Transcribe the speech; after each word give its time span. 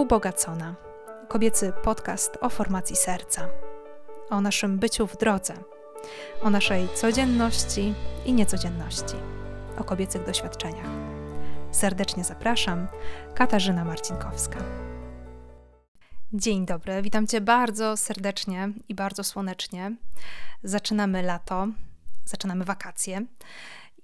Ubogacona. 0.00 0.74
Kobiecy 1.28 1.72
podcast 1.82 2.38
o 2.40 2.48
formacji 2.48 2.96
serca, 2.96 3.48
o 4.30 4.40
naszym 4.40 4.78
byciu 4.78 5.06
w 5.06 5.16
drodze, 5.16 5.54
o 6.42 6.50
naszej 6.50 6.88
codzienności 6.94 7.94
i 8.24 8.32
niecodzienności, 8.32 9.14
o 9.78 9.84
kobiecych 9.84 10.26
doświadczeniach. 10.26 10.90
Serdecznie 11.70 12.24
zapraszam, 12.24 12.88
Katarzyna 13.34 13.84
Marcinkowska. 13.84 14.58
Dzień 16.32 16.66
dobry, 16.66 17.02
witam 17.02 17.26
Cię 17.26 17.40
bardzo 17.40 17.96
serdecznie 17.96 18.72
i 18.88 18.94
bardzo 18.94 19.24
słonecznie. 19.24 19.96
Zaczynamy 20.62 21.22
lato, 21.22 21.68
zaczynamy 22.24 22.64
wakacje 22.64 23.26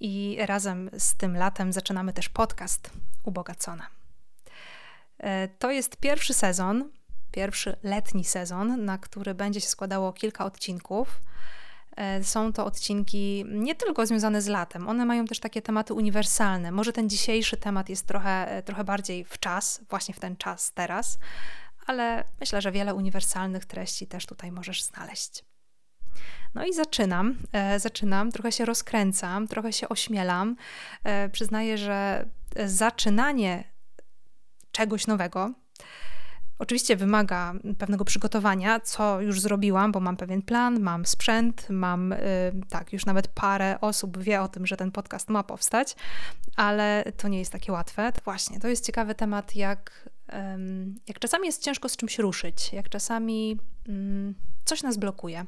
i 0.00 0.38
razem 0.46 0.90
z 0.98 1.14
tym 1.14 1.36
latem 1.36 1.72
zaczynamy 1.72 2.12
też 2.12 2.28
podcast 2.28 2.90
Ubogacona. 3.24 3.95
E, 5.18 5.48
to 5.48 5.70
jest 5.70 5.96
pierwszy 5.96 6.34
sezon, 6.34 6.90
pierwszy 7.32 7.76
letni 7.82 8.24
sezon, 8.24 8.84
na 8.84 8.98
który 8.98 9.34
będzie 9.34 9.60
się 9.60 9.68
składało 9.68 10.12
kilka 10.12 10.44
odcinków. 10.44 11.20
E, 11.96 12.24
są 12.24 12.52
to 12.52 12.64
odcinki 12.64 13.44
nie 13.48 13.74
tylko 13.74 14.06
związane 14.06 14.42
z 14.42 14.46
latem, 14.46 14.88
one 14.88 15.04
mają 15.04 15.24
też 15.24 15.40
takie 15.40 15.62
tematy 15.62 15.94
uniwersalne. 15.94 16.72
Może 16.72 16.92
ten 16.92 17.08
dzisiejszy 17.08 17.56
temat 17.56 17.88
jest 17.88 18.06
trochę, 18.06 18.50
e, 18.50 18.62
trochę 18.62 18.84
bardziej 18.84 19.24
w 19.24 19.38
czas, 19.38 19.80
właśnie 19.90 20.14
w 20.14 20.20
ten 20.20 20.36
czas 20.36 20.72
teraz, 20.72 21.18
ale 21.86 22.24
myślę, 22.40 22.62
że 22.62 22.72
wiele 22.72 22.94
uniwersalnych 22.94 23.64
treści 23.64 24.06
też 24.06 24.26
tutaj 24.26 24.52
możesz 24.52 24.82
znaleźć. 24.82 25.44
No 26.54 26.66
i 26.66 26.72
zaczynam, 26.72 27.36
zaczynam, 27.76 28.32
trochę 28.32 28.52
się 28.52 28.64
rozkręcam, 28.64 29.48
trochę 29.48 29.72
się 29.72 29.88
ośmielam. 29.88 30.56
Przyznaję, 31.32 31.78
że 31.78 32.28
zaczynanie 32.66 33.64
czegoś 34.76 35.06
nowego, 35.06 35.52
Oczywiście 36.58 36.96
wymaga 36.96 37.54
pewnego 37.78 38.04
przygotowania, 38.04 38.80
co 38.80 39.20
już 39.20 39.40
zrobiłam, 39.40 39.92
bo 39.92 40.00
mam 40.00 40.16
pewien 40.16 40.42
plan, 40.42 40.80
mam 40.80 41.06
sprzęt, 41.06 41.66
mam 41.70 42.12
y, 42.12 42.18
tak, 42.68 42.92
już 42.92 43.06
nawet 43.06 43.28
parę 43.28 43.80
osób 43.80 44.18
wie 44.18 44.42
o 44.42 44.48
tym, 44.48 44.66
że 44.66 44.76
ten 44.76 44.92
podcast 44.92 45.28
ma 45.28 45.42
powstać, 45.42 45.96
ale 46.56 47.12
to 47.16 47.28
nie 47.28 47.38
jest 47.38 47.52
takie 47.52 47.72
łatwe. 47.72 48.12
Właśnie, 48.24 48.60
to 48.60 48.68
jest 48.68 48.86
ciekawy 48.86 49.14
temat, 49.14 49.56
jak, 49.56 50.10
jak 51.08 51.18
czasami 51.18 51.46
jest 51.46 51.62
ciężko 51.62 51.88
z 51.88 51.96
czymś 51.96 52.18
ruszyć, 52.18 52.72
jak 52.72 52.88
czasami 52.88 53.58
mm, 53.88 54.34
coś 54.64 54.82
nas 54.82 54.96
blokuje. 54.96 55.46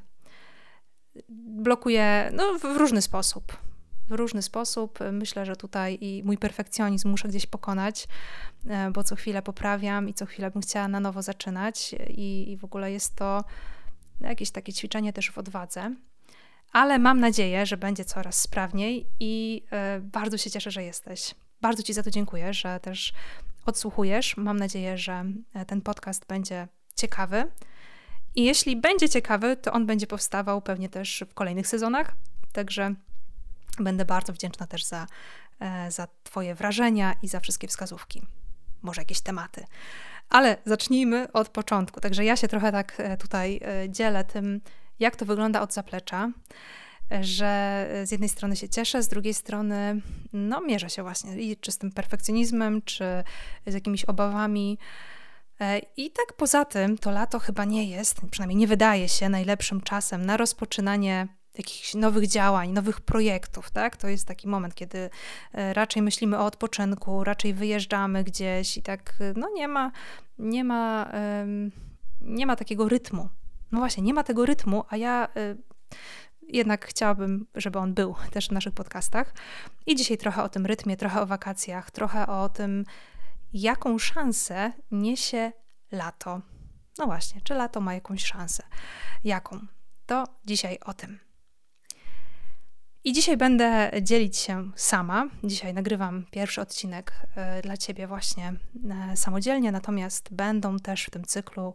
Blokuje 1.63 2.31
no, 2.33 2.59
w 2.59 2.77
różny 2.77 3.03
sposób 3.03 3.68
w 4.09 4.13
różny 4.13 4.43
sposób. 4.43 4.99
Myślę, 5.13 5.47
że 5.47 5.57
tutaj 5.57 5.99
i 6.01 6.23
mój 6.25 6.39
perfekcjonizm 6.39 7.09
muszę 7.09 7.29
gdzieś 7.29 7.47
pokonać, 7.47 8.09
e, 8.67 8.91
bo 8.91 9.05
co 9.05 9.17
chwilę 9.17 9.43
poprawiam 9.43 10.09
i 10.09 10.15
co 10.15 10.27
chwilę 10.27 10.51
bym 10.51 10.63
chciała 10.63 10.89
na 10.89 11.01
nowo 11.01 11.23
zaczynać, 11.23 11.95
i, 12.09 12.53
i 12.53 12.57
w 12.57 12.65
ogóle 12.65 12.93
jest 12.93 13.17
to 13.17 13.45
jakieś 14.21 14.51
takie 14.51 14.73
ćwiczenie 14.73 15.13
też 15.13 15.31
w 15.31 15.39
odwadze. 15.39 15.95
Ale 16.73 16.99
mam 16.99 17.21
nadzieję, 17.21 17.67
że 17.67 17.77
będzie 17.77 18.05
coraz 18.05 18.41
sprawniej 18.41 19.07
i 19.21 19.63
e, 19.73 20.01
bardzo 20.01 20.39
się 20.39 20.51
cieszę, 20.51 20.71
że 20.71 20.83
jesteś. 20.83 21.35
Bardzo 21.61 21.83
Ci 21.83 21.93
za 21.93 22.03
to 22.03 22.11
dziękuję, 22.11 22.55
że 22.55 22.81
też 22.81 23.13
odsłuchujesz. 23.67 24.37
Mam 24.37 24.57
nadzieję, 24.57 24.99
że 24.99 25.25
e, 25.55 25.65
ten 25.65 25.81
podcast 25.81 26.27
będzie 26.27 26.69
ciekawy. 26.95 27.51
I 28.35 28.45
jeśli 28.45 28.77
będzie 28.77 29.09
ciekawy, 29.09 29.57
to 29.57 29.73
on 29.73 29.87
będzie 29.87 30.07
powstawał 30.07 30.63
pewnie 30.63 30.89
też 30.89 31.25
w 31.31 31.35
kolejnych 31.35 31.67
sezonach. 31.67 32.17
Także 32.53 32.95
Będę 33.81 34.05
bardzo 34.05 34.33
wdzięczna 34.33 34.67
też 34.67 34.85
za, 34.85 35.07
e, 35.61 35.91
za 35.91 36.09
Twoje 36.23 36.55
wrażenia 36.55 37.15
i 37.23 37.29
za 37.29 37.41
wszystkie 37.41 37.69
wskazówki, 37.69 38.23
może 38.83 39.01
jakieś 39.01 39.21
tematy. 39.21 39.65
Ale 40.29 40.57
zacznijmy 40.65 41.33
od 41.33 41.49
początku. 41.49 42.01
Także 42.01 42.25
ja 42.25 42.37
się 42.37 42.49
trochę 42.49 42.73
tak 42.73 42.95
e, 42.99 43.17
tutaj 43.17 43.61
e, 43.63 43.91
dzielę 43.91 44.25
tym, 44.25 44.61
jak 44.99 45.17
to 45.17 45.27
wygląda 45.27 45.61
od 45.61 45.75
zaplecza, 45.75 46.31
że 47.21 47.87
z 48.05 48.11
jednej 48.11 48.29
strony 48.29 48.57
się 48.57 48.69
cieszę, 48.69 49.03
z 49.03 49.09
drugiej 49.09 49.35
strony 49.35 50.01
no, 50.33 50.61
mierzę 50.61 50.91
się 50.91 51.03
właśnie 51.03 51.37
i 51.37 51.57
czy 51.57 51.73
z 51.73 51.79
tym 51.79 51.93
perfekcjonizmem, 51.93 52.83
czy 52.83 53.05
z 53.67 53.75
jakimiś 53.75 54.05
obawami. 54.05 54.79
I 55.97 56.11
tak 56.11 56.37
poza 56.37 56.65
tym, 56.65 56.99
to 56.99 57.11
lato 57.11 57.39
chyba 57.39 57.65
nie 57.65 57.85
jest, 57.85 58.21
przynajmniej 58.31 58.57
nie 58.57 58.67
wydaje 58.67 59.09
się 59.09 59.29
najlepszym 59.29 59.81
czasem 59.81 60.27
na 60.27 60.37
rozpoczynanie 60.37 61.29
jakichś 61.59 61.95
nowych 61.95 62.27
działań, 62.27 62.73
nowych 62.73 63.01
projektów, 63.01 63.71
tak? 63.71 63.97
To 63.97 64.09
jest 64.09 64.27
taki 64.27 64.49
moment, 64.49 64.75
kiedy 64.75 65.11
e, 65.53 65.75
raczej 65.75 66.03
myślimy 66.03 66.39
o 66.39 66.45
odpoczynku, 66.45 67.25
raczej 67.25 67.55
wyjeżdżamy 67.55 68.25
gdzieś 68.25 68.77
i 68.77 68.83
tak, 68.83 69.15
e, 69.21 69.33
no 69.37 69.49
nie 69.55 69.69
ma, 69.69 69.93
nie 70.39 70.65
ma, 70.65 71.13
nie 72.21 72.47
ma 72.47 72.57
takiego 72.57 72.89
rytmu. 72.89 73.29
No 73.73 73.79
właśnie, 73.79 74.03
nie 74.03 74.15
ma 74.15 74.25
tego 74.25 74.47
rytmu, 74.47 74.85
a 74.89 74.97
ja 74.97 75.29
e, 75.37 75.57
jednak 76.49 76.87
chciałabym, 76.87 77.47
żeby 77.55 77.79
on 77.79 77.95
był 77.95 78.15
też 78.31 78.49
w 78.49 78.53
naszych 78.53 78.75
podcastach. 78.75 79.35
I 79.87 79.97
dzisiaj 79.97 80.19
trochę 80.19 80.43
o 80.43 80.49
tym 80.49 80.67
rytmie, 80.67 80.97
trochę 80.97 81.21
o 81.21 81.27
wakacjach, 81.27 81.91
trochę 81.91 82.27
o 82.27 82.49
tym, 82.49 82.85
jaką 83.53 83.99
szansę 83.99 84.73
niesie 84.91 85.53
lato. 85.93 86.41
No 86.99 87.07
właśnie, 87.07 87.41
czy 87.41 87.55
lato 87.55 87.81
ma 87.81 87.95
jakąś 87.95 88.25
szansę? 88.25 88.63
Jaką? 89.25 89.67
To 90.07 90.25
dzisiaj 90.45 90.79
o 90.85 90.95
tym. 90.95 91.28
I 93.05 93.13
dzisiaj 93.13 93.37
będę 93.37 93.91
dzielić 94.03 94.37
się 94.37 94.71
sama. 94.77 95.29
Dzisiaj 95.45 95.75
nagrywam 95.75 96.27
pierwszy 96.31 96.61
odcinek 96.61 97.13
e, 97.37 97.63
dla 97.63 97.77
Ciebie 97.77 98.07
właśnie 98.07 98.53
e, 99.11 99.17
samodzielnie, 99.17 99.73
natomiast 99.73 100.35
będą 100.35 100.79
też 100.79 101.05
w 101.05 101.11
tym 101.11 101.25
cyklu 101.25 101.75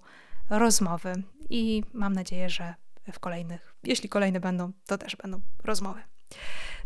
rozmowy 0.49 1.13
i 1.49 1.83
mam 1.93 2.13
nadzieję, 2.13 2.49
że 2.49 2.75
w 3.11 3.19
kolejnych, 3.19 3.75
jeśli 3.83 4.09
kolejne 4.09 4.39
będą, 4.39 4.71
to 4.85 4.97
też 4.97 5.15
będą 5.15 5.41
rozmowy. 5.63 6.01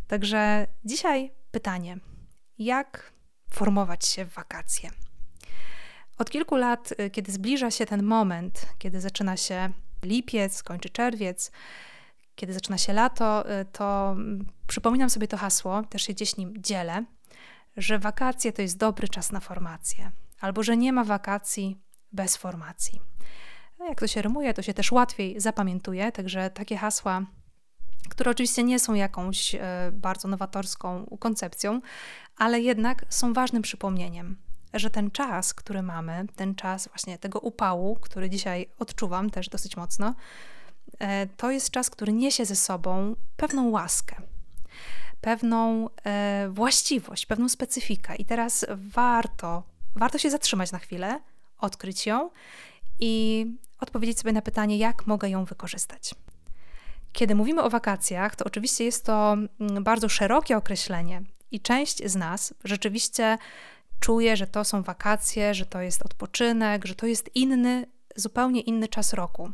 Także 0.08 0.68
dzisiaj 0.86 1.32
pytanie: 1.52 1.98
jak 2.58 3.14
formować 3.52 4.06
się 4.06 4.26
w 4.26 4.34
wakacje? 4.34 4.90
Od 6.18 6.30
kilku 6.30 6.56
lat, 6.56 6.94
e, 6.98 7.10
kiedy 7.10 7.32
zbliża 7.32 7.72
się 7.72 7.86
ten 7.86 8.04
moment, 8.04 8.66
kiedy 8.78 9.02
zaczyna 9.02 9.38
się 9.38 9.70
lipiec, 10.04 10.64
kończy 10.64 10.90
czerwiec, 10.90 11.52
kiedy 12.38 12.54
zaczyna 12.54 12.78
się 12.78 12.94
lato, 12.94 13.52
y, 13.62 13.66
to 13.66 14.12
mm, 14.12 14.46
przypominam 14.68 15.10
sobie 15.10 15.28
to 15.28 15.38
hasło, 15.38 15.84
też 15.84 16.02
się 16.02 16.14
gdzieś 16.14 16.38
nim 16.38 16.54
dzielę, 16.58 17.06
że 17.78 18.00
wakacje 18.00 18.54
to 18.54 18.62
jest 18.62 18.78
dobry 18.78 19.08
czas 19.08 19.32
na 19.32 19.40
formację, 19.40 20.12
albo 20.40 20.64
że 20.64 20.78
nie 20.78 20.94
ma 20.94 21.04
wakacji 21.04 21.78
bez 22.12 22.38
formacji. 22.38 23.02
No, 23.80 23.86
jak 23.86 24.00
to 24.00 24.08
się 24.08 24.22
rymuje, 24.22 24.54
to 24.54 24.62
się 24.62 24.74
też 24.74 24.92
łatwiej 24.92 25.40
zapamiętuje, 25.40 26.12
także 26.12 26.50
takie 26.50 26.78
hasła, 26.78 27.26
które 28.10 28.32
oczywiście 28.32 28.64
nie 28.64 28.80
są 28.80 28.94
jakąś 28.94 29.56
y, 29.56 29.60
bardzo 29.92 30.28
nowatorską 30.28 31.18
koncepcją, 31.20 31.82
ale 32.38 32.62
jednak 32.62 33.06
są 33.10 33.34
ważnym 33.34 33.62
przypomnieniem, 33.62 34.38
że 34.74 34.90
ten 34.90 35.12
czas, 35.12 35.54
który 35.54 35.82
mamy, 35.82 36.26
ten 36.36 36.56
czas 36.56 36.88
właśnie 36.88 37.18
tego 37.18 37.40
upału, 37.40 37.96
który 37.96 38.30
dzisiaj 38.30 38.70
odczuwam 38.80 39.30
też 39.30 39.50
dosyć 39.50 39.78
mocno, 39.78 40.16
to 41.38 41.52
jest 41.52 41.72
czas, 41.72 41.90
który 41.90 42.14
niesie 42.14 42.46
ze 42.46 42.56
sobą 42.56 43.16
pewną 43.38 43.70
łaskę, 43.70 44.16
pewną 45.22 45.90
e, 46.04 46.50
właściwość, 46.52 47.26
pewną 47.26 47.50
specyfikę. 47.50 48.16
I 48.16 48.26
teraz 48.26 48.66
warto, 48.76 49.64
warto 49.96 50.18
się 50.18 50.30
zatrzymać 50.30 50.72
na 50.72 50.80
chwilę, 50.80 51.20
odkryć 51.58 52.06
ją 52.06 52.30
i 53.00 53.46
odpowiedzieć 53.80 54.20
sobie 54.20 54.34
na 54.34 54.42
pytanie, 54.42 54.78
jak 54.78 55.08
mogę 55.08 55.30
ją 55.30 55.46
wykorzystać. 55.46 56.16
Kiedy 57.14 57.36
mówimy 57.36 57.64
o 57.64 57.70
wakacjach, 57.70 58.36
to 58.36 58.46
oczywiście 58.46 58.84
jest 58.84 59.06
to 59.06 59.34
mm, 59.34 59.84
bardzo 59.84 60.10
szerokie 60.10 60.58
określenie 60.58 61.22
i 61.52 61.60
część 61.60 62.06
z 62.06 62.16
nas 62.16 62.54
rzeczywiście 62.64 63.38
czuje, 64.00 64.38
że 64.38 64.48
to 64.48 64.64
są 64.64 64.84
wakacje, 64.84 65.54
że 65.54 65.66
to 65.66 65.82
jest 65.82 66.02
odpoczynek, 66.02 66.86
że 66.86 66.96
to 66.96 67.06
jest 67.06 67.36
inny, 67.36 67.86
zupełnie 68.16 68.62
inny 68.62 68.88
czas 68.88 69.14
roku. 69.14 69.52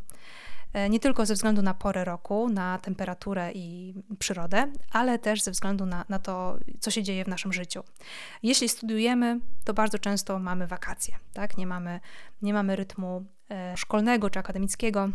E, 0.74 0.88
nie 0.88 1.00
tylko 1.00 1.26
ze 1.26 1.34
względu 1.34 1.62
na 1.62 1.74
porę 1.74 2.04
roku, 2.04 2.48
na 2.48 2.78
temperaturę 2.78 3.52
i 3.52 3.94
przyrodę, 4.18 4.72
ale 4.90 5.18
też 5.18 5.42
ze 5.42 5.50
względu 5.50 5.86
na, 5.86 6.04
na 6.08 6.18
to, 6.18 6.58
co 6.80 6.90
się 6.90 7.02
dzieje 7.02 7.24
w 7.24 7.28
naszym 7.28 7.52
życiu. 7.52 7.82
Jeśli 8.42 8.68
studiujemy, 8.68 9.40
to 9.64 9.74
bardzo 9.74 9.98
często 9.98 10.38
mamy 10.38 10.66
wakacje, 10.66 11.16
tak? 11.32 11.56
nie, 11.56 11.66
mamy, 11.66 12.00
nie 12.42 12.54
mamy 12.54 12.76
rytmu 12.76 13.24
e, 13.50 13.76
szkolnego 13.76 14.30
czy 14.30 14.38
akademickiego. 14.38 15.08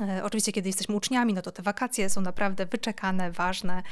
E, 0.00 0.24
oczywiście, 0.24 0.52
kiedy 0.52 0.68
jesteśmy 0.68 0.94
uczniami, 0.94 1.34
no 1.34 1.42
to 1.42 1.52
te 1.52 1.62
wakacje 1.62 2.10
są 2.10 2.20
naprawdę 2.20 2.66
wyczekane, 2.66 3.32
ważne 3.32 3.82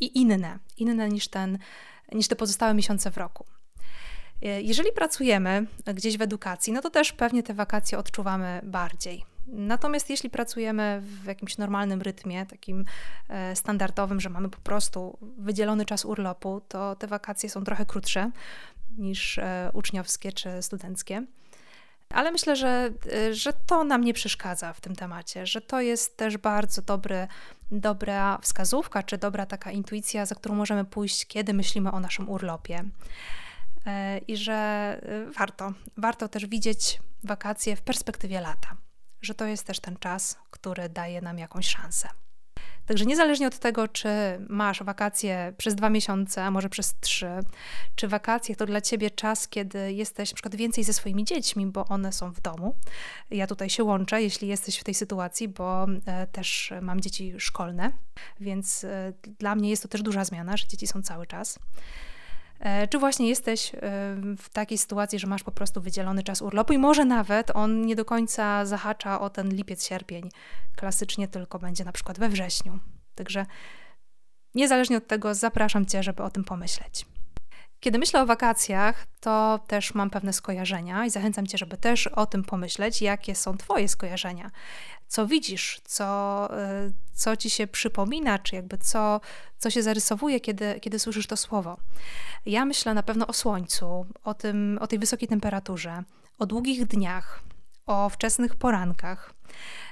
i 0.00 0.18
inne, 0.18 0.58
inne 0.76 1.08
niż, 1.08 1.28
ten, 1.28 1.58
niż 2.12 2.28
te 2.28 2.36
pozostałe 2.36 2.74
miesiące 2.74 3.10
w 3.10 3.16
roku. 3.16 3.46
Jeżeli 4.42 4.92
pracujemy 4.92 5.66
gdzieś 5.94 6.18
w 6.18 6.22
edukacji, 6.22 6.72
no 6.72 6.82
to 6.82 6.90
też 6.90 7.12
pewnie 7.12 7.42
te 7.42 7.54
wakacje 7.54 7.98
odczuwamy 7.98 8.60
bardziej. 8.64 9.35
Natomiast 9.46 10.10
jeśli 10.10 10.30
pracujemy 10.30 11.02
w 11.02 11.24
jakimś 11.24 11.58
normalnym 11.58 12.02
rytmie, 12.02 12.46
takim 12.46 12.84
e, 13.28 13.56
standardowym, 13.56 14.20
że 14.20 14.30
mamy 14.30 14.48
po 14.48 14.60
prostu 14.60 15.18
wydzielony 15.38 15.84
czas 15.84 16.04
urlopu, 16.04 16.60
to 16.68 16.96
te 16.96 17.06
wakacje 17.06 17.50
są 17.50 17.64
trochę 17.64 17.86
krótsze 17.86 18.30
niż 18.98 19.38
e, 19.38 19.70
uczniowskie 19.74 20.32
czy 20.32 20.62
studenckie. 20.62 21.26
Ale 22.10 22.32
myślę, 22.32 22.56
że, 22.56 22.90
że 23.32 23.52
to 23.52 23.84
nam 23.84 24.04
nie 24.04 24.14
przeszkadza 24.14 24.72
w 24.72 24.80
tym 24.80 24.96
temacie, 24.96 25.46
że 25.46 25.60
to 25.60 25.80
jest 25.80 26.16
też 26.16 26.36
bardzo 26.36 26.82
dobry, 26.82 27.28
dobra 27.70 28.38
wskazówka, 28.38 29.02
czy 29.02 29.18
dobra 29.18 29.46
taka 29.46 29.70
intuicja, 29.70 30.26
za 30.26 30.34
którą 30.34 30.54
możemy 30.54 30.84
pójść, 30.84 31.26
kiedy 31.26 31.54
myślimy 31.54 31.92
o 31.92 32.00
naszym 32.00 32.28
urlopie. 32.28 32.84
E, 33.86 34.18
I 34.18 34.36
że 34.36 34.52
e, 34.52 35.30
warto, 35.30 35.72
warto 35.96 36.28
też 36.28 36.46
widzieć 36.46 37.00
wakacje 37.24 37.76
w 37.76 37.82
perspektywie 37.82 38.40
lata, 38.40 38.76
że 39.26 39.34
to 39.34 39.44
jest 39.44 39.66
też 39.66 39.80
ten 39.80 39.96
czas, 39.96 40.38
który 40.50 40.88
daje 40.88 41.20
nam 41.20 41.38
jakąś 41.38 41.68
szansę. 41.68 42.08
Także 42.86 43.06
niezależnie 43.06 43.46
od 43.46 43.58
tego, 43.58 43.88
czy 43.88 44.08
masz 44.48 44.82
wakacje 44.82 45.52
przez 45.56 45.74
dwa 45.74 45.90
miesiące, 45.90 46.44
a 46.44 46.50
może 46.50 46.68
przez 46.68 46.94
trzy, 47.00 47.30
czy 47.94 48.08
wakacje 48.08 48.56
to 48.56 48.66
dla 48.66 48.80
ciebie 48.80 49.10
czas, 49.10 49.48
kiedy 49.48 49.92
jesteś 49.92 50.32
na 50.32 50.34
przykład 50.34 50.54
więcej 50.54 50.84
ze 50.84 50.92
swoimi 50.92 51.24
dziećmi, 51.24 51.66
bo 51.66 51.84
one 51.84 52.12
są 52.12 52.32
w 52.32 52.40
domu. 52.40 52.76
Ja 53.30 53.46
tutaj 53.46 53.70
się 53.70 53.84
łączę, 53.84 54.22
jeśli 54.22 54.48
jesteś 54.48 54.78
w 54.78 54.84
tej 54.84 54.94
sytuacji, 54.94 55.48
bo 55.48 55.86
e, 56.06 56.26
też 56.26 56.72
mam 56.82 57.00
dzieci 57.00 57.34
szkolne, 57.38 57.92
więc 58.40 58.84
e, 58.84 59.12
dla 59.38 59.54
mnie 59.54 59.70
jest 59.70 59.82
to 59.82 59.88
też 59.88 60.02
duża 60.02 60.24
zmiana, 60.24 60.56
że 60.56 60.66
dzieci 60.66 60.86
są 60.86 61.02
cały 61.02 61.26
czas. 61.26 61.58
E, 62.60 62.88
czy 62.88 62.98
właśnie 62.98 63.28
jesteś 63.28 63.74
e, 63.74 63.78
w 64.38 64.48
takiej 64.52 64.78
sytuacji, 64.78 65.18
że 65.18 65.26
masz 65.26 65.42
po 65.42 65.52
prostu 65.52 65.80
wydzielony 65.80 66.22
czas 66.22 66.42
urlopu 66.42 66.72
i 66.72 66.78
może 66.78 67.04
nawet 67.04 67.50
on 67.54 67.86
nie 67.86 67.96
do 67.96 68.04
końca 68.04 68.66
zahacza 68.66 69.20
o 69.20 69.30
ten 69.30 69.48
lipiec, 69.48 69.86
sierpień. 69.86 70.30
Klasycznie 70.76 71.28
tylko 71.28 71.58
będzie 71.58 71.84
na 71.84 71.92
przykład 71.92 72.18
we 72.18 72.28
wrześniu. 72.28 72.78
Także 73.14 73.46
niezależnie 74.54 74.96
od 74.96 75.06
tego 75.06 75.34
zapraszam 75.34 75.86
Cię, 75.86 76.02
żeby 76.02 76.22
o 76.22 76.30
tym 76.30 76.44
pomyśleć. 76.44 77.06
Kiedy 77.86 77.98
myślę 77.98 78.22
o 78.22 78.26
wakacjach, 78.26 79.06
to 79.20 79.60
też 79.66 79.94
mam 79.94 80.10
pewne 80.10 80.32
skojarzenia 80.32 81.06
i 81.06 81.10
zachęcam 81.10 81.46
Cię, 81.46 81.58
żeby 81.58 81.76
też 81.76 82.06
o 82.06 82.26
tym 82.26 82.44
pomyśleć, 82.44 83.02
jakie 83.02 83.34
są 83.34 83.56
Twoje 83.56 83.88
skojarzenia. 83.88 84.50
Co 85.08 85.26
widzisz, 85.26 85.80
co, 85.84 86.48
y, 86.86 86.92
co 87.12 87.36
Ci 87.36 87.50
się 87.50 87.66
przypomina, 87.66 88.38
czy 88.38 88.56
jakby 88.56 88.78
co, 88.78 89.20
co 89.58 89.70
się 89.70 89.82
zarysowuje, 89.82 90.40
kiedy, 90.40 90.80
kiedy 90.80 90.98
słyszysz 90.98 91.26
to 91.26 91.36
słowo. 91.36 91.76
Ja 92.46 92.64
myślę 92.64 92.94
na 92.94 93.02
pewno 93.02 93.26
o 93.26 93.32
słońcu, 93.32 94.06
o, 94.24 94.34
tym, 94.34 94.78
o 94.80 94.86
tej 94.86 94.98
wysokiej 94.98 95.28
temperaturze, 95.28 96.02
o 96.38 96.46
długich 96.46 96.86
dniach, 96.86 97.42
o 97.86 98.08
wczesnych 98.08 98.56
porankach. 98.56 99.32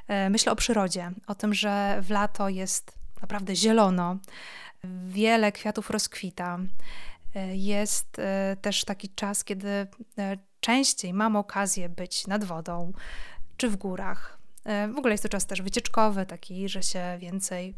E, 0.09 0.31
myślę 0.31 0.53
o 0.53 0.57
przyrodzie, 0.57 1.13
o 1.27 1.35
tym, 1.35 1.55
że 1.55 1.99
w 2.03 2.11
lato 2.11 2.49
jest 2.49 2.99
naprawdę 3.23 3.57
zielono, 3.57 4.17
wiele 5.09 5.53
kwiatów 5.53 5.91
rozkwita. 5.91 6.59
E, 7.35 7.57
jest 7.57 8.19
e, 8.19 8.57
też 8.61 8.85
taki 8.85 9.09
czas, 9.09 9.45
kiedy 9.45 9.69
e, 9.69 9.87
częściej 10.61 11.15
mam 11.15 11.37
okazję 11.37 11.89
być 11.89 12.27
nad 12.27 12.45
wodą 12.45 12.93
czy 13.57 13.69
w 13.69 13.77
górach. 13.77 14.39
W 14.95 14.99
ogóle 14.99 15.15
jest 15.15 15.23
to 15.23 15.29
czas 15.29 15.47
też 15.47 15.63
wycieczkowy, 15.63 16.27
taki, 16.27 16.69
że 16.69 16.83
się 16.83 17.17
więcej 17.19 17.75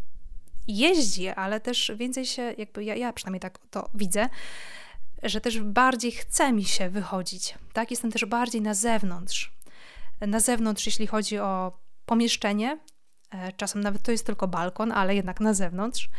jeździ, 0.68 1.28
ale 1.28 1.60
też 1.60 1.92
więcej 1.96 2.26
się, 2.26 2.42
jakby 2.58 2.84
ja, 2.84 2.94
ja 2.94 3.12
przynajmniej 3.12 3.40
tak 3.40 3.58
to 3.70 3.90
widzę, 3.94 4.28
że 5.22 5.40
też 5.40 5.60
bardziej 5.60 6.12
chce 6.12 6.52
mi 6.52 6.64
się 6.64 6.90
wychodzić. 6.90 7.54
Tak, 7.72 7.90
jestem 7.90 8.12
też 8.12 8.24
bardziej 8.24 8.62
na 8.62 8.74
zewnątrz. 8.74 9.52
Na 10.20 10.40
zewnątrz, 10.40 10.86
jeśli 10.86 11.06
chodzi 11.06 11.38
o 11.38 11.78
pomieszczenie, 12.06 12.78
czasem 13.56 13.82
nawet 13.82 14.02
to 14.02 14.12
jest 14.12 14.26
tylko 14.26 14.48
balkon, 14.48 14.92
ale 14.92 15.14
jednak 15.14 15.40
na 15.40 15.54
zewnątrz 15.54 16.10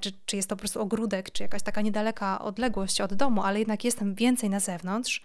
czy, 0.00 0.12
czy 0.26 0.36
jest 0.36 0.48
to 0.48 0.56
po 0.56 0.60
prostu 0.60 0.80
ogródek, 0.80 1.30
czy 1.30 1.42
jakaś 1.42 1.62
taka 1.62 1.80
niedaleka 1.80 2.38
odległość 2.38 3.00
od 3.00 3.14
domu, 3.14 3.42
ale 3.42 3.58
jednak 3.58 3.84
jestem 3.84 4.14
więcej 4.14 4.50
na 4.50 4.60
zewnątrz, 4.60 5.22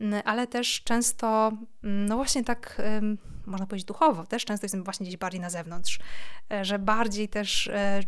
mm, 0.00 0.22
ale 0.24 0.46
też 0.46 0.82
często, 0.84 1.52
mm, 1.84 2.06
no 2.06 2.16
właśnie 2.16 2.44
tak, 2.44 2.82
można 3.46 3.66
powiedzieć 3.66 3.86
duchowo, 3.86 4.26
też 4.26 4.44
często 4.44 4.64
jestem 4.64 4.84
właśnie 4.84 5.06
gdzieś 5.06 5.16
bardziej 5.16 5.40
na 5.40 5.50
zewnątrz, 5.50 5.98
e, 6.52 6.64
że 6.64 6.78
bardziej 6.78 7.28
też 7.28 7.68
e, 7.68 8.00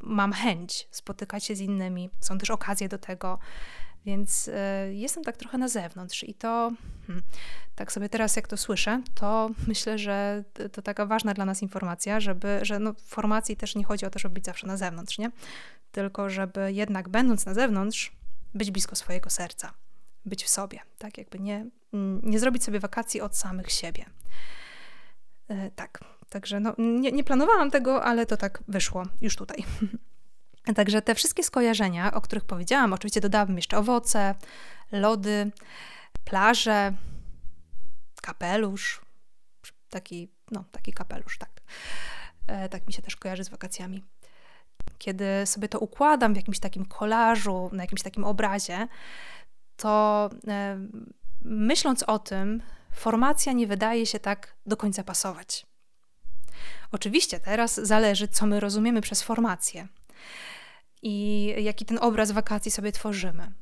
mam 0.00 0.32
chęć 0.32 0.88
spotykać 0.90 1.44
się 1.44 1.56
z 1.56 1.60
innymi, 1.60 2.10
są 2.20 2.38
też 2.38 2.50
okazje 2.50 2.88
do 2.88 2.98
tego, 2.98 3.38
więc 4.06 4.48
y, 4.48 4.52
jestem 4.94 5.24
tak 5.24 5.36
trochę 5.36 5.58
na 5.58 5.68
zewnątrz 5.68 6.24
i 6.24 6.34
to, 6.34 6.72
hmm, 7.06 7.24
tak 7.74 7.92
sobie 7.92 8.08
teraz 8.08 8.36
jak 8.36 8.48
to 8.48 8.56
słyszę, 8.56 9.02
to 9.14 9.50
myślę, 9.66 9.98
że 9.98 10.44
to 10.72 10.82
taka 10.82 11.06
ważna 11.06 11.34
dla 11.34 11.44
nas 11.44 11.62
informacja, 11.62 12.20
żeby, 12.20 12.58
że 12.62 12.78
no, 12.78 12.92
w 12.92 13.02
formacji 13.02 13.56
też 13.56 13.74
nie 13.74 13.84
chodzi 13.84 14.06
o 14.06 14.10
to, 14.10 14.18
żeby 14.18 14.34
być 14.34 14.44
zawsze 14.44 14.66
na 14.66 14.76
zewnątrz, 14.76 15.18
nie? 15.18 15.30
Tylko 15.92 16.30
żeby 16.30 16.72
jednak 16.72 17.08
będąc 17.08 17.46
na 17.46 17.54
zewnątrz, 17.54 18.12
być 18.54 18.70
blisko 18.70 18.96
swojego 18.96 19.30
serca, 19.30 19.74
być 20.24 20.44
w 20.44 20.48
sobie, 20.48 20.80
tak? 20.98 21.18
Jakby 21.18 21.38
nie, 21.38 21.66
nie 22.22 22.38
zrobić 22.38 22.64
sobie 22.64 22.80
wakacji 22.80 23.20
od 23.20 23.36
samych 23.36 23.70
siebie. 23.70 24.04
Y, 25.50 25.70
tak, 25.76 26.04
także 26.28 26.60
no, 26.60 26.74
nie, 26.78 27.12
nie 27.12 27.24
planowałam 27.24 27.70
tego, 27.70 28.04
ale 28.04 28.26
to 28.26 28.36
tak 28.36 28.62
wyszło 28.68 29.02
już 29.20 29.36
tutaj. 29.36 29.64
Także 30.74 31.02
te 31.02 31.14
wszystkie 31.14 31.42
skojarzenia, 31.42 32.14
o 32.14 32.20
których 32.20 32.44
powiedziałam, 32.44 32.92
oczywiście 32.92 33.20
dodałabym 33.20 33.56
jeszcze 33.56 33.78
owoce, 33.78 34.34
lody, 34.92 35.50
plaże, 36.24 36.92
kapelusz, 38.22 39.00
taki, 39.90 40.28
no, 40.50 40.64
taki 40.72 40.92
kapelusz, 40.92 41.38
tak. 41.38 41.50
E, 42.46 42.68
tak 42.68 42.86
mi 42.86 42.92
się 42.92 43.02
też 43.02 43.16
kojarzy 43.16 43.44
z 43.44 43.48
wakacjami. 43.48 44.04
Kiedy 44.98 45.24
sobie 45.44 45.68
to 45.68 45.78
układam 45.78 46.34
w 46.34 46.36
jakimś 46.36 46.58
takim 46.58 46.84
kolażu, 46.84 47.70
na 47.72 47.82
jakimś 47.82 48.02
takim 48.02 48.24
obrazie, 48.24 48.88
to 49.76 50.30
e, 50.48 50.78
myśląc 51.42 52.02
o 52.02 52.18
tym, 52.18 52.62
formacja 52.92 53.52
nie 53.52 53.66
wydaje 53.66 54.06
się 54.06 54.18
tak 54.18 54.56
do 54.66 54.76
końca 54.76 55.04
pasować. 55.04 55.66
Oczywiście 56.92 57.40
teraz 57.40 57.74
zależy, 57.74 58.28
co 58.28 58.46
my 58.46 58.60
rozumiemy 58.60 59.00
przez 59.00 59.22
formację 59.22 59.88
i 61.02 61.46
jaki 61.58 61.84
ten 61.84 61.98
obraz 62.00 62.30
wakacji 62.30 62.70
sobie 62.70 62.92
tworzymy. 62.92 63.52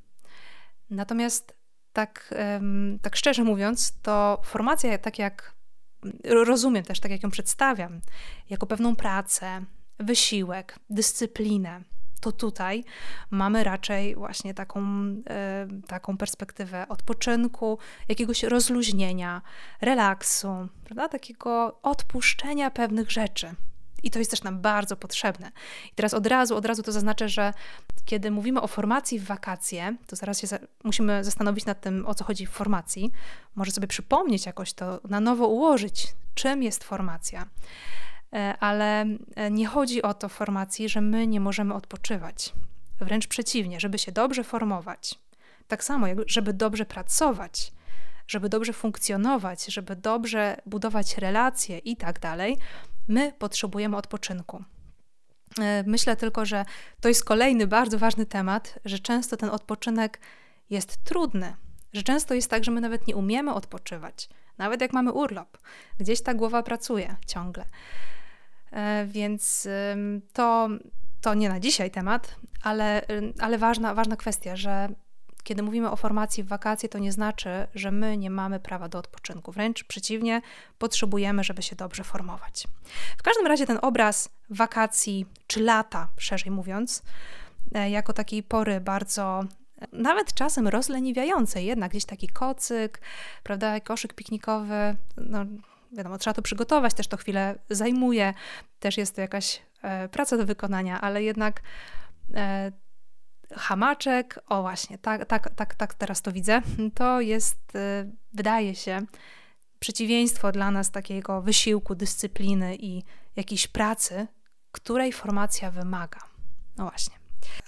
Natomiast 0.90 1.56
tak, 1.92 2.34
tak 3.02 3.16
szczerze 3.16 3.44
mówiąc, 3.44 4.00
to 4.02 4.40
formacja, 4.44 4.98
tak 4.98 5.18
jak 5.18 5.54
rozumiem 6.24 6.84
też, 6.84 7.00
tak 7.00 7.10
jak 7.10 7.22
ją 7.22 7.30
przedstawiam, 7.30 8.00
jako 8.50 8.66
pewną 8.66 8.96
pracę, 8.96 9.64
wysiłek, 9.98 10.78
dyscyplinę, 10.90 11.80
to 12.20 12.32
tutaj 12.32 12.84
mamy 13.30 13.64
raczej 13.64 14.14
właśnie 14.14 14.54
taką, 14.54 14.82
taką 15.86 16.16
perspektywę 16.16 16.88
odpoczynku, 16.88 17.78
jakiegoś 18.08 18.42
rozluźnienia, 18.42 19.42
relaksu, 19.80 20.68
prawda? 20.84 21.08
takiego 21.08 21.80
odpuszczenia 21.82 22.70
pewnych 22.70 23.10
rzeczy. 23.10 23.54
I 24.06 24.10
to 24.10 24.18
jest 24.18 24.30
też 24.30 24.42
nam 24.42 24.60
bardzo 24.60 24.96
potrzebne. 24.96 25.52
I 25.92 25.94
teraz 25.94 26.14
od 26.14 26.26
razu, 26.26 26.56
od 26.56 26.64
razu 26.64 26.82
to 26.82 26.92
zaznaczę, 26.92 27.28
że 27.28 27.52
kiedy 28.04 28.30
mówimy 28.30 28.60
o 28.60 28.66
formacji 28.66 29.18
w 29.18 29.24
wakacje, 29.24 29.96
to 30.06 30.16
zaraz 30.16 30.40
się 30.40 30.46
za 30.46 30.58
musimy 30.84 31.24
zastanowić 31.24 31.66
nad 31.66 31.80
tym, 31.80 32.06
o 32.06 32.14
co 32.14 32.24
chodzi 32.24 32.46
w 32.46 32.50
formacji. 32.50 33.10
Może 33.54 33.70
sobie 33.70 33.86
przypomnieć 33.86 34.46
jakoś 34.46 34.72
to, 34.72 35.00
na 35.08 35.20
nowo 35.20 35.46
ułożyć, 35.46 36.14
czym 36.34 36.62
jest 36.62 36.84
formacja. 36.84 37.46
E, 38.32 38.56
ale 38.60 39.06
e, 39.34 39.50
nie 39.50 39.66
chodzi 39.66 40.02
o 40.02 40.14
to 40.14 40.28
w 40.28 40.32
formacji, 40.32 40.88
że 40.88 41.00
my 41.00 41.26
nie 41.26 41.40
możemy 41.40 41.74
odpoczywać. 41.74 42.52
Wręcz 43.00 43.26
przeciwnie, 43.26 43.80
żeby 43.80 43.98
się 43.98 44.12
dobrze 44.12 44.44
formować. 44.44 45.14
Tak 45.68 45.84
samo, 45.84 46.06
żeby 46.26 46.52
dobrze 46.52 46.84
pracować, 46.84 47.72
żeby 48.28 48.48
dobrze 48.48 48.72
funkcjonować, 48.72 49.64
żeby 49.64 49.96
dobrze 49.96 50.56
budować 50.66 51.18
relacje 51.18 51.78
i 51.78 51.96
tak 51.96 52.20
dalej, 52.20 52.56
My 53.08 53.32
potrzebujemy 53.38 53.96
odpoczynku. 53.96 54.64
E, 55.60 55.84
myślę 55.86 56.16
tylko, 56.16 56.44
że 56.44 56.64
to 57.00 57.08
jest 57.08 57.24
kolejny 57.24 57.66
bardzo 57.66 57.98
ważny 57.98 58.26
temat, 58.26 58.78
że 58.84 58.98
często 58.98 59.36
ten 59.36 59.50
odpoczynek 59.50 60.20
jest 60.70 61.04
trudny, 61.04 61.56
że 61.92 62.02
często 62.02 62.34
jest 62.34 62.50
tak, 62.50 62.64
że 62.64 62.70
my 62.70 62.80
nawet 62.80 63.06
nie 63.06 63.16
umiemy 63.16 63.54
odpoczywać, 63.54 64.28
nawet 64.58 64.80
jak 64.80 64.92
mamy 64.92 65.12
urlop. 65.12 65.58
Gdzieś 65.98 66.22
ta 66.22 66.34
głowa 66.34 66.62
pracuje 66.62 67.16
ciągle. 67.26 67.64
E, 68.72 69.06
więc 69.06 69.68
to, 70.32 70.68
to 71.20 71.34
nie 71.34 71.48
na 71.48 71.60
dzisiaj 71.60 71.90
temat, 71.90 72.36
ale, 72.62 73.02
ale 73.40 73.58
ważna, 73.58 73.94
ważna 73.94 74.16
kwestia, 74.16 74.56
że 74.56 74.88
kiedy 75.46 75.62
mówimy 75.62 75.90
o 75.90 75.96
formacji 75.96 76.42
w 76.42 76.48
wakacje, 76.48 76.88
to 76.88 76.98
nie 76.98 77.12
znaczy, 77.12 77.66
że 77.74 77.90
my 77.90 78.16
nie 78.16 78.30
mamy 78.30 78.60
prawa 78.60 78.88
do 78.88 78.98
odpoczynku. 78.98 79.52
Wręcz 79.52 79.84
przeciwnie, 79.84 80.42
potrzebujemy, 80.78 81.44
żeby 81.44 81.62
się 81.62 81.76
dobrze 81.76 82.04
formować. 82.04 82.66
W 83.18 83.22
każdym 83.22 83.46
razie 83.46 83.66
ten 83.66 83.78
obraz 83.82 84.28
wakacji, 84.50 85.26
czy 85.46 85.60
lata, 85.62 86.08
szerzej 86.18 86.50
mówiąc, 86.50 87.02
e, 87.74 87.90
jako 87.90 88.12
takiej 88.12 88.42
pory 88.42 88.80
bardzo 88.80 89.44
e, 89.78 89.86
nawet 89.92 90.34
czasem 90.34 90.68
rozleniwiającej, 90.68 91.66
jednak 91.66 91.90
gdzieś 91.90 92.04
taki 92.04 92.28
kocyk, 92.28 93.00
prawda, 93.42 93.80
koszyk 93.80 94.14
piknikowy, 94.14 94.96
no 95.16 95.44
wiadomo, 95.92 96.18
trzeba 96.18 96.34
to 96.34 96.42
przygotować, 96.42 96.94
też 96.94 97.08
to 97.08 97.16
chwilę 97.16 97.58
zajmuje, 97.70 98.34
też 98.80 98.98
jest 98.98 99.14
to 99.14 99.20
jakaś 99.20 99.62
e, 99.82 100.08
praca 100.08 100.36
do 100.36 100.46
wykonania, 100.46 101.00
ale 101.00 101.22
jednak 101.22 101.62
e, 102.34 102.72
hamaczek, 103.54 104.40
o 104.48 104.62
właśnie, 104.62 104.98
tak, 104.98 105.24
tak, 105.24 105.50
tak, 105.54 105.74
tak 105.74 105.94
teraz 105.94 106.22
to 106.22 106.32
widzę, 106.32 106.62
to 106.94 107.20
jest, 107.20 107.76
y, 107.76 108.10
wydaje 108.32 108.74
się, 108.74 109.06
przeciwieństwo 109.78 110.52
dla 110.52 110.70
nas 110.70 110.90
takiego 110.90 111.42
wysiłku, 111.42 111.94
dyscypliny 111.94 112.76
i 112.76 113.02
jakiejś 113.36 113.66
pracy, 113.66 114.26
której 114.72 115.12
formacja 115.12 115.70
wymaga. 115.70 116.20
No 116.76 116.84
właśnie. 116.84 117.14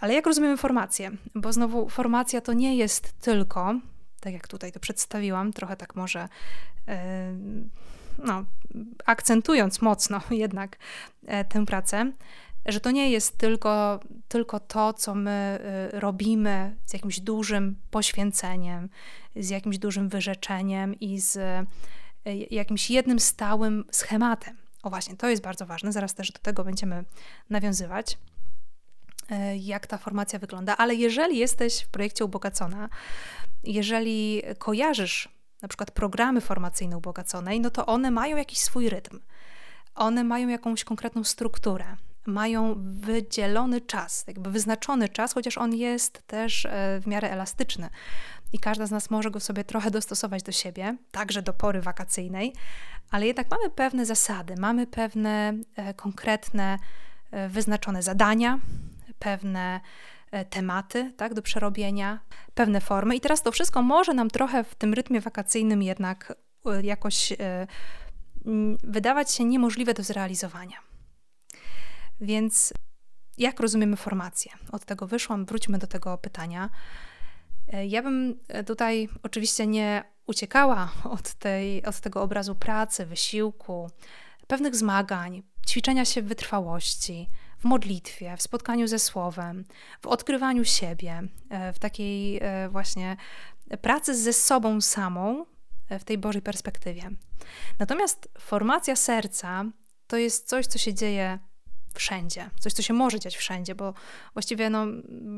Ale 0.00 0.14
jak 0.14 0.26
rozumiemy 0.26 0.56
formację? 0.56 1.10
Bo 1.34 1.52
znowu 1.52 1.88
formacja 1.88 2.40
to 2.40 2.52
nie 2.52 2.76
jest 2.76 3.12
tylko, 3.20 3.74
tak 4.20 4.32
jak 4.32 4.48
tutaj 4.48 4.72
to 4.72 4.80
przedstawiłam, 4.80 5.52
trochę 5.52 5.76
tak 5.76 5.96
może 5.96 6.28
yy, 6.86 6.94
no, 8.18 8.44
akcentując 9.06 9.82
mocno 9.82 10.20
jednak 10.44 10.78
e, 11.26 11.44
tę 11.44 11.66
pracę, 11.66 12.12
że 12.68 12.80
to 12.80 12.90
nie 12.90 13.10
jest 13.10 13.38
tylko, 13.38 14.00
tylko 14.28 14.60
to, 14.60 14.92
co 14.92 15.14
my 15.14 15.58
y, 15.94 16.00
robimy 16.00 16.76
z 16.84 16.92
jakimś 16.92 17.20
dużym 17.20 17.76
poświęceniem, 17.90 18.88
z 19.36 19.48
jakimś 19.48 19.78
dużym 19.78 20.08
wyrzeczeniem 20.08 21.00
i 21.00 21.20
z 21.20 21.36
y, 21.36 22.46
jakimś 22.50 22.90
jednym 22.90 23.20
stałym 23.20 23.84
schematem. 23.92 24.56
O 24.82 24.90
właśnie, 24.90 25.16
to 25.16 25.28
jest 25.28 25.42
bardzo 25.42 25.66
ważne, 25.66 25.92
zaraz 25.92 26.14
też 26.14 26.32
do 26.32 26.38
tego 26.38 26.64
będziemy 26.64 27.04
nawiązywać, 27.50 28.18
y, 29.32 29.56
jak 29.56 29.86
ta 29.86 29.98
formacja 29.98 30.38
wygląda. 30.38 30.76
Ale 30.76 30.94
jeżeli 30.94 31.38
jesteś 31.38 31.82
w 31.82 31.88
projekcie 31.88 32.24
Ubogacona, 32.24 32.88
jeżeli 33.64 34.42
kojarzysz 34.58 35.28
na 35.62 35.68
przykład 35.68 35.90
programy 35.90 36.40
formacyjne 36.40 36.96
Ubogaconej, 36.96 37.60
no 37.60 37.70
to 37.70 37.86
one 37.86 38.10
mają 38.10 38.36
jakiś 38.36 38.58
swój 38.58 38.88
rytm. 38.88 39.20
One 39.94 40.24
mają 40.24 40.48
jakąś 40.48 40.84
konkretną 40.84 41.24
strukturę 41.24 41.96
mają 42.28 42.74
wydzielony 42.78 43.80
czas, 43.80 44.24
jakby 44.26 44.50
wyznaczony 44.50 45.08
czas, 45.08 45.32
chociaż 45.32 45.58
on 45.58 45.74
jest 45.74 46.26
też 46.26 46.66
e, 46.66 47.00
w 47.00 47.06
miarę 47.06 47.30
elastyczny. 47.30 47.88
I 48.52 48.58
każda 48.58 48.86
z 48.86 48.90
nas 48.90 49.10
może 49.10 49.30
go 49.30 49.40
sobie 49.40 49.64
trochę 49.64 49.90
dostosować 49.90 50.42
do 50.42 50.52
siebie, 50.52 50.96
także 51.10 51.42
do 51.42 51.52
pory 51.52 51.82
wakacyjnej, 51.82 52.52
ale 53.10 53.26
jednak 53.26 53.50
mamy 53.50 53.70
pewne 53.70 54.06
zasady, 54.06 54.54
mamy 54.58 54.86
pewne 54.86 55.54
e, 55.76 55.94
konkretne, 55.94 56.78
e, 57.30 57.48
wyznaczone 57.48 58.02
zadania, 58.02 58.58
pewne 59.18 59.80
tematy 60.50 61.12
tak, 61.16 61.34
do 61.34 61.42
przerobienia, 61.42 62.20
pewne 62.54 62.80
formy. 62.80 63.16
I 63.16 63.20
teraz 63.20 63.42
to 63.42 63.52
wszystko 63.52 63.82
może 63.82 64.14
nam 64.14 64.30
trochę 64.30 64.64
w 64.64 64.74
tym 64.74 64.94
rytmie 64.94 65.20
wakacyjnym 65.20 65.82
jednak 65.82 66.34
jakoś 66.82 67.32
wydawać 68.82 69.32
się 69.32 69.44
niemożliwe 69.44 69.94
do 69.94 70.02
zrealizowania. 70.02 70.87
Więc 72.20 72.72
jak 73.38 73.60
rozumiemy 73.60 73.96
formację? 73.96 74.52
Od 74.72 74.84
tego 74.84 75.06
wyszłam, 75.06 75.44
wróćmy 75.44 75.78
do 75.78 75.86
tego 75.86 76.18
pytania. 76.18 76.70
E, 77.72 77.86
ja 77.86 78.02
bym 78.02 78.40
e, 78.48 78.64
tutaj 78.64 79.08
oczywiście 79.22 79.66
nie 79.66 80.04
uciekała 80.26 80.92
od, 81.04 81.34
tej, 81.34 81.84
od 81.84 82.00
tego 82.00 82.22
obrazu 82.22 82.54
pracy, 82.54 83.06
wysiłku, 83.06 83.90
pewnych 84.46 84.76
zmagań, 84.76 85.42
ćwiczenia 85.68 86.04
się 86.04 86.22
w 86.22 86.26
wytrwałości, 86.26 87.28
w 87.58 87.64
modlitwie, 87.64 88.36
w 88.36 88.42
spotkaniu 88.42 88.88
ze 88.88 88.98
Słowem, 88.98 89.64
w 90.00 90.06
odkrywaniu 90.06 90.64
siebie, 90.64 91.22
e, 91.50 91.72
w 91.72 91.78
takiej 91.78 92.40
właśnie 92.70 93.16
pracy 93.82 94.14
ze 94.16 94.32
sobą 94.32 94.80
samą, 94.80 95.46
w 95.90 96.04
tej 96.04 96.18
Bożej 96.18 96.42
perspektywie. 96.42 97.10
Natomiast 97.78 98.28
formacja 98.38 98.96
serca 98.96 99.64
to 100.06 100.16
jest 100.16 100.48
coś, 100.48 100.66
co 100.66 100.78
się 100.78 100.94
dzieje 100.94 101.38
wszędzie, 101.94 102.50
coś, 102.60 102.72
co 102.72 102.82
się 102.82 102.94
może 102.94 103.20
dziać 103.20 103.36
wszędzie, 103.36 103.74
bo 103.74 103.94
właściwie 104.32 104.70
no, 104.70 104.86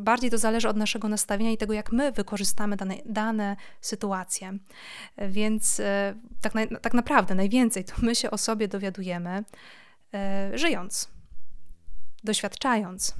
bardziej 0.02 0.30
to 0.30 0.38
zależy 0.38 0.69
od 0.69 0.76
naszego 0.76 1.09
nastawienia 1.09 1.50
i 1.50 1.57
tego, 1.57 1.73
jak 1.73 1.92
my 1.92 2.12
wykorzystamy 2.12 2.76
dane, 2.76 2.95
dane 3.07 3.57
sytuacje. 3.80 4.59
Więc 5.28 5.80
e, 5.80 6.14
tak, 6.40 6.54
na, 6.54 6.66
tak 6.66 6.95
naprawdę 6.95 7.35
najwięcej 7.35 7.85
to 7.85 7.95
my 8.02 8.14
się 8.14 8.30
o 8.30 8.38
sobie 8.38 8.69
dowiadujemy, 8.69 9.45
e, 10.14 10.50
żyjąc, 10.59 11.09
doświadczając, 12.25 13.14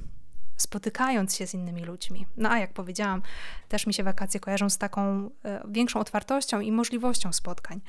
spotykając 0.61 1.35
się 1.35 1.47
z 1.47 1.53
innymi 1.53 1.83
ludźmi. 1.83 2.25
No 2.37 2.49
a 2.49 2.59
jak 2.59 2.73
powiedziałam, 2.73 3.21
też 3.69 3.87
mi 3.87 3.93
się 3.93 4.03
wakacje 4.03 4.39
kojarzą 4.39 4.69
z 4.69 4.77
taką 4.77 5.29
e, 5.45 5.63
większą 5.67 5.99
otwartością 5.99 6.59
i 6.59 6.71
możliwością 6.71 7.33
spotkań. 7.33 7.81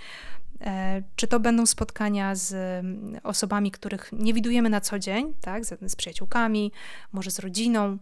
E, 0.61 1.02
czy 1.17 1.26
to 1.26 1.41
będą 1.41 1.67
spotkania 1.67 2.35
z 2.35 2.55
osobami, 3.23 3.71
których 3.71 4.11
nie 4.12 4.35
widujemy 4.35 4.71
na 4.71 4.81
co 4.81 4.99
dzień, 4.99 5.35
tak, 5.41 5.64
z, 5.64 5.93
z 5.93 5.97
przyjaciółkami, 5.97 6.73
może 7.12 7.31
z 7.31 7.38
rodziną, 7.38 7.99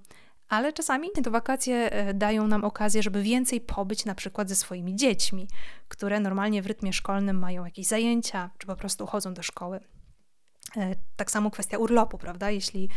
ale 0.49 0.73
czasami 0.73 1.11
te 1.11 1.31
wakacje 1.31 1.93
e, 1.93 2.15
dają 2.15 2.47
nam 2.47 2.65
okazję, 2.65 3.03
żeby 3.03 3.23
więcej 3.23 3.61
pobyć 3.61 4.05
na 4.05 4.15
przykład 4.15 4.49
ze 4.49 4.55
swoimi 4.55 4.97
dziećmi, 4.97 5.49
które 5.89 6.21
normalnie 6.21 6.63
w 6.63 6.67
rytmie 6.67 6.93
szkolnym 6.93 7.39
mają 7.39 7.65
jakieś 7.65 7.87
zajęcia, 7.87 8.51
czy 8.59 8.67
po 8.67 8.77
prostu 8.77 9.07
chodzą 9.07 9.35
do 9.35 9.43
szkoły. 9.43 9.81
Tak 11.17 11.31
samo 11.31 11.51
kwestia 11.51 11.79
urlopu, 11.79 12.19
prawda? 12.19 12.51
Jeśli 12.51 12.89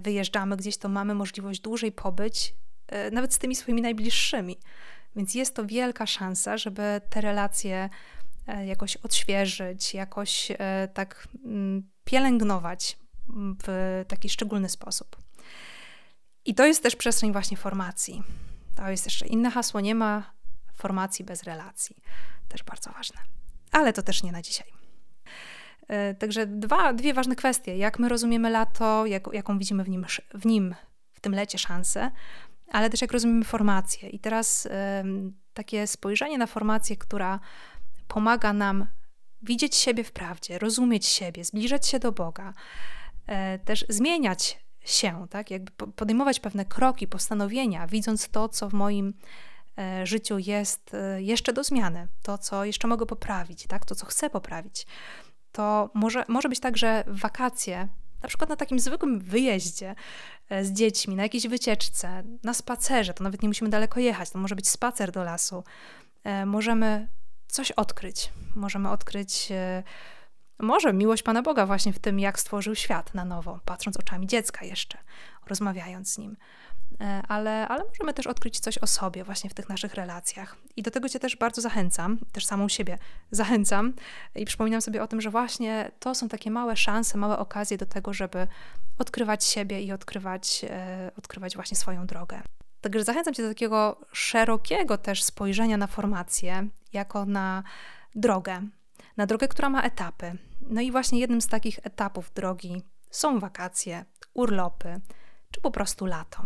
wyjeżdżamy 0.00 0.56
gdzieś, 0.56 0.76
to 0.76 0.88
mamy 0.88 1.14
możliwość 1.14 1.60
dłużej 1.60 1.92
pobyć, 1.92 2.54
nawet 3.12 3.34
z 3.34 3.38
tymi 3.38 3.54
swoimi 3.54 3.82
najbliższymi. 3.82 4.56
Więc 5.16 5.34
jest 5.34 5.56
to 5.56 5.66
wielka 5.66 6.06
szansa, 6.06 6.56
żeby 6.56 7.00
te 7.10 7.20
relacje 7.20 7.88
E, 8.46 8.66
jakoś 8.66 8.96
odświeżyć, 8.96 9.94
jakoś 9.94 10.50
e, 10.50 10.88
tak 10.94 11.28
mm, 11.44 11.90
pielęgnować 12.04 12.98
w 13.64 14.04
taki 14.08 14.28
szczególny 14.28 14.68
sposób. 14.68 15.16
I 16.44 16.54
to 16.54 16.66
jest 16.66 16.82
też 16.82 16.96
przestrzeń 16.96 17.32
właśnie 17.32 17.56
formacji. 17.56 18.22
To 18.76 18.90
jest 18.90 19.04
jeszcze 19.04 19.26
inne 19.26 19.50
hasło, 19.50 19.80
nie 19.80 19.94
ma 19.94 20.34
formacji 20.74 21.24
bez 21.24 21.42
relacji. 21.42 21.96
Też 22.48 22.62
bardzo 22.62 22.92
ważne. 22.92 23.20
Ale 23.72 23.92
to 23.92 24.02
też 24.02 24.22
nie 24.22 24.32
na 24.32 24.42
dzisiaj. 24.42 24.83
E, 25.88 26.14
także 26.14 26.46
dwa, 26.46 26.92
dwie 26.92 27.14
ważne 27.14 27.36
kwestie. 27.36 27.76
Jak 27.76 27.98
my 27.98 28.08
rozumiemy 28.08 28.50
lato, 28.50 29.06
jak, 29.06 29.28
jaką 29.32 29.58
widzimy 29.58 29.84
w 29.84 29.88
nim, 29.88 30.06
w 30.34 30.46
nim, 30.46 30.74
w 31.12 31.20
tym 31.20 31.34
lecie 31.34 31.58
szansę, 31.58 32.10
ale 32.72 32.90
też 32.90 33.02
jak 33.02 33.12
rozumiemy 33.12 33.44
formację. 33.44 34.08
I 34.08 34.18
teraz 34.18 34.68
takie 35.54 35.86
spojrzenie 35.86 36.38
na 36.38 36.46
formację, 36.46 36.96
która 36.96 37.40
pomaga 38.08 38.52
nam 38.52 38.86
widzieć 39.42 39.76
siebie 39.76 40.04
w 40.04 40.12
prawdzie, 40.12 40.58
rozumieć 40.58 41.06
siebie, 41.06 41.44
zbliżać 41.44 41.88
się 41.88 41.98
do 41.98 42.12
Boga, 42.12 42.54
e, 43.26 43.58
też 43.58 43.84
zmieniać 43.88 44.64
się, 44.80 45.26
tak? 45.30 45.50
Jakby 45.50 45.72
podejmować 45.72 46.40
pewne 46.40 46.64
kroki, 46.64 47.08
postanowienia, 47.08 47.86
widząc 47.86 48.28
to, 48.28 48.48
co 48.48 48.68
w 48.68 48.72
moim 48.72 49.14
e, 49.78 50.06
życiu 50.06 50.38
jest 50.38 50.96
jeszcze 51.16 51.52
do 51.52 51.64
zmiany, 51.64 52.08
to, 52.22 52.38
co 52.38 52.64
jeszcze 52.64 52.88
mogę 52.88 53.06
poprawić, 53.06 53.66
tak? 53.66 53.84
To, 53.84 53.94
co 53.94 54.06
chcę 54.06 54.30
poprawić. 54.30 54.86
To 55.54 55.90
może, 55.94 56.24
może 56.28 56.48
być 56.48 56.60
tak, 56.60 56.76
że 56.76 57.04
wakacje, 57.06 57.88
na 58.22 58.28
przykład 58.28 58.50
na 58.50 58.56
takim 58.56 58.80
zwykłym 58.80 59.20
wyjeździe 59.20 59.94
z 60.62 60.72
dziećmi, 60.72 61.16
na 61.16 61.22
jakiejś 61.22 61.46
wycieczce, 61.46 62.22
na 62.42 62.54
spacerze, 62.54 63.14
to 63.14 63.24
nawet 63.24 63.42
nie 63.42 63.48
musimy 63.48 63.70
daleko 63.70 64.00
jechać, 64.00 64.30
to 64.30 64.38
może 64.38 64.56
być 64.56 64.68
spacer 64.68 65.12
do 65.12 65.24
lasu, 65.24 65.64
możemy 66.46 67.08
coś 67.48 67.70
odkryć. 67.70 68.32
Możemy 68.54 68.90
odkryć 68.90 69.48
e, 69.50 69.82
może 70.58 70.92
miłość 70.92 71.22
Pana 71.22 71.42
Boga 71.42 71.66
właśnie 71.66 71.92
w 71.92 71.98
tym, 71.98 72.20
jak 72.20 72.40
stworzył 72.40 72.74
świat 72.74 73.14
na 73.14 73.24
nowo, 73.24 73.60
patrząc 73.64 73.96
oczami 73.96 74.26
dziecka 74.26 74.64
jeszcze, 74.64 74.98
rozmawiając 75.46 76.12
z 76.12 76.18
nim. 76.18 76.36
E, 77.00 77.22
ale, 77.28 77.68
ale 77.68 77.84
możemy 77.84 78.14
też 78.14 78.26
odkryć 78.26 78.60
coś 78.60 78.78
o 78.78 78.86
sobie 78.86 79.24
właśnie 79.24 79.50
w 79.50 79.54
tych 79.54 79.68
naszych 79.68 79.94
relacjach. 79.94 80.56
I 80.76 80.82
do 80.82 80.90
tego 80.90 81.08
Cię 81.08 81.18
też 81.18 81.36
bardzo 81.36 81.60
zachęcam, 81.60 82.18
też 82.32 82.46
samą 82.46 82.68
siebie 82.68 82.98
zachęcam 83.30 83.92
i 84.34 84.44
przypominam 84.44 84.82
sobie 84.82 85.02
o 85.02 85.06
tym, 85.06 85.20
że 85.20 85.30
właśnie 85.30 85.90
to 85.98 86.14
są 86.14 86.28
takie 86.28 86.50
małe 86.50 86.76
szanse, 86.76 87.18
małe 87.18 87.38
okazje 87.38 87.78
do 87.78 87.86
tego, 87.86 88.12
żeby 88.12 88.46
odkrywać 88.98 89.44
siebie 89.44 89.82
i 89.82 89.92
odkrywać, 89.92 90.64
e, 90.70 91.10
odkrywać 91.18 91.54
właśnie 91.54 91.76
swoją 91.76 92.06
drogę. 92.06 92.42
Także 92.80 93.04
zachęcam 93.04 93.34
Cię 93.34 93.42
do 93.42 93.48
takiego 93.48 94.00
szerokiego 94.12 94.98
też 94.98 95.22
spojrzenia 95.22 95.76
na 95.76 95.86
formację, 95.86 96.68
jako 96.92 97.24
na 97.24 97.62
drogę, 98.14 98.62
na 99.16 99.26
drogę, 99.26 99.48
która 99.48 99.70
ma 99.70 99.82
etapy. 99.82 100.38
No 100.60 100.80
i 100.80 100.90
właśnie 100.90 101.20
jednym 101.20 101.40
z 101.40 101.48
takich 101.48 101.78
etapów 101.82 102.30
drogi 102.34 102.82
są 103.10 103.40
wakacje, 103.40 104.04
urlopy, 104.34 105.00
czy 105.50 105.60
po 105.60 105.70
prostu 105.70 106.06
lato. 106.06 106.42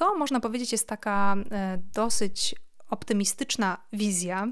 To 0.00 0.14
można 0.14 0.40
powiedzieć 0.40 0.72
jest 0.72 0.88
taka 0.88 1.36
e, 1.50 1.78
dosyć 1.94 2.54
optymistyczna 2.88 3.78
wizja, 3.92 4.46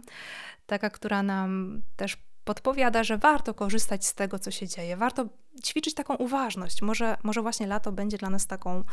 taka, 0.67 0.91
która 0.91 1.23
nam 1.23 1.83
też 1.97 2.17
podpowiada, 2.45 3.05
że 3.05 3.19
warto 3.19 3.55
korzystać 3.55 4.07
z 4.07 4.15
tego, 4.15 4.39
co 4.39 4.51
się 4.51 4.69
dzieje, 4.69 4.97
warto 4.97 5.29
ćwiczyć 5.65 5.95
taką 5.95 6.17
uważność. 6.17 6.83
Może, 6.83 7.17
może 7.23 7.43
właśnie 7.43 7.67
lato 7.67 7.93
będzie 7.93 8.19
dla 8.19 8.31
nas 8.31 8.47
taką 8.47 8.85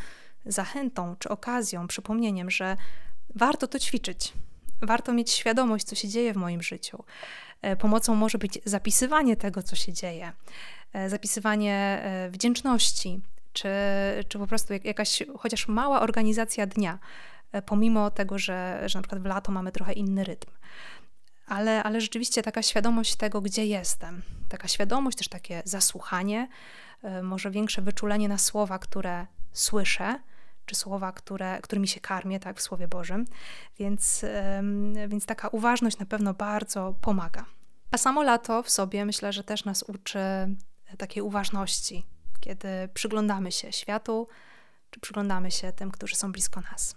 zachętą 0.46 1.16
czy 1.20 1.30
okazją, 1.30 1.88
przypomnieniem, 1.88 2.52
że 2.52 2.78
warto 3.36 3.68
to 3.68 3.80
ćwiczyć. 3.80 4.34
Warto 4.82 5.14
mieć 5.14 5.32
świadomość, 5.32 5.86
co 5.86 5.96
się 5.96 6.08
dzieje 6.08 6.34
w 6.34 6.38
moim 6.38 6.62
życiu. 6.64 7.04
E, 7.62 7.76
pomocą 7.76 8.16
może 8.16 8.38
być 8.38 8.60
zapisywanie 8.66 9.36
tego, 9.36 9.64
co 9.64 9.76
się 9.76 9.94
dzieje, 9.94 10.34
e, 10.94 11.10
zapisywanie 11.10 12.04
wdzięczności, 12.32 13.22
czy, 13.56 13.70
czy 14.28 14.40
po 14.40 14.48
prostu 14.48 14.74
jakaś 14.84 15.24
chociaż 15.40 15.68
mała 15.68 16.02
organizacja 16.02 16.66
dnia, 16.68 17.00
e, 17.52 17.62
pomimo 17.62 18.12
tego, 18.12 18.40
że, 18.40 18.82
że 18.86 19.00
na 19.00 19.04
przykład 19.04 19.22
w 19.22 19.26
lato 19.26 19.52
mamy 19.52 19.72
trochę 19.72 19.94
inny 19.94 20.24
rytm. 20.24 20.52
Ale, 21.48 21.84
ale 21.84 22.02
rzeczywiście 22.02 22.44
taka 22.44 22.62
świadomość 22.62 23.16
tego, 23.16 23.42
gdzie 23.42 23.66
jestem, 23.66 24.22
taka 24.50 24.68
świadomość, 24.68 25.18
też 25.18 25.28
takie 25.28 25.62
zasłuchanie, 25.66 26.48
e, 27.04 27.24
może 27.24 27.52
większe 27.52 27.82
wyczulenie 27.82 28.30
na 28.30 28.38
słowa, 28.38 28.80
które 28.80 29.28
słyszę, 29.52 30.20
czy 30.66 30.76
słowa, 30.76 31.12
które, 31.12 31.60
którymi 31.62 31.88
się 31.88 32.00
karmię, 32.00 32.40
tak, 32.40 32.58
w 32.58 32.62
Słowie 32.62 32.88
Bożym. 32.88 33.26
Więc, 33.80 34.26
więc 35.08 35.26
taka 35.26 35.48
uważność 35.48 35.98
na 35.98 36.06
pewno 36.06 36.34
bardzo 36.34 36.96
pomaga. 37.02 37.46
A 37.92 37.98
samo 37.98 38.24
lato 38.24 38.64
w 38.64 38.70
sobie 38.70 39.06
myślę, 39.06 39.34
że 39.34 39.44
też 39.44 39.66
nas 39.66 39.84
uczy 39.84 40.20
takiej 40.98 41.24
uważności, 41.24 42.06
kiedy 42.40 42.68
przyglądamy 42.94 43.52
się 43.52 43.72
światu, 43.72 44.28
czy 44.92 45.00
przyglądamy 45.00 45.52
się 45.52 45.72
tym, 45.72 45.92
którzy 45.92 46.16
są 46.16 46.32
blisko 46.32 46.62
nas. 46.72 46.96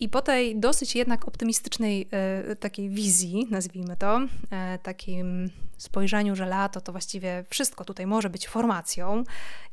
I 0.00 0.08
po 0.08 0.22
tej 0.22 0.60
dosyć 0.60 0.96
jednak 0.96 1.28
optymistycznej 1.28 2.08
e, 2.10 2.56
takiej 2.56 2.90
wizji, 2.90 3.46
nazwijmy 3.50 3.96
to, 3.96 4.20
e, 4.50 4.78
takim 4.78 5.50
spojrzeniu, 5.78 6.36
że 6.36 6.46
lato 6.46 6.80
to 6.80 6.92
właściwie 6.92 7.44
wszystko 7.50 7.84
tutaj 7.84 8.06
może 8.06 8.30
być 8.30 8.48
formacją, 8.48 9.24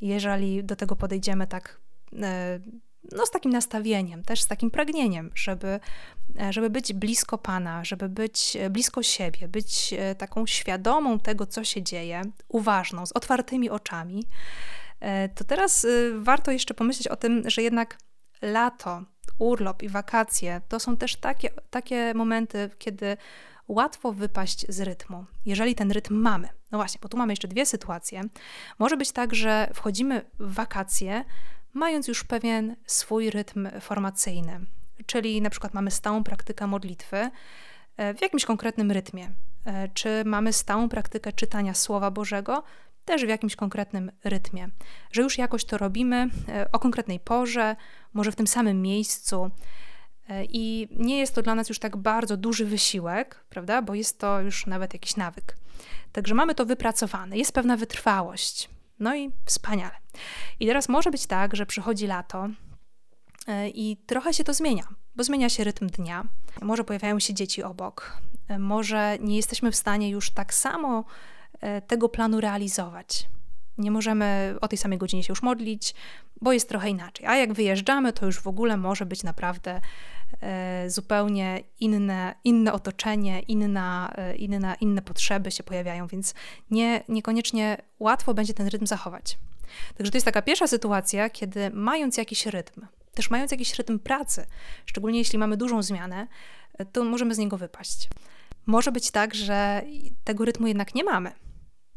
jeżeli 0.02 0.64
do 0.64 0.76
tego 0.76 0.96
podejdziemy 0.96 1.48
tak 1.48 1.80
e, 2.22 2.60
no, 3.12 3.26
z 3.26 3.32
takim 3.32 3.52
nastawieniem, 3.52 4.24
też 4.24 4.42
z 4.42 4.48
takim 4.48 4.72
pragnieniem, 4.72 5.32
żeby, 5.36 5.80
żeby 6.50 6.70
być 6.70 6.94
blisko 6.94 7.38
Pana, 7.38 7.86
żeby 7.86 8.10
być 8.10 8.58
blisko 8.70 9.04
siebie, 9.04 9.48
być 9.48 9.94
taką 10.18 10.48
świadomą 10.48 11.20
tego, 11.20 11.46
co 11.46 11.64
się 11.64 11.84
dzieje, 11.84 12.22
uważną, 12.48 13.06
z 13.06 13.12
otwartymi 13.12 13.70
oczami, 13.70 14.24
to 15.36 15.44
teraz 15.44 15.88
warto 16.18 16.52
jeszcze 16.52 16.74
pomyśleć 16.74 17.08
o 17.08 17.16
tym, 17.16 17.50
że 17.50 17.62
jednak 17.62 17.98
lato 18.42 19.04
urlop 19.40 19.84
i 19.84 19.90
wakacje 19.90 20.62
to 20.68 20.80
są 20.80 20.98
też 20.98 21.16
takie, 21.16 21.50
takie 21.70 22.14
momenty, 22.14 22.70
kiedy 22.78 23.18
łatwo 23.68 24.14
wypaść 24.14 24.66
z 24.70 24.82
rytmu, 24.82 25.26
jeżeli 25.46 25.76
ten 25.76 25.92
rytm 25.92 26.16
mamy. 26.16 26.50
No 26.72 26.78
właśnie, 26.78 27.00
bo 27.02 27.10
tu 27.10 27.18
mamy 27.18 27.32
jeszcze 27.34 27.48
dwie 27.48 27.66
sytuacje. 27.66 28.22
Może 28.80 28.98
być 28.98 29.12
tak, 29.12 29.36
że 29.36 29.72
wchodzimy 29.74 30.26
w 30.40 30.54
wakacje, 30.54 31.26
mając 31.74 32.08
już 32.08 32.24
pewien 32.24 32.76
swój 32.86 33.30
rytm 33.30 33.68
formacyjny, 33.82 34.60
czyli 35.06 35.42
na 35.42 35.50
przykład 35.50 35.74
mamy 35.74 35.92
stałą 35.92 36.24
praktykę 36.24 36.68
modlitwy 36.68 37.30
e, 37.98 38.14
w 38.14 38.22
jakimś 38.22 38.46
konkretnym 38.46 38.92
rytmie, 38.92 39.32
e, 39.66 39.90
czy 39.90 40.24
mamy 40.26 40.54
stałą 40.54 40.90
praktykę 40.90 41.34
czytania 41.34 41.74
Słowa 41.74 42.12
Bożego, 42.12 42.64
też 43.06 43.26
w 43.26 43.30
jakimś 43.30 43.56
konkretnym 43.56 44.12
rytmie, 44.24 44.70
że 45.12 45.22
już 45.22 45.38
jakoś 45.38 45.66
to 45.66 45.78
robimy 45.78 46.30
e, 46.50 46.72
o 46.72 46.80
konkretnej 46.80 47.20
porze, 47.20 47.76
może 48.14 48.32
w 48.32 48.36
tym 48.36 48.48
samym 48.48 48.82
miejscu. 48.82 49.52
I 50.50 50.88
nie 50.92 51.20
jest 51.20 51.36
to 51.36 51.42
dla 51.42 51.56
nas 51.56 51.70
już 51.70 51.80
tak 51.80 51.98
bardzo 51.98 52.38
duży 52.38 52.66
wysiłek, 52.66 53.46
prawda? 53.50 53.82
Bo 53.82 53.96
jest 53.96 54.20
to 54.20 54.42
już 54.42 54.66
nawet 54.66 54.94
jakiś 54.94 55.16
nawyk. 55.16 55.58
Także 56.12 56.36
mamy 56.36 56.56
to 56.56 56.66
wypracowane, 56.66 57.38
jest 57.38 57.52
pewna 57.52 57.78
wytrwałość. 57.78 58.70
No 59.00 59.16
i 59.16 59.32
wspaniale. 59.46 59.96
I 60.60 60.68
teraz 60.68 60.90
może 60.90 61.12
być 61.12 61.26
tak, 61.26 61.56
że 61.56 61.66
przychodzi 61.66 62.08
lato 62.08 62.50
e, 63.48 63.70
i 63.70 63.98
trochę 63.98 64.34
się 64.34 64.44
to 64.44 64.54
zmienia, 64.54 64.88
bo 65.16 65.24
zmienia 65.24 65.50
się 65.50 65.64
rytm 65.64 65.88
dnia. 65.88 66.24
Może 66.62 66.84
pojawiają 66.84 67.20
się 67.20 67.34
dzieci 67.34 67.64
obok, 67.64 68.22
może 68.60 69.18
nie 69.20 69.36
jesteśmy 69.36 69.72
w 69.72 69.76
stanie 69.76 70.10
już 70.10 70.32
tak 70.32 70.54
samo 70.54 71.06
E, 71.62 71.82
tego 71.82 72.10
planu 72.10 72.42
realizować. 72.42 73.28
Nie 73.78 73.92
możemy 73.92 74.56
o 74.62 74.68
tej 74.68 74.78
samej 74.78 74.98
godzinie 74.98 75.24
się 75.24 75.32
już 75.32 75.42
modlić, 75.42 75.96
bo 76.42 76.54
jest 76.54 76.70
trochę 76.70 76.90
inaczej. 76.90 77.26
A 77.26 77.36
jak 77.36 77.54
wyjeżdżamy, 77.54 78.14
to 78.14 78.26
już 78.26 78.40
w 78.40 78.48
ogóle 78.48 78.78
może 78.78 79.06
być 79.06 79.24
naprawdę 79.24 79.72
e, 79.72 79.82
zupełnie 80.88 81.64
inne, 81.80 82.36
inne 82.44 82.74
otoczenie, 82.74 83.40
inna, 83.40 84.14
e, 84.16 84.36
inna, 84.36 84.76
inne 84.76 85.02
potrzeby 85.02 85.52
się 85.52 85.64
pojawiają, 85.64 86.08
więc 86.08 86.34
nie, 86.72 87.04
niekoniecznie 87.10 87.78
łatwo 88.00 88.34
będzie 88.34 88.54
ten 88.54 88.68
rytm 88.68 88.86
zachować. 88.86 89.38
Także 89.98 90.12
to 90.12 90.18
jest 90.18 90.26
taka 90.26 90.42
pierwsza 90.42 90.68
sytuacja, 90.68 91.30
kiedy 91.30 91.70
mając 91.74 92.18
jakiś 92.18 92.46
rytm, 92.46 92.82
też 93.14 93.30
mając 93.30 93.52
jakiś 93.52 93.76
rytm 93.76 94.00
pracy, 94.00 94.46
szczególnie 94.86 95.20
jeśli 95.20 95.40
mamy 95.40 95.58
dużą 95.58 95.84
zmianę, 95.84 96.28
to 96.92 97.04
możemy 97.04 97.36
z 97.36 97.38
niego 97.38 97.58
wypaść. 97.58 98.10
Może 98.66 98.92
być 98.92 99.12
tak, 99.12 99.36
że 99.36 99.82
tego 100.24 100.46
rytmu 100.46 100.68
jednak 100.68 100.96
nie 100.96 101.04
mamy 101.04 101.32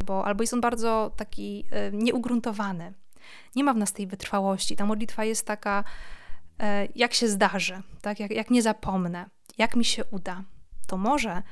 bo 0.03 0.25
albo 0.27 0.43
jest 0.43 0.55
on 0.55 0.61
bardzo 0.61 1.11
taki 1.17 1.65
e, 1.71 1.93
nieugruntowany. 1.93 2.93
Nie 3.57 3.65
ma 3.65 3.75
w 3.75 3.77
nas 3.77 3.93
tej 3.93 4.07
wytrwałości. 4.07 4.77
Ta 4.77 4.87
modlitwa 4.87 5.25
jest 5.25 5.47
taka, 5.47 5.81
e, 5.81 5.85
jak 6.95 7.15
się 7.15 7.29
zdarzy, 7.29 7.83
tak? 8.01 8.21
jak, 8.21 8.31
jak 8.31 8.51
nie 8.51 8.63
zapomnę, 8.63 9.31
jak 9.59 9.77
mi 9.77 9.85
się 9.85 10.05
uda. 10.05 10.45
To 10.87 10.97
może 10.97 11.43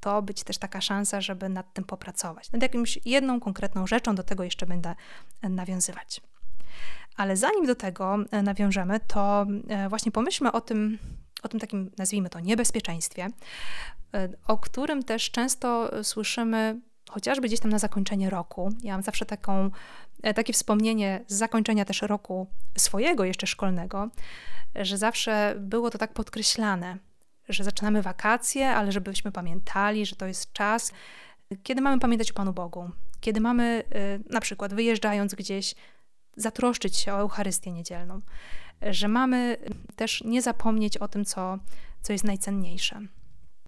to 0.00 0.22
być 0.22 0.44
też 0.44 0.58
taka 0.58 0.80
szansa, 0.80 1.20
żeby 1.20 1.48
nad 1.48 1.74
tym 1.74 1.84
popracować. 1.84 2.52
Nad 2.52 2.62
jakimś 2.62 2.98
jedną 3.04 3.40
konkretną 3.40 3.86
rzeczą, 3.86 4.14
do 4.14 4.22
tego 4.22 4.44
jeszcze 4.44 4.66
będę 4.66 4.94
e, 5.42 5.48
nawiązywać. 5.48 6.20
Ale 7.16 7.36
zanim 7.36 7.66
do 7.66 7.74
tego 7.74 8.16
nawiążemy, 8.42 9.00
to 9.00 9.46
właśnie 9.88 10.12
pomyślmy 10.12 10.52
o 10.52 10.60
tym, 10.60 10.98
o 11.42 11.48
tym 11.48 11.60
takim, 11.60 11.90
nazwijmy 11.98 12.28
to, 12.28 12.40
niebezpieczeństwie, 12.40 13.28
o 14.46 14.58
którym 14.58 15.02
też 15.02 15.30
często 15.30 15.90
słyszymy 16.04 16.80
chociażby 17.10 17.46
gdzieś 17.46 17.60
tam 17.60 17.70
na 17.70 17.78
zakończenie 17.78 18.30
roku. 18.30 18.72
Ja 18.82 18.92
mam 18.92 19.02
zawsze 19.02 19.26
taką, 19.26 19.64
e, 19.64 19.70
takie 20.34 20.52
wspomnienie 20.52 21.24
z 21.26 21.34
zakończenia 21.34 21.84
też 21.84 22.02
roku 22.02 22.46
swojego 22.78 23.24
jeszcze 23.24 23.46
szkolnego, 23.46 24.10
że 24.74 24.98
zawsze 24.98 25.54
było 25.58 25.90
to 25.90 25.98
tak 25.98 26.12
podkreślane, 26.12 26.98
że 27.48 27.64
zaczynamy 27.64 28.02
wakacje, 28.02 28.70
ale 28.70 28.92
żebyśmy 28.92 29.32
pamiętali, 29.32 30.06
że 30.06 30.16
to 30.16 30.26
jest 30.26 30.52
czas, 30.52 30.92
kiedy 31.62 31.80
mamy 31.80 31.98
pamiętać 31.98 32.30
o 32.30 32.34
Panu 32.34 32.52
Bogu, 32.52 32.90
kiedy 33.20 33.40
mamy 33.40 33.82
e, 33.94 34.18
na 34.32 34.40
przykład 34.40 34.74
wyjeżdżając 34.74 35.34
gdzieś 35.34 35.74
zatroszczyć 36.36 36.96
się 36.96 37.14
o 37.14 37.18
Eucharystię 37.18 37.72
niedzielną, 37.72 38.20
że 38.82 39.08
mamy 39.08 39.56
też 39.96 40.24
nie 40.24 40.42
zapomnieć 40.42 40.96
o 40.96 41.08
tym, 41.08 41.24
co, 41.24 41.58
co 42.02 42.12
jest 42.12 42.24
najcenniejsze. 42.24 43.00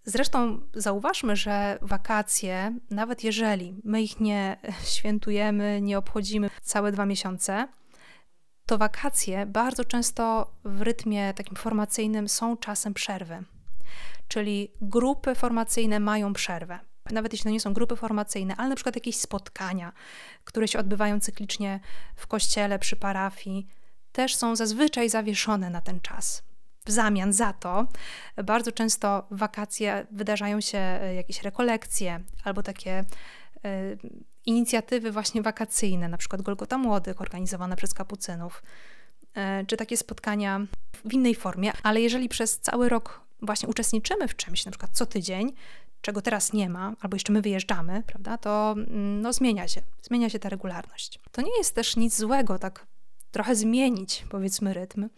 Zresztą 0.09 0.61
zauważmy, 0.75 1.37
że 1.37 1.79
wakacje, 1.83 2.79
nawet 2.90 3.25
jeżeli 3.25 3.81
my 3.85 4.03
ich 4.03 4.21
nie 4.21 4.57
świętujemy, 4.97 5.81
nie 5.83 5.99
obchodzimy 5.99 6.51
całe 6.62 6.92
dwa 6.92 7.07
miesiące, 7.07 7.68
to 8.66 8.79
wakacje 8.79 9.47
bardzo 9.47 9.85
często 9.85 10.51
w 10.64 10.83
rytmie 10.83 11.35
takim 11.35 11.57
formacyjnym 11.57 12.29
są 12.29 12.57
czasem 12.57 12.94
przerwy. 12.94 13.44
Czyli 14.29 14.73
grupy 14.81 15.35
formacyjne 15.35 16.01
mają 16.01 16.33
przerwę. 16.33 16.79
Nawet 17.11 17.33
jeśli 17.33 17.44
to 17.44 17.51
nie 17.51 17.61
są 17.61 17.75
grupy 17.75 17.97
formacyjne, 17.97 18.57
ale 18.57 18.68
na 18.68 18.75
przykład 18.75 18.94
jakieś 18.94 19.16
spotkania, 19.16 19.92
które 20.44 20.68
się 20.68 20.79
odbywają 20.79 21.21
cyklicznie 21.21 21.81
w 22.16 22.27
kościele, 22.27 22.79
przy 22.79 22.97
parafii, 22.97 23.66
też 24.12 24.37
są 24.37 24.57
zazwyczaj 24.57 25.09
zawieszone 25.09 25.71
na 25.71 25.81
ten 25.81 26.01
czas 26.01 26.42
w 26.88 26.90
zamian 26.90 27.33
za 27.33 27.53
to 27.53 27.87
bardzo 28.44 28.72
często 28.72 29.27
wakacje 29.31 30.07
wydarzają 30.11 30.61
się 30.61 30.79
e, 30.79 31.14
jakieś 31.14 31.42
rekolekcje 31.42 32.20
albo 32.44 32.62
takie 32.62 32.90
e, 32.90 33.05
inicjatywy 34.46 35.12
właśnie 35.12 35.42
wakacyjne, 35.42 36.09
na 36.09 36.16
przykład 36.16 36.42
Golgota 36.42 36.79
Młodych 36.79 37.20
organizowane 37.20 37.77
przez 37.77 37.94
kapucynów, 37.94 38.62
e, 39.35 39.64
czy 39.66 39.77
takie 39.77 39.96
spotkania 39.96 40.61
w 41.05 41.12
innej 41.12 41.35
formie, 41.35 41.72
ale 41.83 42.01
jeżeli 42.01 42.29
przez 42.29 42.61
cały 42.61 42.88
rok 42.88 43.20
właśnie 43.42 43.68
uczestniczymy 43.68 44.29
w 44.29 44.37
czymś, 44.37 44.64
na 44.64 44.72
przykład 44.72 44.90
co 44.94 45.07
tydzień, 45.07 45.53
czego 46.01 46.22
teraz 46.22 46.53
nie 46.53 46.68
ma, 46.68 46.92
albo 47.01 47.16
jeszcze 47.16 47.33
my 47.33 47.42
wyjeżdżamy, 47.42 48.03
prawda, 48.07 48.38
to 48.38 48.74
mm, 48.77 49.20
no, 49.20 49.33
zmienia 49.33 49.68
się, 49.68 49.83
zmienia 50.03 50.31
się 50.31 50.38
ta 50.38 50.48
regularność. 50.48 51.20
To 51.33 51.42
nie 51.42 51.59
jest 51.59 51.74
też 51.74 51.96
nic 51.96 52.16
złego, 52.16 52.59
tak 52.59 52.87
trochę 53.31 53.55
zmienić, 53.55 54.24
powiedzmy, 54.31 54.74
rytm, 54.74 55.09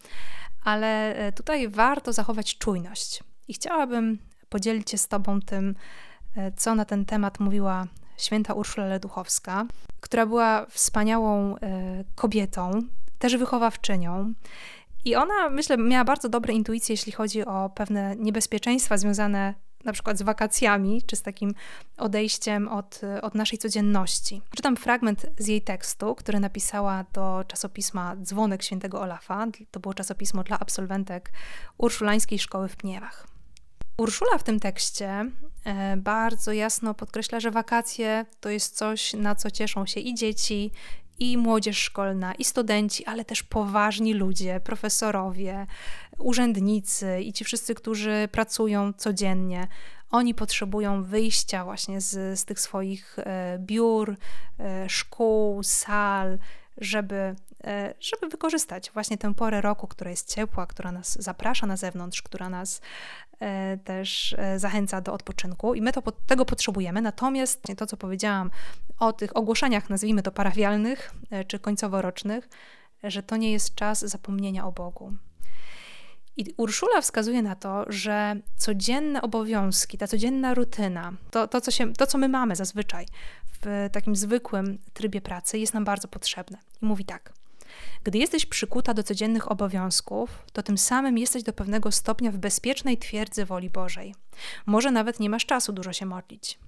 ale 0.65 1.17
e, 1.17 1.33
tutaj 1.33 1.69
warto 1.69 2.13
zachować 2.13 2.59
czujność. 2.59 3.25
I 3.49 3.55
chciałabym 3.55 4.19
podzielić 4.49 4.91
się 4.91 4.99
z 4.99 5.09
Tobą 5.09 5.41
tym, 5.41 5.75
e, 6.37 6.53
co 6.53 6.75
na 6.75 6.85
ten 6.85 7.05
temat 7.05 7.41
mówiła 7.41 7.87
święta 8.17 8.55
Urszula 8.55 8.87
Leduchowska, 8.87 9.67
która 10.01 10.27
była 10.27 10.67
wspaniałą 10.67 11.57
e, 11.57 12.05
kobietą, 12.15 12.71
też 13.19 13.37
wychowawczynią. 13.37 14.35
I 15.05 15.15
ona, 15.17 15.51
myślę, 15.51 15.77
miała 15.77 16.05
bardzo 16.05 16.29
dobre 16.29 16.55
intuicje, 16.55 16.93
jeśli 16.93 17.13
chodzi 17.13 17.45
o 17.45 17.71
pewne 17.75 18.17
niebezpieczeństwa 18.17 18.99
związane 18.99 19.55
na 19.85 19.93
przykład 19.93 20.19
z 20.19 20.23
wakacjami, 20.23 21.03
czy 21.03 21.17
z 21.17 21.23
takim 21.23 21.55
odejściem 21.97 22.69
od, 22.69 23.01
od 23.23 23.35
naszej 23.35 23.59
codzienności. 23.59 24.43
Czytam 24.57 24.77
fragment 24.77 25.27
z 25.39 25.47
jej 25.47 25.63
tekstu, 25.63 26.15
który 26.15 26.41
napisała 26.41 27.05
do 27.13 27.45
czasopisma 27.49 28.17
Dzwonek 28.17 28.63
Świętego 28.63 29.01
Olafa. 29.01 29.47
To 29.71 29.81
było 29.81 29.95
czasopismo 29.95 30.45
dla 30.45 30.59
absolwentek 30.59 31.33
Urszulańskiej 31.79 32.39
Szkoły 32.39 32.69
w 32.69 32.77
Pniewach. 32.77 33.27
Urszula 34.01 34.39
w 34.39 34.43
tym 34.43 34.61
tekście 34.61 35.31
e, 35.65 35.97
bardzo 35.97 36.53
jasno 36.53 36.95
podkreśla, 36.95 37.41
że 37.41 37.51
wakacje 37.51 38.27
to 38.41 38.49
jest 38.49 38.77
coś, 38.77 39.15
na 39.15 39.35
co 39.35 39.51
cieszą 39.51 39.87
się 39.87 40.01
i 40.01 40.15
dzieci, 40.15 40.71
i 41.21 41.37
młodzież 41.39 41.79
szkolna, 41.79 42.35
i 42.35 42.45
studenci, 42.45 43.07
ale 43.07 43.25
też 43.25 43.43
poważni 43.43 44.15
ludzie, 44.15 44.61
profesorowie, 44.61 45.67
urzędnicy 46.19 47.21
i 47.21 47.33
ci 47.33 47.45
wszyscy, 47.45 47.75
którzy 47.75 48.29
pracują 48.33 48.93
codziennie. 48.93 49.69
Oni 50.11 50.35
potrzebują 50.35 51.05
wyjścia 51.05 51.65
właśnie 51.65 52.01
z, 52.01 52.41
z 52.41 52.45
tych 52.45 52.61
swoich 52.61 53.19
e, 53.19 53.59
biur, 53.59 54.17
e, 54.59 54.89
szkół, 54.89 55.63
sal, 55.63 56.39
żeby, 56.77 57.35
e, 57.65 57.95
żeby 58.01 58.29
wykorzystać 58.29 58.91
właśnie 58.91 59.19
tę 59.19 59.35
porę 59.35 59.61
roku, 59.61 59.87
która 59.87 60.11
jest 60.11 60.35
ciepła, 60.35 60.67
która 60.67 60.93
nas 60.93 61.23
zaprasza 61.23 61.67
na 61.67 61.77
zewnątrz, 61.77 62.23
która 62.23 62.49
nas 62.49 62.81
też 63.85 64.35
e, 64.39 64.59
zachęca 64.59 65.01
do 65.01 65.13
odpoczynku 65.13 65.75
i 65.75 65.83
my 65.83 65.93
to, 65.93 66.03
tego 66.27 66.45
potrzebujemy. 66.45 67.03
Natomiast 67.03 67.63
to, 67.77 67.87
co 67.87 67.97
powiedziałam 67.97 68.51
o 68.99 69.13
tych 69.13 69.37
ogłoszeniach, 69.37 69.91
nazwijmy 69.91 70.23
to 70.23 70.33
parafialnych 70.33 71.15
czy 71.47 71.59
końcoworocznych, 71.59 72.49
że 73.03 73.23
to 73.23 73.37
nie 73.37 73.53
jest 73.53 73.75
czas 73.75 74.01
zapomnienia 74.01 74.67
o 74.67 74.73
Bogu. 74.73 75.13
I 76.37 76.55
Urszula 76.57 77.01
wskazuje 77.01 77.43
na 77.43 77.55
to, 77.55 77.85
że 77.89 78.37
codzienne 78.57 79.23
obowiązki, 79.23 79.99
ta 79.99 80.07
codzienna 80.07 80.55
rutyna, 80.55 81.13
to, 81.31 81.49
to, 81.49 81.61
co, 81.61 81.71
się, 81.71 81.93
to 81.93 82.07
co 82.07 82.19
my 82.19 82.29
mamy 82.29 82.57
zazwyczaj 82.57 83.07
w 83.63 83.89
takim 83.93 84.17
zwykłym 84.17 84.79
trybie 84.93 85.21
pracy, 85.21 85.59
jest 85.59 85.75
nam 85.75 85.85
bardzo 85.85 86.09
potrzebne. 86.09 86.59
I 86.83 86.87
mówi 86.87 87.05
tak. 87.05 87.33
Gdy 88.05 88.19
jesteś 88.19 88.47
przykuta 88.47 88.95
do 88.95 89.03
codziennych 89.03 89.51
obowiązków, 89.51 90.45
to 90.53 90.63
tym 90.63 90.79
samym 90.79 91.19
jesteś 91.19 91.43
do 91.43 91.53
pewnego 91.53 91.93
stopnia 91.93 92.31
w 92.31 92.39
bezpiecznej 92.39 92.99
twierdzy 92.99 93.45
woli 93.45 93.71
Bożej. 93.71 94.15
Może 94.67 94.91
nawet 94.91 95.21
nie 95.21 95.31
masz 95.31 95.47
czasu 95.47 95.73
dużo 95.73 95.93
się 95.93 96.07
modlić. 96.07 96.59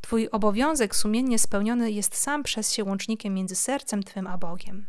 Twój 0.00 0.28
obowiązek 0.30 0.96
sumiennie 0.96 1.38
spełniony 1.38 1.90
jest 1.90 2.16
sam 2.16 2.42
przez 2.42 2.72
się 2.72 2.84
łącznikiem 2.84 3.34
między 3.34 3.56
sercem 3.56 4.02
Twym 4.02 4.26
a 4.26 4.38
Bogiem. 4.38 4.86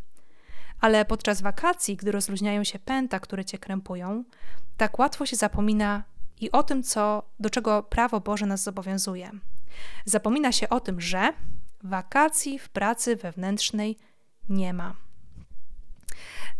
Ale 0.80 1.04
podczas 1.04 1.42
wakacji, 1.42 1.96
gdy 1.96 2.12
rozluźniają 2.12 2.64
się 2.64 2.78
pęta, 2.78 3.20
które 3.20 3.44
cię 3.44 3.58
krępują, 3.58 4.24
tak 4.76 4.98
łatwo 4.98 5.26
się 5.26 5.36
zapomina 5.36 6.04
i 6.40 6.50
o 6.50 6.62
tym, 6.62 6.82
co, 6.82 7.22
do 7.40 7.50
czego 7.50 7.82
prawo 7.82 8.20
Boże 8.20 8.46
nas 8.46 8.62
zobowiązuje. 8.62 9.30
Zapomina 10.04 10.52
się 10.52 10.68
o 10.68 10.80
tym, 10.80 11.00
że 11.00 11.32
wakacji 11.84 12.58
w 12.58 12.68
pracy 12.68 13.16
wewnętrznej 13.16 13.96
nie 14.48 14.72
ma. 14.72 15.07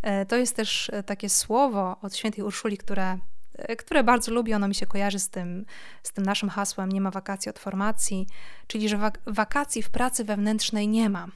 E, 0.03 0.27
to 0.27 0.37
jest 0.37 0.57
też 0.57 0.91
e, 0.91 1.03
takie 1.03 1.29
słowo 1.29 1.97
od 2.03 2.17
świętej 2.17 2.45
Urszuli, 2.45 2.79
które, 2.79 3.19
e, 3.55 3.77
które 3.77 4.05
bardzo 4.05 4.33
lubię. 4.33 4.57
Ono 4.57 4.69
mi 4.69 4.75
się 4.75 4.87
kojarzy 4.87 5.19
z 5.19 5.29
tym, 5.29 5.67
z 6.03 6.13
tym 6.13 6.25
naszym 6.25 6.49
hasłem 6.49 6.93
nie 6.93 7.01
ma 7.01 7.11
wakacji 7.11 7.51
od 7.51 7.59
formacji, 7.59 8.27
czyli 8.67 8.89
że 8.89 8.99
wakacji 9.27 9.83
w 9.83 9.91
pracy 9.91 10.25
wewnętrznej 10.25 10.89
nie 10.89 11.11
ma. 11.11 11.29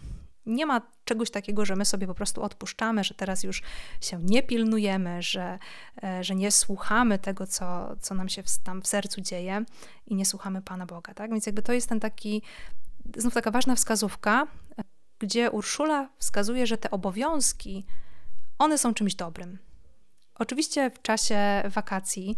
Nie 0.46 0.66
ma 0.66 0.80
czegoś 1.04 1.30
takiego, 1.30 1.64
że 1.64 1.76
my 1.76 1.84
sobie 1.84 2.06
po 2.06 2.14
prostu 2.14 2.42
odpuszczamy, 2.42 3.04
że 3.04 3.14
teraz 3.14 3.42
już 3.44 3.62
się 4.00 4.18
nie 4.22 4.42
pilnujemy, 4.42 5.22
że, 5.22 5.58
że 6.20 6.34
nie 6.34 6.50
słuchamy 6.50 7.18
tego, 7.18 7.46
co, 7.46 7.96
co 8.00 8.14
nam 8.14 8.28
się 8.28 8.42
w, 8.42 8.58
tam 8.58 8.82
w 8.82 8.86
sercu 8.86 9.20
dzieje 9.20 9.64
i 10.06 10.14
nie 10.14 10.26
słuchamy 10.26 10.62
Pana 10.62 10.86
Boga. 10.86 11.14
Tak? 11.14 11.30
Więc 11.30 11.46
jakby 11.46 11.62
to 11.62 11.72
jest 11.72 11.88
ten 11.88 12.00
taki, 12.00 12.42
znów 13.16 13.34
taka 13.34 13.50
ważna 13.50 13.74
wskazówka, 13.74 14.46
gdzie 15.22 15.50
Urszula 15.50 16.08
wskazuje, 16.18 16.66
że 16.66 16.78
te 16.78 16.90
obowiązki, 16.90 17.86
one 18.62 18.78
są 18.78 18.94
czymś 18.94 19.14
dobrym. 19.14 19.58
Oczywiście 20.34 20.90
w 20.90 21.02
czasie 21.02 21.62
wakacji 21.64 22.36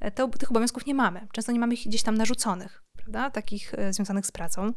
e, 0.00 0.10
te, 0.10 0.28
tych 0.28 0.50
obowiązków 0.50 0.86
nie 0.86 0.94
mamy. 0.94 1.26
Często 1.32 1.52
nie 1.52 1.58
mamy 1.58 1.74
ich 1.74 1.86
gdzieś 1.86 2.02
tam 2.02 2.16
narzuconych, 2.16 2.82
prawda? 2.96 3.30
Takich 3.30 3.74
e, 3.74 3.92
związanych 3.92 4.26
z 4.26 4.32
pracą. 4.32 4.72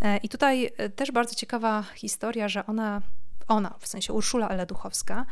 E, 0.00 0.16
I 0.16 0.28
tutaj 0.28 0.70
też 0.96 1.12
bardzo 1.12 1.34
ciekawa 1.34 1.84
historia, 1.94 2.48
że 2.48 2.66
ona, 2.66 3.02
ona 3.48 3.74
w 3.78 3.86
sensie 3.86 4.12
Urszula 4.12 4.48
Eleduchowska, 4.48 5.26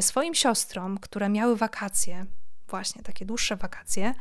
swoim 0.00 0.34
siostrom, 0.34 0.98
które 0.98 1.28
miały 1.28 1.56
wakacje, 1.56 2.26
właśnie 2.68 3.02
takie 3.02 3.26
dłuższe 3.26 3.56
wakacje, 3.56 4.14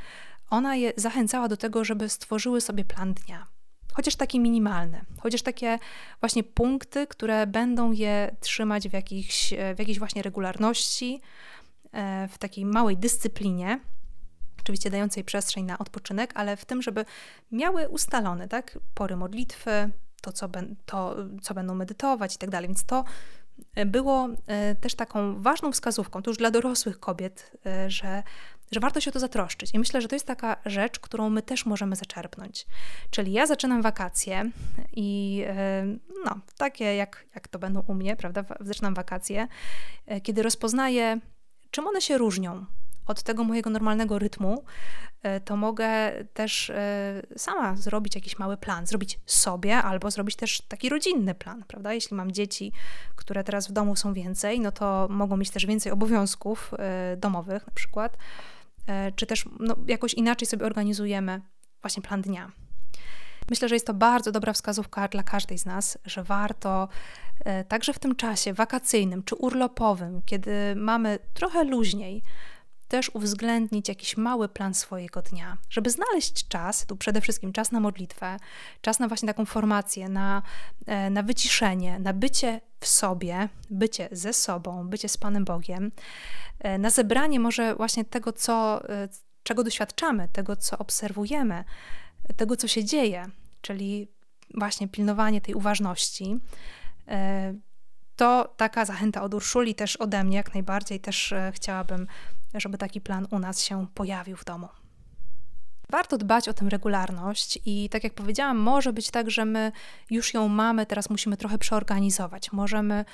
ona 0.49 0.75
je 0.75 0.93
zachęcała 0.97 1.47
do 1.47 1.57
tego, 1.57 1.83
żeby 1.83 2.09
stworzyły 2.09 2.61
sobie 2.61 2.85
plan 2.85 3.13
dnia. 3.13 3.47
Chociaż 3.93 4.15
taki 4.15 4.39
minimalny, 4.39 5.05
chociaż 5.19 5.41
takie 5.41 5.79
właśnie 6.19 6.43
punkty, 6.43 7.07
które 7.07 7.47
będą 7.47 7.91
je 7.91 8.35
trzymać 8.39 8.89
w 8.89 8.93
jakiejś, 8.93 9.53
w 9.75 9.79
jakiejś 9.79 9.99
właśnie 9.99 10.21
regularności, 10.21 11.21
w 12.29 12.37
takiej 12.37 12.65
małej 12.65 12.97
dyscyplinie, 12.97 13.79
oczywiście 14.59 14.89
dającej 14.89 15.23
przestrzeń 15.23 15.65
na 15.65 15.77
odpoczynek, 15.77 16.31
ale 16.35 16.57
w 16.57 16.65
tym, 16.65 16.81
żeby 16.81 17.05
miały 17.51 17.89
ustalone 17.89 18.47
tak, 18.47 18.79
pory 18.93 19.15
modlitwy, 19.15 19.89
to 20.21 20.31
co, 20.31 20.49
ben, 20.49 20.75
to, 20.85 21.15
co 21.41 21.53
będą 21.53 21.75
medytować 21.75 22.35
i 22.35 22.37
tak 22.37 22.49
dalej. 22.49 22.67
Więc 22.67 22.85
to 22.85 23.03
e, 23.75 23.85
było 23.85 24.29
e, 24.47 24.75
też 24.75 24.95
taką 24.95 25.41
ważną 25.41 25.71
wskazówką, 25.71 26.21
to 26.21 26.29
już 26.31 26.37
dla 26.37 26.51
dorosłych 26.51 26.99
kobiet, 26.99 27.51
e, 27.65 27.89
że, 27.89 28.23
że 28.71 28.79
warto 28.79 29.01
się 29.01 29.11
o 29.11 29.13
to 29.13 29.19
zatroszczyć. 29.19 29.73
I 29.73 29.79
myślę, 29.79 30.01
że 30.01 30.07
to 30.07 30.15
jest 30.15 30.27
taka 30.27 30.57
rzecz, 30.65 30.99
którą 30.99 31.29
my 31.29 31.41
też 31.41 31.65
możemy 31.65 31.95
zaczerpnąć. 31.95 32.65
Czyli 33.09 33.31
ja 33.31 33.45
zaczynam 33.45 33.81
wakacje 33.81 34.51
i 34.93 35.43
no, 36.25 36.39
takie 36.57 36.95
jak, 36.95 37.25
jak 37.35 37.47
to 37.47 37.59
będą 37.59 37.83
u 37.87 37.93
mnie, 37.93 38.15
prawda? 38.15 38.45
Zaczynam 38.59 38.93
wakacje, 38.93 39.47
kiedy 40.23 40.43
rozpoznaję, 40.43 41.19
czym 41.71 41.87
one 41.87 42.01
się 42.01 42.17
różnią 42.17 42.65
od 43.11 43.23
tego 43.23 43.43
mojego 43.43 43.69
normalnego 43.69 44.19
rytmu, 44.19 44.63
e, 45.23 45.39
to 45.39 45.55
mogę 45.55 46.11
też 46.33 46.69
e, 46.69 47.21
sama 47.37 47.75
zrobić 47.75 48.15
jakiś 48.15 48.39
mały 48.39 48.57
plan, 48.57 48.87
zrobić 48.87 49.19
sobie 49.25 49.77
albo 49.77 50.11
zrobić 50.11 50.35
też 50.35 50.61
taki 50.61 50.89
rodzinny 50.89 51.35
plan, 51.35 51.63
prawda? 51.67 51.93
Jeśli 51.93 52.17
mam 52.17 52.31
dzieci, 52.31 52.71
które 53.15 53.43
teraz 53.43 53.67
w 53.67 53.71
domu 53.71 53.95
są 53.95 54.13
więcej, 54.13 54.59
no 54.59 54.71
to 54.71 55.07
mogą 55.09 55.37
mieć 55.37 55.49
też 55.49 55.65
więcej 55.65 55.91
obowiązków 55.91 56.73
e, 56.73 57.17
domowych 57.17 57.67
na 57.67 57.73
przykład, 57.73 58.17
czy 59.15 59.25
też 59.25 59.45
no, 59.59 59.75
jakoś 59.87 60.13
inaczej 60.13 60.47
sobie 60.47 60.65
organizujemy 60.65 61.41
właśnie 61.81 62.03
plan 62.03 62.21
dnia. 62.21 62.51
Myślę, 63.49 63.69
że 63.69 63.75
jest 63.75 63.87
to 63.87 63.93
bardzo 63.93 64.31
dobra 64.31 64.53
wskazówka 64.53 65.07
dla 65.07 65.23
każdej 65.23 65.57
z 65.57 65.65
nas, 65.65 65.97
że 66.05 66.23
warto 66.23 66.87
także 67.67 67.93
w 67.93 67.99
tym 67.99 68.15
czasie 68.15 68.53
wakacyjnym 68.53 69.23
czy 69.23 69.35
urlopowym, 69.35 70.21
kiedy 70.25 70.51
mamy 70.75 71.19
trochę 71.33 71.63
luźniej, 71.63 72.23
też 72.91 73.11
uwzględnić 73.13 73.89
jakiś 73.89 74.17
mały 74.17 74.49
plan 74.49 74.73
swojego 74.73 75.21
dnia, 75.21 75.57
żeby 75.69 75.89
znaleźć 75.89 76.47
czas, 76.47 76.85
tu 76.85 76.95
przede 76.95 77.21
wszystkim 77.21 77.53
czas 77.53 77.71
na 77.71 77.79
modlitwę, 77.79 78.37
czas 78.81 78.99
na 78.99 79.07
właśnie 79.07 79.27
taką 79.27 79.45
formację, 79.45 80.09
na, 80.09 80.41
e, 80.85 81.09
na 81.09 81.23
wyciszenie, 81.23 81.99
na 81.99 82.13
bycie 82.13 82.61
w 82.79 82.87
sobie, 82.87 83.49
bycie 83.69 84.09
ze 84.11 84.33
sobą, 84.33 84.87
bycie 84.87 85.09
z 85.09 85.17
Panem 85.17 85.45
Bogiem, 85.45 85.91
e, 86.59 86.77
na 86.77 86.89
zebranie 86.89 87.39
może 87.39 87.75
właśnie 87.75 88.05
tego, 88.05 88.33
co, 88.33 88.89
e, 88.89 89.07
czego 89.43 89.63
doświadczamy, 89.63 90.27
tego, 90.33 90.55
co 90.55 90.77
obserwujemy, 90.77 91.63
tego, 92.37 92.57
co 92.57 92.67
się 92.67 92.85
dzieje, 92.85 93.25
czyli 93.61 94.07
właśnie 94.53 94.87
pilnowanie 94.87 95.41
tej 95.41 95.55
uważności 95.55 96.39
to 98.15 98.53
taka 98.57 98.85
zachęta 98.85 99.21
od 99.21 99.33
Urszuli 99.33 99.75
też 99.75 99.97
ode 99.97 100.23
mnie 100.23 100.37
jak 100.37 100.53
najbardziej. 100.53 100.99
Też 100.99 101.33
chciałabym 101.53 102.07
żeby 102.53 102.77
taki 102.77 103.01
plan 103.01 103.27
u 103.31 103.39
nas 103.39 103.63
się 103.63 103.87
pojawił 103.93 104.37
w 104.37 104.45
domu. 104.45 104.67
Warto 105.91 106.17
dbać 106.17 106.49
o 106.49 106.53
tę 106.53 106.69
regularność 106.69 107.59
i 107.65 107.89
tak 107.89 108.03
jak 108.03 108.13
powiedziałam, 108.13 108.57
może 108.57 108.93
być 108.93 109.11
tak, 109.11 109.31
że 109.31 109.45
my 109.45 109.71
już 110.09 110.33
ją 110.33 110.47
mamy, 110.47 110.85
teraz 110.85 111.09
musimy 111.09 111.37
trochę 111.37 111.57
przeorganizować. 111.57 112.51
Możemy 112.51 113.05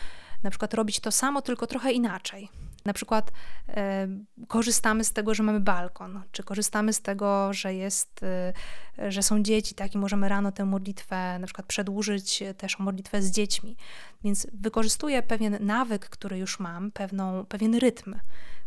na 0.44 0.50
przykład 0.50 0.74
robić 0.74 1.00
to 1.00 1.12
samo, 1.12 1.42
tylko 1.42 1.68
trochę 1.68 1.92
inaczej. 1.92 2.50
Na 2.86 2.94
przykład 2.94 3.32
e, 3.68 4.08
korzystamy 4.48 5.04
z 5.04 5.14
tego, 5.14 5.34
że 5.34 5.44
mamy 5.44 5.60
balkon, 5.60 6.24
czy 6.32 6.44
korzystamy 6.44 6.94
z 6.94 7.02
tego, 7.02 7.54
że 7.54 7.74
jest, 7.74 8.24
e, 8.24 9.12
że 9.12 9.24
są 9.24 9.44
dzieci, 9.44 9.76
tak, 9.76 9.96
i 9.96 9.98
możemy 9.98 10.30
rano 10.30 10.52
tę 10.52 10.66
modlitwę 10.66 11.40
na 11.40 11.48
przykład 11.48 11.68
przedłużyć 11.68 12.44
też 12.58 12.80
modlitwę 12.80 13.22
z 13.22 13.32
dziećmi. 13.32 13.78
Więc 14.24 14.48
wykorzystuję 14.54 15.24
pewien 15.24 15.58
nawyk, 15.60 16.10
który 16.10 16.38
już 16.38 16.60
mam, 16.60 16.92
pewną, 16.92 17.46
pewien 17.46 17.76
rytm 17.76 18.16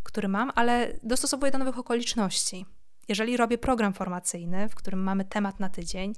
który 0.02 0.28
mam, 0.28 0.52
ale 0.54 0.92
dostosowuję 1.02 1.52
do 1.52 1.58
nowych 1.58 1.78
okoliczności. 1.78 2.66
Jeżeli 3.08 3.36
robię 3.36 3.58
program 3.58 3.92
formacyjny, 3.92 4.68
w 4.68 4.74
którym 4.74 5.02
mamy 5.02 5.24
temat 5.24 5.60
na 5.60 5.68
tydzień, 5.68 6.14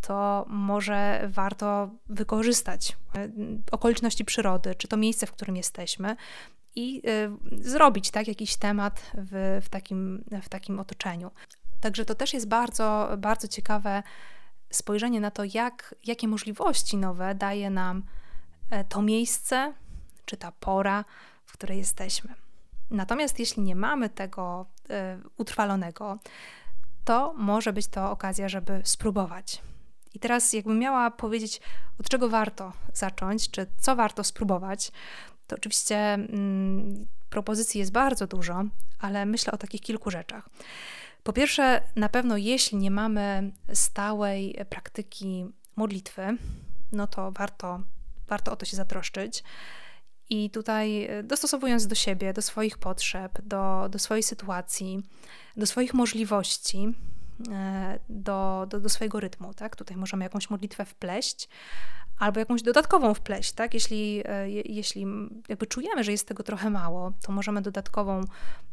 to 0.00 0.46
może 0.48 1.28
warto 1.28 1.90
wykorzystać 2.08 2.96
e, 3.14 3.28
okoliczności 3.72 4.24
przyrody, 4.24 4.74
czy 4.74 4.88
to 4.88 4.96
miejsce, 4.96 5.26
w 5.26 5.32
którym 5.32 5.56
jesteśmy, 5.56 6.16
i 6.74 7.02
y, 7.08 7.62
zrobić 7.64 8.10
tak 8.10 8.28
jakiś 8.28 8.56
temat 8.56 9.12
w, 9.14 9.60
w, 9.64 9.68
takim, 9.68 10.24
w 10.42 10.48
takim 10.48 10.80
otoczeniu. 10.80 11.30
Także 11.80 12.04
to 12.04 12.14
też 12.14 12.34
jest 12.34 12.48
bardzo, 12.48 13.08
bardzo 13.18 13.48
ciekawe 13.48 14.02
spojrzenie 14.70 15.20
na 15.20 15.30
to, 15.30 15.42
jak, 15.54 15.94
jakie 16.04 16.28
możliwości 16.28 16.96
nowe 16.96 17.34
daje 17.34 17.70
nam 17.70 18.02
e, 18.70 18.84
to 18.84 19.02
miejsce, 19.02 19.74
czy 20.24 20.36
ta 20.36 20.52
pora, 20.52 21.04
w 21.44 21.52
której 21.52 21.78
jesteśmy. 21.78 22.34
Natomiast 22.92 23.38
jeśli 23.38 23.62
nie 23.62 23.76
mamy 23.76 24.10
tego 24.10 24.66
y, 24.90 24.94
utrwalonego, 25.36 26.18
to 27.04 27.34
może 27.36 27.72
być 27.72 27.86
to 27.86 28.10
okazja, 28.10 28.48
żeby 28.48 28.80
spróbować. 28.84 29.62
I 30.14 30.18
teraz, 30.18 30.52
jakbym 30.52 30.78
miała 30.78 31.10
powiedzieć, 31.10 31.60
od 32.00 32.08
czego 32.08 32.28
warto 32.28 32.72
zacząć, 32.94 33.50
czy 33.50 33.66
co 33.78 33.96
warto 33.96 34.24
spróbować, 34.24 34.92
to 35.46 35.56
oczywiście 35.56 35.96
mm, 35.96 37.06
propozycji 37.30 37.78
jest 37.78 37.92
bardzo 37.92 38.26
dużo, 38.26 38.64
ale 38.98 39.26
myślę 39.26 39.52
o 39.52 39.56
takich 39.56 39.80
kilku 39.80 40.10
rzeczach. 40.10 40.48
Po 41.22 41.32
pierwsze, 41.32 41.82
na 41.96 42.08
pewno 42.08 42.36
jeśli 42.36 42.78
nie 42.78 42.90
mamy 42.90 43.52
stałej 43.72 44.56
praktyki 44.68 45.46
modlitwy, 45.76 46.36
no 46.92 47.06
to 47.06 47.32
warto, 47.32 47.80
warto 48.28 48.52
o 48.52 48.56
to 48.56 48.66
się 48.66 48.76
zatroszczyć. 48.76 49.44
I 50.32 50.50
tutaj 50.50 51.04
e, 51.04 51.22
dostosowując 51.22 51.86
do 51.86 51.94
siebie, 51.94 52.32
do 52.32 52.42
swoich 52.42 52.78
potrzeb, 52.78 53.42
do, 53.42 53.88
do 53.90 53.98
swojej 53.98 54.22
sytuacji, 54.22 55.02
do 55.56 55.66
swoich 55.66 55.94
możliwości, 55.94 56.94
e, 57.50 57.98
do, 58.08 58.66
do, 58.68 58.80
do 58.80 58.88
swojego 58.88 59.20
rytmu, 59.20 59.54
tak? 59.54 59.76
Tutaj 59.76 59.96
możemy 59.96 60.24
jakąś 60.24 60.50
modlitwę 60.50 60.84
wpleść, 60.84 61.48
albo 62.22 62.40
jakąś 62.40 62.62
dodatkową 62.62 63.14
wpleść, 63.14 63.52
tak? 63.52 63.74
Jeśli, 63.74 64.22
e, 64.24 64.50
jeśli 64.50 65.06
jakby 65.48 65.66
czujemy, 65.66 66.04
że 66.04 66.12
jest 66.12 66.28
tego 66.28 66.42
trochę 66.42 66.70
mało, 66.70 67.12
to 67.22 67.32
możemy 67.32 67.62
dodatkową 67.62 68.20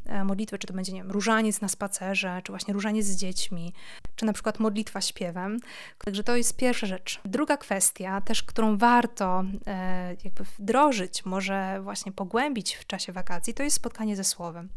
e, 0.06 0.24
modlitwę, 0.24 0.58
czy 0.58 0.68
to 0.68 0.74
będzie, 0.74 0.94
nie 0.94 1.00
wiem, 1.00 1.12
różaniec 1.12 1.62
na 1.62 1.68
spacerze, 1.68 2.42
czy 2.44 2.52
właśnie 2.52 2.74
różaniec 2.74 3.06
z 3.06 3.16
dziećmi, 3.16 3.74
czy 4.16 4.26
na 4.26 4.34
przykład 4.34 4.60
modlitwa 4.60 5.02
śpiewem. 5.02 5.60
Także 6.06 6.24
to 6.24 6.36
jest 6.36 6.58
pierwsza 6.58 6.88
rzecz. 6.88 7.22
Druga 7.26 7.58
kwestia, 7.58 8.22
też 8.22 8.44
którą 8.44 8.78
warto 8.78 9.44
e, 9.68 10.16
jakby 10.24 10.44
wdrożyć, 10.60 11.26
może 11.26 11.80
właśnie 11.84 12.12
pogłębić 12.12 12.76
w 12.76 12.86
czasie 12.86 13.12
wakacji, 13.12 13.54
to 13.54 13.64
jest 13.64 13.76
spotkanie 13.76 14.16
ze 14.16 14.24
Słowem. 14.24 14.70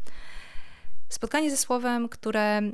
Spotkanie 1.13 1.51
ze 1.51 1.57
słowem, 1.57 2.09
które 2.09 2.41
e, 2.41 2.71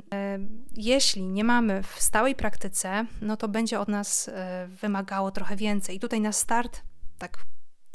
jeśli 0.76 1.22
nie 1.22 1.44
mamy 1.44 1.82
w 1.82 2.02
stałej 2.02 2.34
praktyce, 2.34 3.06
no 3.20 3.36
to 3.36 3.48
będzie 3.48 3.80
od 3.80 3.88
nas 3.88 4.28
e, 4.28 4.68
wymagało 4.68 5.30
trochę 5.30 5.56
więcej. 5.56 5.96
I 5.96 6.00
tutaj 6.00 6.20
na 6.20 6.32
start, 6.32 6.82
tak 7.18 7.38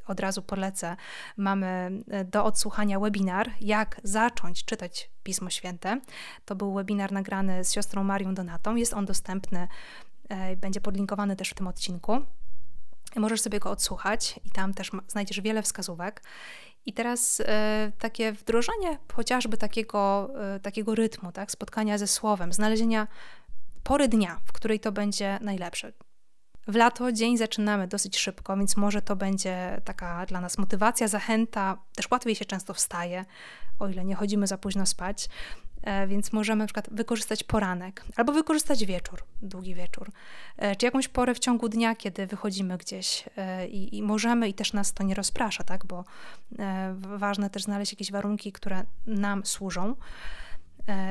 od 0.07 0.19
razu 0.19 0.41
polecę, 0.41 0.95
mamy 1.37 1.91
e, 2.09 2.25
do 2.25 2.45
odsłuchania 2.45 2.99
webinar, 2.99 3.51
jak 3.61 4.01
zacząć 4.03 4.65
czytać 4.65 5.09
Pismo 5.23 5.49
Święte. 5.49 6.01
To 6.45 6.55
był 6.55 6.73
webinar 6.73 7.11
nagrany 7.11 7.63
z 7.63 7.73
siostrą 7.73 8.03
Marią 8.03 8.33
Donatą. 8.33 8.75
Jest 8.75 8.93
on 8.93 9.05
dostępny, 9.05 9.67
będzie 10.57 10.81
podlinkowany 10.81 11.35
też 11.35 11.49
w 11.49 11.53
tym 11.53 11.67
odcinku. 11.67 12.21
Możesz 13.15 13.41
sobie 13.41 13.59
go 13.59 13.71
odsłuchać 13.71 14.39
i 14.45 14.51
tam 14.51 14.73
też 14.73 14.91
znajdziesz 15.07 15.41
wiele 15.41 15.61
wskazówek. 15.61 16.21
I 16.85 16.93
teraz 16.93 17.41
e, 17.45 17.91
takie 17.99 18.31
wdrożenie 18.31 18.97
chociażby 19.13 19.57
takiego, 19.57 20.29
e, 20.55 20.59
takiego 20.59 20.95
rytmu, 20.95 21.31
tak, 21.31 21.51
spotkania 21.51 21.97
ze 21.97 22.07
słowem, 22.07 22.53
znalezienia 22.53 23.07
pory 23.83 24.07
dnia, 24.07 24.39
w 24.45 24.51
której 24.51 24.79
to 24.79 24.91
będzie 24.91 25.39
najlepsze. 25.41 25.91
W 26.67 26.75
lato 26.75 27.11
dzień 27.11 27.37
zaczynamy 27.37 27.87
dosyć 27.87 28.17
szybko, 28.17 28.57
więc 28.57 28.77
może 28.77 29.01
to 29.01 29.15
będzie 29.15 29.81
taka 29.85 30.25
dla 30.25 30.41
nas 30.41 30.57
motywacja, 30.57 31.07
zachęta. 31.07 31.77
Też 31.95 32.11
łatwiej 32.11 32.35
się 32.35 32.45
często 32.45 32.73
wstaje, 32.73 33.25
o 33.79 33.87
ile 33.87 34.05
nie 34.05 34.15
chodzimy 34.15 34.47
za 34.47 34.57
późno 34.57 34.85
spać. 34.85 35.29
E, 35.85 36.07
więc 36.07 36.33
możemy 36.33 36.59
na 36.59 36.65
przykład 36.65 36.89
wykorzystać 36.91 37.43
poranek 37.43 38.03
albo 38.15 38.33
wykorzystać 38.33 38.85
wieczór, 38.85 39.23
długi 39.41 39.75
wieczór, 39.75 40.11
e, 40.57 40.75
czy 40.75 40.85
jakąś 40.85 41.07
porę 41.07 41.33
w 41.35 41.39
ciągu 41.39 41.69
dnia, 41.69 41.95
kiedy 41.95 42.27
wychodzimy 42.27 42.77
gdzieś 42.77 43.25
e, 43.37 43.67
i, 43.67 43.97
i 43.97 44.01
możemy 44.01 44.49
i 44.49 44.53
też 44.53 44.73
nas 44.73 44.93
to 44.93 45.03
nie 45.03 45.15
rozprasza, 45.15 45.63
tak, 45.63 45.85
bo 45.85 46.03
ważne 46.99 47.49
też 47.49 47.63
znaleźć 47.63 47.91
jakieś 47.91 48.11
warunki, 48.11 48.51
które 48.51 48.83
nam 49.07 49.45
służą. 49.45 49.95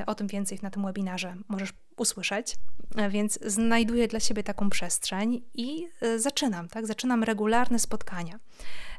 O 0.06 0.14
tym 0.14 0.26
więcej 0.26 0.58
na 0.62 0.70
tym 0.70 0.84
webinarze 0.84 1.36
możesz 1.48 1.72
usłyszeć, 1.96 2.56
więc 3.10 3.38
znajduję 3.46 4.08
dla 4.08 4.20
siebie 4.20 4.42
taką 4.42 4.70
przestrzeń 4.70 5.42
i 5.54 5.88
zaczynam, 6.16 6.68
tak? 6.68 6.86
Zaczynam 6.86 7.22
regularne 7.24 7.78
spotkania. 7.78 8.38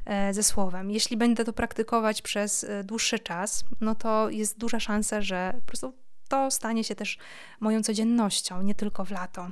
E, 0.05 0.33
ze 0.33 0.43
słowem. 0.43 0.91
Jeśli 0.91 1.17
będę 1.17 1.45
to 1.45 1.53
praktykować 1.53 2.21
przez 2.21 2.63
e, 2.63 2.83
dłuższy 2.83 3.19
czas, 3.19 3.65
no 3.81 3.95
to 3.95 4.29
jest 4.29 4.57
duża 4.57 4.79
szansa, 4.79 5.21
że 5.21 5.53
po 5.59 5.65
prostu 5.65 5.93
to 6.27 6.51
stanie 6.51 6.83
się 6.83 6.95
też 6.95 7.17
moją 7.59 7.83
codziennością, 7.83 8.61
nie 8.61 8.75
tylko 8.75 9.05
w 9.05 9.11
lato. 9.11 9.47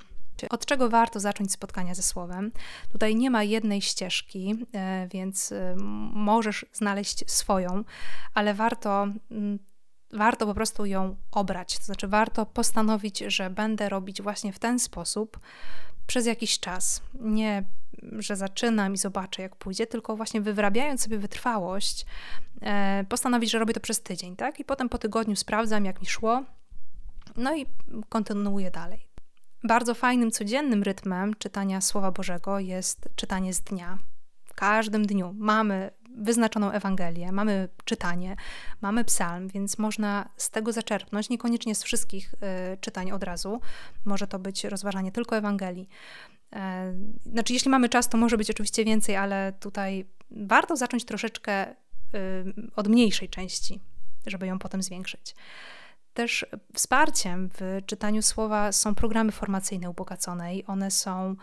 Od 0.50 0.66
czego 0.66 0.90
warto 0.90 1.20
zacząć 1.20 1.52
spotkania 1.52 1.96
ze 1.96 2.04
słowem? 2.04 2.52
Tutaj 2.92 3.16
nie 3.16 3.30
ma 3.30 3.44
jednej 3.44 3.82
ścieżki, 3.82 4.66
e, 4.74 5.08
więc 5.12 5.54
możesz 6.14 6.66
znaleźć 6.74 7.32
swoją, 7.32 7.84
ale 8.34 8.54
warto 8.54 9.08
warto 10.14 10.46
po 10.46 10.54
prostu 10.54 10.86
ją 10.86 11.16
obrać. 11.32 11.78
To 11.78 11.86
znaczy, 11.86 12.08
warto 12.08 12.46
postanowić, 12.46 13.20
że 13.28 13.50
będę 13.50 13.90
robić 13.90 14.22
właśnie 14.22 14.54
w 14.54 14.60
ten 14.60 14.80
sposób 14.80 15.40
przez 16.08 16.26
jakiś 16.26 16.60
czas. 16.60 17.02
Nie 17.14 17.64
że 18.20 18.36
zaczynam 18.36 18.94
i 18.94 18.98
zobaczę, 18.98 19.42
jak 19.42 19.56
pójdzie, 19.56 19.88
tylko 19.88 20.16
właśnie 20.16 20.42
wyrabiając 20.42 21.02
sobie 21.02 21.18
wytrwałość, 21.18 22.06
e, 22.62 23.06
postanowić, 23.10 23.52
że 23.52 23.60
robię 23.60 23.74
to 23.74 23.80
przez 23.80 24.02
tydzień, 24.02 24.36
tak? 24.36 24.60
I 24.60 24.66
potem 24.66 24.90
po 24.90 24.98
tygodniu 24.98 25.36
sprawdzam, 25.36 25.86
jak 25.86 26.02
mi 26.02 26.08
szło, 26.08 26.44
no 27.38 27.56
i 27.56 27.66
kontynuuję 28.10 28.72
dalej. 28.72 29.08
Bardzo 29.64 29.94
fajnym, 29.94 30.32
codziennym 30.32 30.84
rytmem 30.84 31.34
czytania 31.34 31.82
Słowa 31.82 32.12
Bożego 32.12 32.60
jest 32.60 33.10
czytanie 33.16 33.54
z 33.54 33.62
dnia. 33.62 33.98
W 34.46 34.54
każdym 34.54 35.06
dniu 35.06 35.36
mamy 35.38 35.92
wyznaczoną 36.18 36.72
Ewangelię, 36.72 37.32
mamy 37.32 37.70
czytanie, 37.86 38.36
mamy 38.82 39.04
psalm, 39.04 39.48
więc 39.48 39.78
można 39.78 40.30
z 40.38 40.50
tego 40.50 40.72
zaczerpnąć, 40.72 41.30
niekoniecznie 41.30 41.76
z 41.76 41.84
wszystkich 41.84 42.34
y, 42.34 42.78
czytań 42.78 43.12
od 43.12 43.24
razu. 43.24 43.62
Może 44.06 44.28
to 44.28 44.40
być 44.40 44.64
rozważanie 44.64 45.12
tylko 45.12 45.38
Ewangelii. 45.38 45.90
E, 46.54 46.94
znaczy, 47.26 47.54
jeśli 47.54 47.72
mamy 47.72 47.90
czas, 47.90 48.10
to 48.10 48.18
może 48.18 48.38
być 48.38 48.50
oczywiście 48.50 48.86
więcej, 48.86 49.16
ale 49.16 49.54
tutaj 49.60 50.06
warto 50.32 50.76
zacząć 50.76 51.06
troszeczkę 51.06 51.72
y, 51.72 51.76
od 52.76 52.88
mniejszej 52.88 53.30
części, 53.30 53.80
żeby 54.26 54.48
ją 54.48 54.60
potem 54.60 54.84
zwiększyć. 54.84 55.36
Też 56.14 56.46
wsparciem 56.74 57.50
w 57.54 57.82
czytaniu 57.86 58.22
słowa 58.22 58.72
są 58.72 58.96
programy 58.96 59.32
formacyjne 59.32 59.90
ubogaconej. 59.90 60.64
One 60.68 60.92
są 60.92 61.36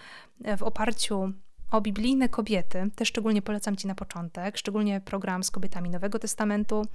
w 0.57 0.63
oparciu 0.63 1.33
o 1.71 1.81
biblijne 1.81 2.29
kobiety, 2.29 2.91
też 2.97 3.09
szczególnie 3.09 3.43
polecam 3.43 3.77
Ci 3.77 3.87
na 3.87 3.95
początek, 3.95 4.59
szczególnie 4.59 5.01
program 5.01 5.45
z 5.45 5.51
kobietami 5.51 5.91
Nowego 5.91 6.19
Testamentu 6.19 6.87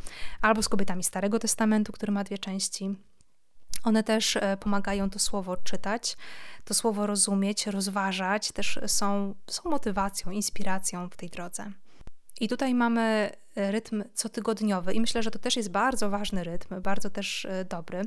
albo 0.42 0.62
z 0.62 0.70
kobietami 0.70 1.04
Starego 1.04 1.40
Testamentu, 1.40 1.94
który 1.94 2.12
ma 2.12 2.24
dwie 2.24 2.38
części. 2.38 2.96
One 3.84 4.04
też 4.04 4.38
e, 4.38 4.58
pomagają 4.58 5.10
to 5.10 5.20
słowo 5.20 5.58
czytać, 5.58 6.18
to 6.66 6.74
słowo 6.74 7.08
rozumieć, 7.08 7.68
rozważać, 7.68 8.52
też 8.52 8.80
są, 8.88 9.36
są 9.48 9.70
motywacją, 9.70 10.32
inspiracją 10.32 11.10
w 11.10 11.16
tej 11.16 11.30
drodze. 11.30 11.72
I 12.42 12.48
tutaj 12.48 12.74
mamy 12.74 13.32
e, 13.56 13.72
rytm 13.72 14.04
cotygodniowy, 14.14 14.94
i 14.94 15.02
myślę, 15.02 15.24
że 15.24 15.32
to 15.32 15.40
też 15.40 15.56
jest 15.56 15.72
bardzo 15.72 16.10
ważny 16.10 16.44
rytm, 16.44 16.82
bardzo 16.82 17.10
też 17.10 17.46
e, 17.46 17.66
dobry. 17.66 18.02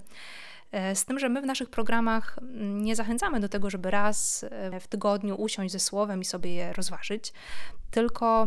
Z 0.94 1.04
tym, 1.04 1.18
że 1.18 1.28
my 1.28 1.42
w 1.42 1.46
naszych 1.46 1.70
programach 1.70 2.38
mm, 2.38 2.83
nie 2.83 2.96
zachęcamy 2.96 3.40
do 3.40 3.48
tego, 3.48 3.70
żeby 3.70 3.90
raz 3.90 4.44
w 4.81 4.88
tygodniu 4.88 5.37
usiąść 5.37 5.72
ze 5.72 5.81
słowem 5.81 6.20
i 6.20 6.24
sobie 6.24 6.54
je 6.54 6.72
rozważyć, 6.72 7.33
tylko 7.90 8.46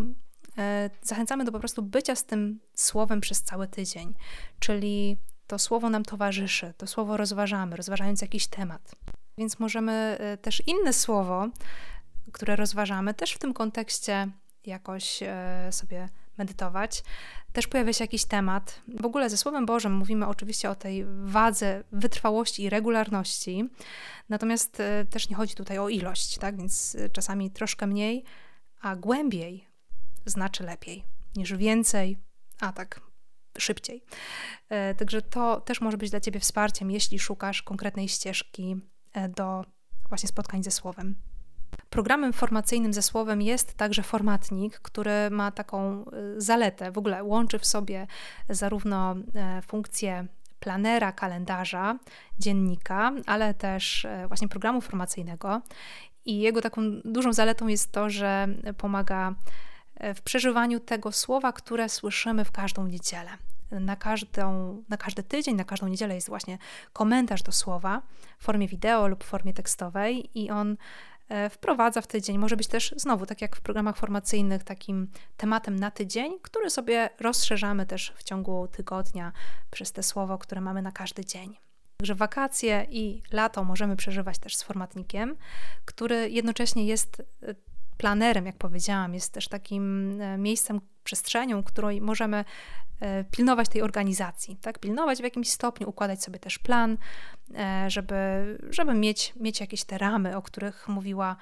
zachęcamy 1.01 1.45
do 1.45 1.51
po 1.51 1.59
prostu 1.59 1.81
bycia 1.81 2.15
z 2.15 2.25
tym 2.25 2.59
słowem 2.73 3.21
przez 3.21 3.43
cały 3.43 3.67
tydzień, 3.67 4.13
czyli 4.59 5.17
to 5.51 5.59
słowo 5.59 5.89
nam 5.89 6.05
towarzyszy, 6.05 6.73
to 6.77 6.87
słowo 6.87 7.17
rozważamy, 7.17 7.75
rozważając 7.75 8.21
jakiś 8.21 8.47
temat. 8.47 8.95
Więc 9.37 9.59
możemy 9.59 9.91
e, 10.19 10.37
też 10.37 10.63
inne 10.67 10.93
słowo, 10.93 11.47
które 12.31 12.55
rozważamy, 12.55 13.13
też 13.13 13.33
w 13.33 13.39
tym 13.39 13.53
kontekście 13.53 14.27
jakoś 14.65 15.23
e, 15.23 15.69
sobie 15.71 16.09
medytować. 16.37 17.03
Też 17.53 17.67
pojawia 17.67 17.93
się 17.93 18.03
jakiś 18.03 18.25
temat. 18.25 18.81
W 18.99 19.05
ogóle 19.05 19.29
ze 19.29 19.37
Słowem 19.37 19.65
Bożym 19.65 19.93
mówimy 19.93 20.27
oczywiście 20.27 20.69
o 20.69 20.75
tej 20.75 21.05
wadze 21.23 21.83
wytrwałości 21.91 22.63
i 22.63 22.69
regularności, 22.69 23.69
natomiast 24.29 24.79
e, 24.79 25.05
też 25.05 25.29
nie 25.29 25.35
chodzi 25.35 25.55
tutaj 25.55 25.77
o 25.77 25.89
ilość, 25.89 26.37
tak? 26.37 26.57
Więc 26.57 26.97
czasami 27.11 27.51
troszkę 27.51 27.87
mniej, 27.87 28.23
a 28.81 28.95
głębiej 28.95 29.67
znaczy 30.25 30.63
lepiej 30.63 31.03
niż 31.35 31.53
więcej, 31.53 32.17
a 32.59 32.73
tak 32.73 33.10
szybciej. 33.57 34.03
E, 34.69 34.95
także 34.95 35.21
to 35.21 35.61
też 35.61 35.81
może 35.81 35.97
być 35.97 36.09
dla 36.09 36.19
Ciebie 36.19 36.39
wsparciem, 36.39 36.91
jeśli 36.91 37.19
szukasz 37.19 37.61
konkretnej 37.61 38.07
ścieżki 38.07 38.75
e, 39.13 39.29
do 39.29 39.65
właśnie 40.09 40.29
spotkań 40.29 40.63
ze 40.63 40.71
słowem. 40.71 41.15
Programem 41.89 42.33
formacyjnym 42.33 42.93
ze 42.93 43.01
słowem 43.01 43.41
jest 43.41 43.73
także 43.73 44.03
formatnik, 44.03 44.79
który 44.79 45.29
ma 45.31 45.51
taką 45.51 46.05
e, 46.05 46.11
zaletę, 46.37 46.91
w 46.91 46.97
ogóle 46.97 47.23
łączy 47.23 47.59
w 47.59 47.65
sobie 47.65 48.07
zarówno 48.49 49.15
funkcję 49.67 50.27
planera, 50.59 51.11
kalendarza, 51.11 51.99
dziennika, 52.39 53.11
ale 53.25 53.53
też 53.53 54.07
właśnie 54.27 54.47
programu 54.47 54.81
formacyjnego. 54.81 55.61
I 56.25 56.39
jego 56.39 56.61
taką 56.61 56.81
dużą 57.05 57.33
zaletą 57.33 57.67
jest 57.67 57.91
to, 57.91 58.09
że 58.09 58.47
pomaga 58.77 59.35
w 60.15 60.21
przeżywaniu 60.21 60.79
tego 60.79 61.11
słowa, 61.11 61.53
które 61.53 61.89
słyszymy 61.89 62.45
w 62.45 62.51
każdą 62.51 62.87
niedzielę. 62.87 63.29
Na, 63.71 63.95
każdą, 63.95 64.83
na 64.89 64.97
każdy 64.97 65.23
tydzień, 65.23 65.55
na 65.55 65.63
każdą 65.63 65.87
niedzielę 65.87 66.15
jest 66.15 66.29
właśnie 66.29 66.57
komentarz 66.93 67.43
do 67.43 67.51
słowa 67.51 68.01
w 68.37 68.43
formie 68.43 68.67
wideo 68.67 69.07
lub 69.07 69.23
w 69.23 69.27
formie 69.27 69.53
tekstowej, 69.53 70.39
i 70.39 70.49
on 70.49 70.77
e, 71.29 71.49
wprowadza 71.49 72.01
w 72.01 72.07
tydzień. 72.07 72.37
Może 72.37 72.57
być 72.57 72.67
też 72.67 72.93
znowu, 72.97 73.25
tak 73.25 73.41
jak 73.41 73.55
w 73.55 73.61
programach 73.61 73.97
formacyjnych, 73.97 74.63
takim 74.63 75.07
tematem 75.37 75.75
na 75.79 75.91
tydzień, 75.91 76.39
który 76.41 76.69
sobie 76.69 77.09
rozszerzamy 77.19 77.85
też 77.85 78.13
w 78.15 78.23
ciągu 78.23 78.67
tygodnia 78.67 79.31
przez 79.71 79.91
te 79.91 80.03
słowo, 80.03 80.37
które 80.37 80.61
mamy 80.61 80.81
na 80.81 80.91
każdy 80.91 81.25
dzień. 81.25 81.57
Także 81.97 82.15
wakacje 82.15 82.87
i 82.89 83.21
lato 83.31 83.63
możemy 83.63 83.95
przeżywać 83.95 84.39
też 84.39 84.55
z 84.55 84.63
formatnikiem, 84.63 85.35
który 85.85 86.29
jednocześnie 86.29 86.85
jest 86.85 87.21
e, 87.43 87.55
planerem, 87.97 88.45
jak 88.45 88.57
powiedziałam, 88.57 89.13
jest 89.13 89.33
też 89.33 89.47
takim 89.47 90.11
e, 90.21 90.37
miejscem, 90.37 90.81
przestrzenią, 91.03 91.63
której 91.63 92.01
możemy 92.01 92.45
e, 92.99 93.23
pilnować 93.23 93.69
tej 93.69 93.81
organizacji, 93.81 94.57
tak? 94.61 94.79
pilnować 94.79 95.19
w 95.19 95.23
jakimś 95.23 95.49
stopniu, 95.49 95.89
układać 95.89 96.23
sobie 96.23 96.39
też 96.39 96.59
plan, 96.59 96.97
żeby, 97.87 98.15
żeby 98.69 98.93
mieć, 98.93 99.33
mieć 99.39 99.59
jakieś 99.59 99.83
te 99.83 99.97
ramy, 99.97 100.37
o 100.37 100.41
których 100.41 100.87
mówiła, 100.87 101.35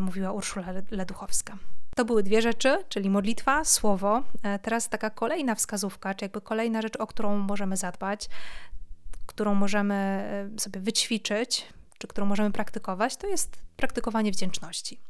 mówiła 0.00 0.32
Urszula 0.32 0.66
Leduchowska. 0.90 1.58
To 1.96 2.04
były 2.04 2.22
dwie 2.22 2.42
rzeczy, 2.42 2.84
czyli 2.88 3.10
modlitwa, 3.10 3.64
słowo. 3.64 4.22
Teraz 4.62 4.88
taka 4.88 5.10
kolejna 5.10 5.54
wskazówka, 5.54 6.14
czy 6.14 6.24
jakby 6.24 6.40
kolejna 6.40 6.82
rzecz, 6.82 6.96
o 6.96 7.06
którą 7.06 7.38
możemy 7.38 7.76
zadbać, 7.76 8.28
którą 9.28 9.54
możemy 9.54 9.94
e, 9.94 10.60
sobie 10.60 10.80
wyćwiczyć, 10.80 11.66
czy 11.98 12.06
którą 12.06 12.26
możemy 12.26 12.50
praktykować, 12.50 13.16
to 13.16 13.26
jest 13.26 13.62
praktykowanie 13.76 14.32
wdzięczności. 14.32 15.00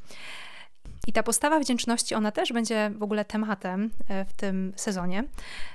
I 1.06 1.12
ta 1.12 1.22
postawa 1.22 1.60
wdzięczności, 1.60 2.14
ona 2.14 2.32
też 2.32 2.52
będzie 2.52 2.90
w 2.94 3.02
ogóle 3.02 3.24
tematem 3.24 3.90
e, 4.08 4.24
w 4.24 4.32
tym 4.32 4.72
sezonie, 4.76 5.24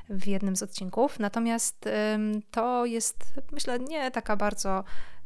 w 0.09 0.27
jednym 0.27 0.55
z 0.55 0.63
odcinków. 0.63 1.19
Natomiast 1.19 1.89
to 2.51 2.85
jest, 2.85 3.33
myślę, 3.51 3.79
nie 3.79 4.11
taka 4.11 4.35
bardzo 4.35 4.83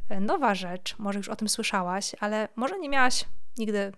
e, 0.10 0.20
nowa 0.20 0.56
rzecz. 0.56 0.96
Może 1.00 1.20
już 1.20 1.30
o 1.30 1.36
tym 1.36 1.50
słyszałaś, 1.50 2.16
ale 2.20 2.48
może 2.56 2.80
nie 2.80 2.90
miałaś 2.90 3.26
nigdy 3.58 3.92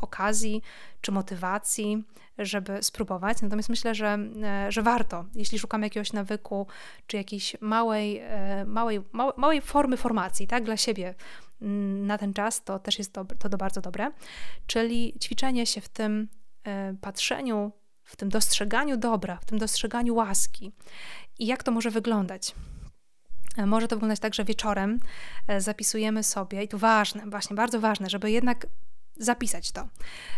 okazji 0.00 0.62
czy 1.00 1.12
motywacji, 1.12 2.04
żeby 2.38 2.82
spróbować. 2.82 3.42
Natomiast 3.42 3.68
myślę, 3.68 3.94
że, 3.94 4.18
e, 4.42 4.72
że 4.72 4.82
warto, 4.82 5.24
jeśli 5.34 5.58
szukamy 5.58 5.86
jakiegoś 5.86 6.12
nawyku 6.12 6.66
czy 7.06 7.16
jakiejś 7.16 7.56
małej, 7.60 8.22
małej, 8.66 9.00
małej 9.36 9.60
formy 9.60 9.96
formacji, 9.96 10.46
tak, 10.46 10.64
dla 10.64 10.76
siebie 10.76 11.14
na 12.06 12.18
ten 12.18 12.34
czas, 12.34 12.64
to 12.64 12.78
też 12.78 12.98
jest 12.98 13.12
to, 13.12 13.24
to 13.24 13.48
bardzo 13.58 13.80
dobre. 13.80 14.10
Czyli 14.66 15.18
ćwiczenie 15.22 15.66
się 15.66 15.80
w 15.80 15.88
tym 15.88 16.28
e, 16.64 16.94
patrzeniu, 17.00 17.72
w 18.04 18.16
tym 18.16 18.28
dostrzeganiu 18.28 18.96
dobra, 18.96 19.36
w 19.36 19.44
tym 19.44 19.58
dostrzeganiu 19.58 20.14
łaski. 20.14 20.72
I 21.38 21.46
jak 21.46 21.62
to 21.62 21.72
może 21.72 21.90
wyglądać? 21.90 22.54
Może 23.66 23.88
to 23.88 23.96
wyglądać 23.96 24.20
tak, 24.20 24.34
że 24.34 24.44
wieczorem 24.44 25.00
zapisujemy 25.58 26.22
sobie, 26.22 26.62
i 26.62 26.68
to 26.68 26.78
ważne, 26.78 27.30
właśnie 27.30 27.56
bardzo 27.56 27.80
ważne, 27.80 28.10
żeby 28.10 28.30
jednak 28.30 28.66
zapisać 29.16 29.72
to. 29.72 29.88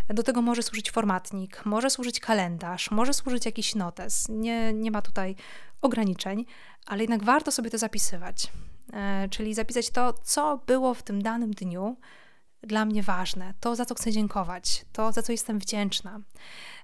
Do 0.08 0.22
tego 0.22 0.42
może 0.42 0.62
służyć 0.62 0.90
formatnik, 0.90 1.64
może 1.64 1.90
służyć 1.90 2.20
kalendarz, 2.20 2.90
może 2.90 3.14
służyć 3.14 3.46
jakiś 3.46 3.74
notes. 3.74 4.28
Nie, 4.28 4.72
nie 4.72 4.90
ma 4.90 5.02
tutaj 5.02 5.36
ograniczeń, 5.82 6.46
ale 6.86 7.00
jednak 7.02 7.24
warto 7.24 7.52
sobie 7.52 7.70
to 7.70 7.78
zapisywać. 7.78 8.52
E, 8.92 9.28
czyli 9.28 9.54
zapisać 9.54 9.90
to, 9.90 10.12
co 10.12 10.60
było 10.66 10.94
w 10.94 11.02
tym 11.02 11.22
danym 11.22 11.50
dniu 11.50 11.96
dla 12.62 12.84
mnie 12.84 13.02
ważne, 13.02 13.54
to 13.60 13.76
za 13.76 13.84
co 13.84 13.94
chcę 13.94 14.12
dziękować, 14.12 14.84
to 14.92 15.12
za 15.12 15.22
co 15.22 15.32
jestem 15.32 15.58
wdzięczna. 15.58 16.20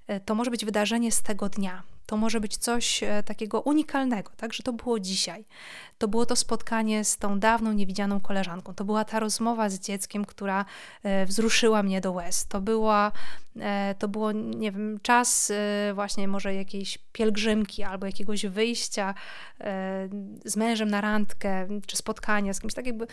E, 0.07 0.21
to 0.21 0.35
może 0.35 0.51
być 0.51 0.65
wydarzenie 0.65 1.13
z 1.13 1.23
tego 1.23 1.49
dnia. 1.49 1.83
To 2.07 2.17
może 2.17 2.41
być 2.41 2.57
coś 2.57 3.03
e, 3.03 3.23
takiego 3.23 3.61
unikalnego, 3.61 4.31
tak, 4.37 4.53
że 4.53 4.63
to 4.63 4.73
było 4.73 5.01
dzisiaj. 5.01 5.45
To 5.99 6.09
było 6.09 6.27
to 6.27 6.37
spotkanie 6.37 7.05
z 7.05 7.17
tą 7.17 7.41
dawną 7.41 7.73
niewidzianą 7.73 8.21
koleżanką. 8.21 8.75
To 8.75 8.85
była 8.85 9.05
ta 9.05 9.21
rozmowa 9.21 9.69
z 9.69 9.79
dzieckiem, 9.79 10.25
która 10.25 10.65
e, 11.03 11.27
wzruszyła 11.27 11.83
mnie 11.83 12.01
do 12.01 12.13
łez. 12.13 12.47
To 12.47 12.61
była, 12.61 13.13
to 13.99 14.09
było, 14.09 14.33
nie 14.33 14.73
wiem, 14.73 14.99
czas 15.03 15.53
właśnie 15.95 16.29
może 16.29 16.55
jakiejś 16.55 16.99
pielgrzymki 17.13 17.83
albo 17.83 18.07
jakiegoś 18.07 18.47
wyjścia 18.47 19.15
z 20.45 20.57
mężem 20.57 20.91
na 20.91 21.01
randkę, 21.01 21.69
czy 21.87 21.97
spotkania 21.97 22.55
z 22.55 22.61
kimś, 22.61 22.75
tak 22.75 22.87
jakby 22.87 23.07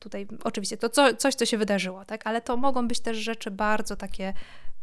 tutaj 0.00 0.26
oczywiście 0.44 0.76
to 0.76 0.88
co, 0.88 1.14
coś, 1.14 1.34
co 1.34 1.46
się 1.46 1.58
wydarzyło, 1.58 2.04
tak, 2.04 2.26
ale 2.26 2.40
to 2.40 2.56
mogą 2.56 2.88
być 2.88 3.00
też 3.00 3.16
rzeczy 3.16 3.50
bardzo 3.50 3.96
takie 3.96 4.32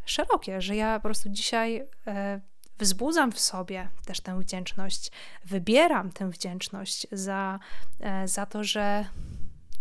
szerokie, 0.09 0.61
że 0.61 0.75
ja 0.75 0.99
po 0.99 1.03
prostu 1.03 1.29
dzisiaj 1.29 1.87
e, 2.07 2.41
wzbudzam 2.79 3.31
w 3.31 3.39
sobie 3.39 3.89
też 4.05 4.21
tę 4.21 4.39
wdzięczność, 4.39 5.11
wybieram 5.45 6.11
tę 6.11 6.29
wdzięczność 6.29 7.07
za, 7.11 7.59
e, 7.99 8.27
za 8.27 8.45
to, 8.45 8.63
że 8.63 9.05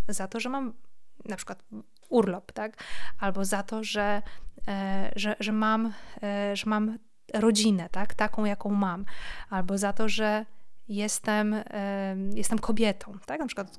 za 0.09 0.29
to, 0.29 0.41
że 0.41 0.49
mam 0.49 0.75
na 1.25 1.37
przykład 1.37 1.62
urlop, 2.09 2.53
tak? 2.53 2.85
Albo 3.19 3.45
za 3.45 3.62
to, 3.62 3.85
że, 3.85 4.23
e, 4.69 5.12
że, 5.17 5.37
że, 5.41 5.53
mam, 5.53 5.93
że 6.55 6.67
mam 6.67 6.99
rodzinę, 7.35 7.88
tak? 7.88 8.14
Taką, 8.14 8.45
jaką 8.45 8.71
mam. 8.71 9.05
Albo 9.51 9.79
za 9.79 9.93
to, 9.93 10.09
że 10.09 10.47
jestem, 10.88 11.57
jestem 12.35 12.59
kobietą, 12.59 13.19
tak? 13.27 13.41
Na 13.41 13.47
przykład 13.47 13.79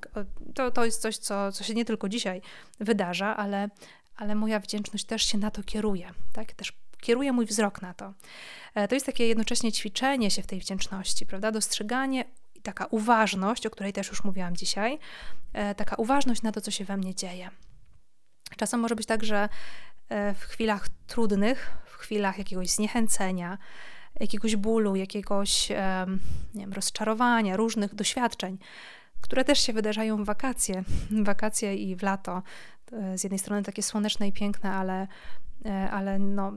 to, 0.55 0.71
to 0.71 0.85
jest 0.85 1.01
coś, 1.01 1.17
co, 1.17 1.51
co 1.51 1.63
się 1.63 1.73
nie 1.73 1.85
tylko 1.85 2.09
dzisiaj 2.09 2.41
wydarza, 2.79 3.37
ale 3.37 3.69
ale 4.19 4.35
moja 4.35 4.59
wdzięczność 4.59 5.05
też 5.05 5.23
się 5.23 5.37
na 5.37 5.51
to 5.51 5.63
kieruje, 5.63 6.11
tak? 6.33 6.53
Też 6.53 6.73
kieruje 7.01 7.31
mój 7.31 7.45
wzrok 7.45 7.81
na 7.81 7.93
to. 7.93 8.13
E, 8.75 8.87
to 8.87 8.95
jest 8.95 9.05
takie 9.05 9.27
jednocześnie 9.27 9.71
ćwiczenie 9.71 10.31
się 10.31 10.41
w 10.41 10.47
tej 10.47 10.59
wdzięczności, 10.59 11.25
prawda? 11.25 11.51
Dostrzeganie 11.51 12.25
i 12.55 12.61
taka 12.61 12.85
uważność, 12.85 13.65
o 13.65 13.69
której 13.69 13.93
też 13.93 14.09
już 14.09 14.23
mówiłam 14.23 14.55
dzisiaj, 14.55 14.99
e, 15.53 15.75
taka 15.75 15.95
uważność 15.95 16.41
na 16.41 16.51
to, 16.51 16.61
co 16.61 16.71
się 16.71 16.85
we 16.85 16.97
mnie 16.97 17.15
dzieje. 17.15 17.49
Czasem 18.57 18.79
może 18.79 18.95
być 18.95 19.05
tak, 19.05 19.23
że 19.23 19.49
e, 20.09 20.33
w 20.33 20.43
chwilach 20.43 20.89
trudnych, 21.07 21.77
w 21.85 21.93
chwilach 21.93 22.37
jakiegoś 22.37 22.69
zniechęcenia, 22.69 23.57
jakiegoś 24.19 24.55
bólu, 24.55 24.95
jakiegoś 24.95 25.69
wiem, 26.55 26.73
rozczarowania, 26.73 27.57
różnych 27.57 27.95
doświadczeń, 27.95 28.57
które 29.21 29.45
też 29.45 29.59
się 29.59 29.73
wydarzają 29.73 30.23
w 30.23 30.25
wakacje, 30.25 30.83
wakacje 31.23 31.75
i 31.75 31.95
w 31.95 32.03
lato. 32.03 32.43
Z 33.15 33.23
jednej 33.23 33.39
strony 33.39 33.63
takie 33.63 33.83
słoneczne 33.83 34.27
i 34.27 34.33
piękne, 34.33 34.71
ale, 34.71 35.07
e, 35.65 35.89
ale 35.91 36.19
no, 36.19 36.53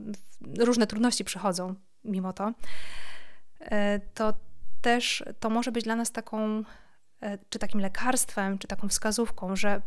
różne 0.59 0.87
trudności 0.87 1.23
przychodzą 1.23 1.75
mimo 2.03 2.33
to. 2.33 2.53
E, 3.59 3.99
to 3.99 4.33
też 4.81 5.23
to 5.39 5.49
może 5.49 5.71
być 5.71 5.83
dla 5.83 5.95
nas 5.95 6.11
taką, 6.11 6.63
e, 7.21 7.37
czy 7.49 7.59
takim 7.59 7.79
lekarstwem, 7.79 8.57
czy 8.57 8.67
taką 8.67 8.87
wskazówką, 8.87 9.55
że 9.55 9.81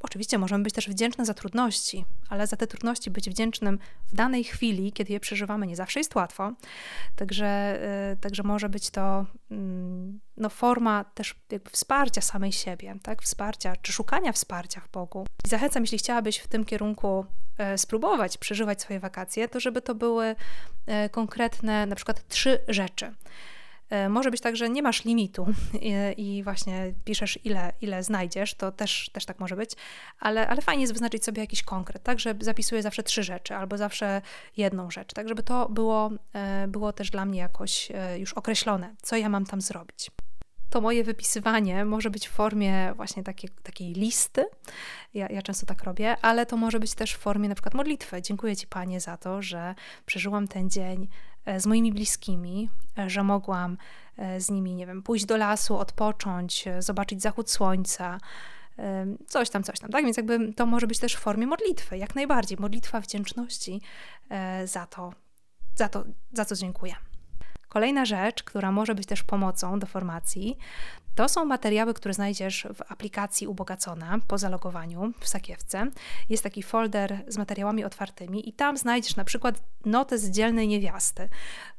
Oczywiście 0.00 0.38
możemy 0.38 0.64
być 0.64 0.74
też 0.74 0.88
wdzięczne 0.88 1.24
za 1.24 1.34
trudności, 1.34 2.04
ale 2.28 2.46
za 2.46 2.56
te 2.56 2.66
trudności 2.66 3.10
być 3.10 3.30
wdzięcznym 3.30 3.78
w 4.12 4.14
danej 4.14 4.44
chwili, 4.44 4.92
kiedy 4.92 5.12
je 5.12 5.20
przeżywamy, 5.20 5.66
nie 5.66 5.76
zawsze 5.76 6.00
jest 6.00 6.14
łatwo. 6.14 6.52
Także, 7.16 7.78
y, 8.12 8.16
także 8.16 8.42
może 8.42 8.68
być 8.68 8.90
to 8.90 9.26
mm, 9.50 10.20
no, 10.36 10.48
forma 10.48 11.04
też 11.04 11.34
jakby 11.50 11.70
wsparcia 11.70 12.20
samej 12.20 12.52
siebie, 12.52 12.96
tak? 13.02 13.22
wsparcia 13.22 13.76
czy 13.82 13.92
szukania 13.92 14.32
wsparcia 14.32 14.80
w 14.80 14.90
Bogu. 14.90 15.26
I 15.44 15.48
zachęcam, 15.48 15.82
jeśli 15.82 15.98
chciałabyś 15.98 16.38
w 16.38 16.46
tym 16.46 16.64
kierunku 16.64 17.26
e, 17.58 17.78
spróbować 17.78 18.38
przeżywać 18.38 18.82
swoje 18.82 19.00
wakacje, 19.00 19.48
to 19.48 19.60
żeby 19.60 19.82
to 19.82 19.94
były 19.94 20.36
e, 20.86 21.08
konkretne 21.08 21.86
na 21.86 21.96
przykład 21.96 22.28
trzy 22.28 22.58
rzeczy. 22.68 23.14
E, 23.90 24.08
może 24.08 24.30
być 24.30 24.40
tak, 24.40 24.56
że 24.56 24.70
nie 24.70 24.82
masz 24.82 25.04
limitu 25.04 25.46
i, 25.80 25.92
i, 26.16 26.42
właśnie 26.42 26.94
piszesz, 27.04 27.38
ile, 27.44 27.72
ile 27.80 28.02
znajdziesz, 28.02 28.54
to 28.54 28.72
też, 28.72 29.10
też 29.12 29.26
tak 29.26 29.40
może 29.40 29.56
być, 29.56 29.70
ale, 30.20 30.48
ale 30.48 30.62
fajnie 30.62 30.80
jest 30.80 30.92
wyznaczyć 30.92 31.24
sobie 31.24 31.40
jakiś 31.40 31.62
konkret, 31.62 32.02
tak, 32.02 32.20
że 32.20 32.34
zapisuję 32.40 32.82
zawsze 32.82 33.02
trzy 33.02 33.22
rzeczy 33.22 33.54
albo 33.54 33.76
zawsze 33.76 34.22
jedną 34.56 34.90
rzecz, 34.90 35.12
tak, 35.12 35.28
żeby 35.28 35.42
to 35.42 35.68
było, 35.68 36.10
e, 36.32 36.68
było 36.68 36.92
też 36.92 37.10
dla 37.10 37.24
mnie 37.24 37.40
jakoś 37.40 37.90
e, 37.94 38.18
już 38.18 38.32
określone, 38.32 38.94
co 39.02 39.16
ja 39.16 39.28
mam 39.28 39.46
tam 39.46 39.60
zrobić 39.60 40.10
to 40.70 40.80
moje 40.80 41.04
wypisywanie 41.04 41.84
może 41.84 42.10
być 42.10 42.28
w 42.28 42.30
formie 42.30 42.92
właśnie 42.96 43.22
takiej, 43.22 43.50
takiej 43.62 43.92
listy. 43.92 44.44
Ja, 45.14 45.28
ja, 45.28 45.42
często 45.42 45.66
tak 45.66 45.84
robię, 45.84 46.16
ale 46.22 46.46
to 46.46 46.56
może 46.56 46.80
być 46.80 46.94
też 46.94 47.14
w 47.14 47.18
formie 47.18 47.48
na 47.48 47.54
przykład 47.54 47.74
modlitwy. 47.74 48.22
Dziękuję 48.22 48.56
Ci, 48.56 48.66
Panie, 48.66 49.00
za 49.00 49.16
to, 49.16 49.42
że 49.42 49.74
przeżyłam 50.06 50.48
ten 50.48 50.70
dzień 50.70 51.08
z 51.56 51.66
moimi 51.66 51.92
bliskimi, 51.92 52.70
e, 52.98 53.10
że 53.10 53.22
mogłam 53.22 53.76
e, 54.16 54.40
z 54.40 54.50
nimi, 54.50 54.74
nie 54.74 54.86
wiem, 54.86 55.02
pójść 55.02 55.24
do 55.24 55.36
lasu, 55.36 55.78
odpocząć, 55.78 56.64
zobaczyć 56.78 57.22
zachód 57.22 57.50
słońca. 57.50 58.18
Coś 59.26 59.50
tam, 59.50 59.62
coś 59.62 59.78
tam, 59.78 59.90
tak? 59.90 60.04
Więc 60.04 60.16
jakby 60.16 60.52
to 60.52 60.66
może 60.66 60.86
być 60.86 60.98
też 60.98 61.14
w 61.14 61.18
formie 61.18 61.46
modlitwy, 61.46 61.98
jak 61.98 62.14
najbardziej. 62.14 62.58
Modlitwa 62.60 63.00
wdzięczności 63.00 63.80
za 64.64 64.86
to, 64.86 65.12
za 65.74 65.88
to, 65.88 66.04
za 66.32 66.44
co 66.44 66.54
dziękuję. 66.54 66.94
Kolejna 67.68 68.04
rzecz, 68.04 68.42
która 68.42 68.72
może 68.72 68.94
być 68.94 69.06
też 69.06 69.22
pomocą 69.22 69.78
do 69.78 69.86
formacji, 69.86 70.58
to 71.14 71.28
są 71.28 71.44
materiały, 71.44 71.94
które 71.94 72.14
znajdziesz 72.14 72.66
w 72.74 72.92
aplikacji 72.92 73.46
Ubogacona 73.46 74.18
po 74.28 74.38
zalogowaniu 74.38 75.12
w 75.20 75.28
Sakiewce. 75.28 75.86
Jest 76.28 76.42
taki 76.42 76.62
folder 76.62 77.24
z 77.28 77.38
materiałami 77.38 77.84
otwartymi 77.84 78.48
i 78.48 78.52
tam 78.52 78.76
znajdziesz 78.76 79.16
na 79.16 79.24
przykład 79.24 79.62
notes 79.84 80.24
dzielnej 80.24 80.68
niewiasty, 80.68 81.28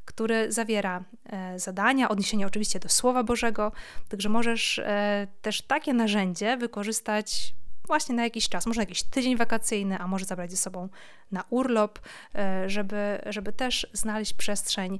który 0.05 0.51
zawiera 0.51 1.03
e, 1.25 1.59
zadania, 1.59 2.09
odniesienie 2.09 2.47
oczywiście 2.47 2.79
do 2.79 2.89
Słowa 2.89 3.23
Bożego, 3.23 3.71
także 4.09 4.29
możesz 4.29 4.79
e, 4.79 5.27
też 5.41 5.61
takie 5.61 5.93
narzędzie 5.93 6.57
wykorzystać 6.57 7.53
właśnie 7.87 8.15
na 8.15 8.23
jakiś 8.23 8.49
czas, 8.49 8.65
może 8.65 8.81
jakiś 8.81 9.03
tydzień 9.03 9.37
wakacyjny, 9.37 9.97
a 9.97 10.07
może 10.07 10.25
zabrać 10.25 10.51
ze 10.51 10.57
sobą 10.57 10.89
na 11.31 11.43
urlop, 11.49 11.99
e, 12.35 12.69
żeby, 12.69 13.21
żeby 13.25 13.53
też 13.53 13.87
znaleźć 13.93 14.33
przestrzeń 14.33 14.99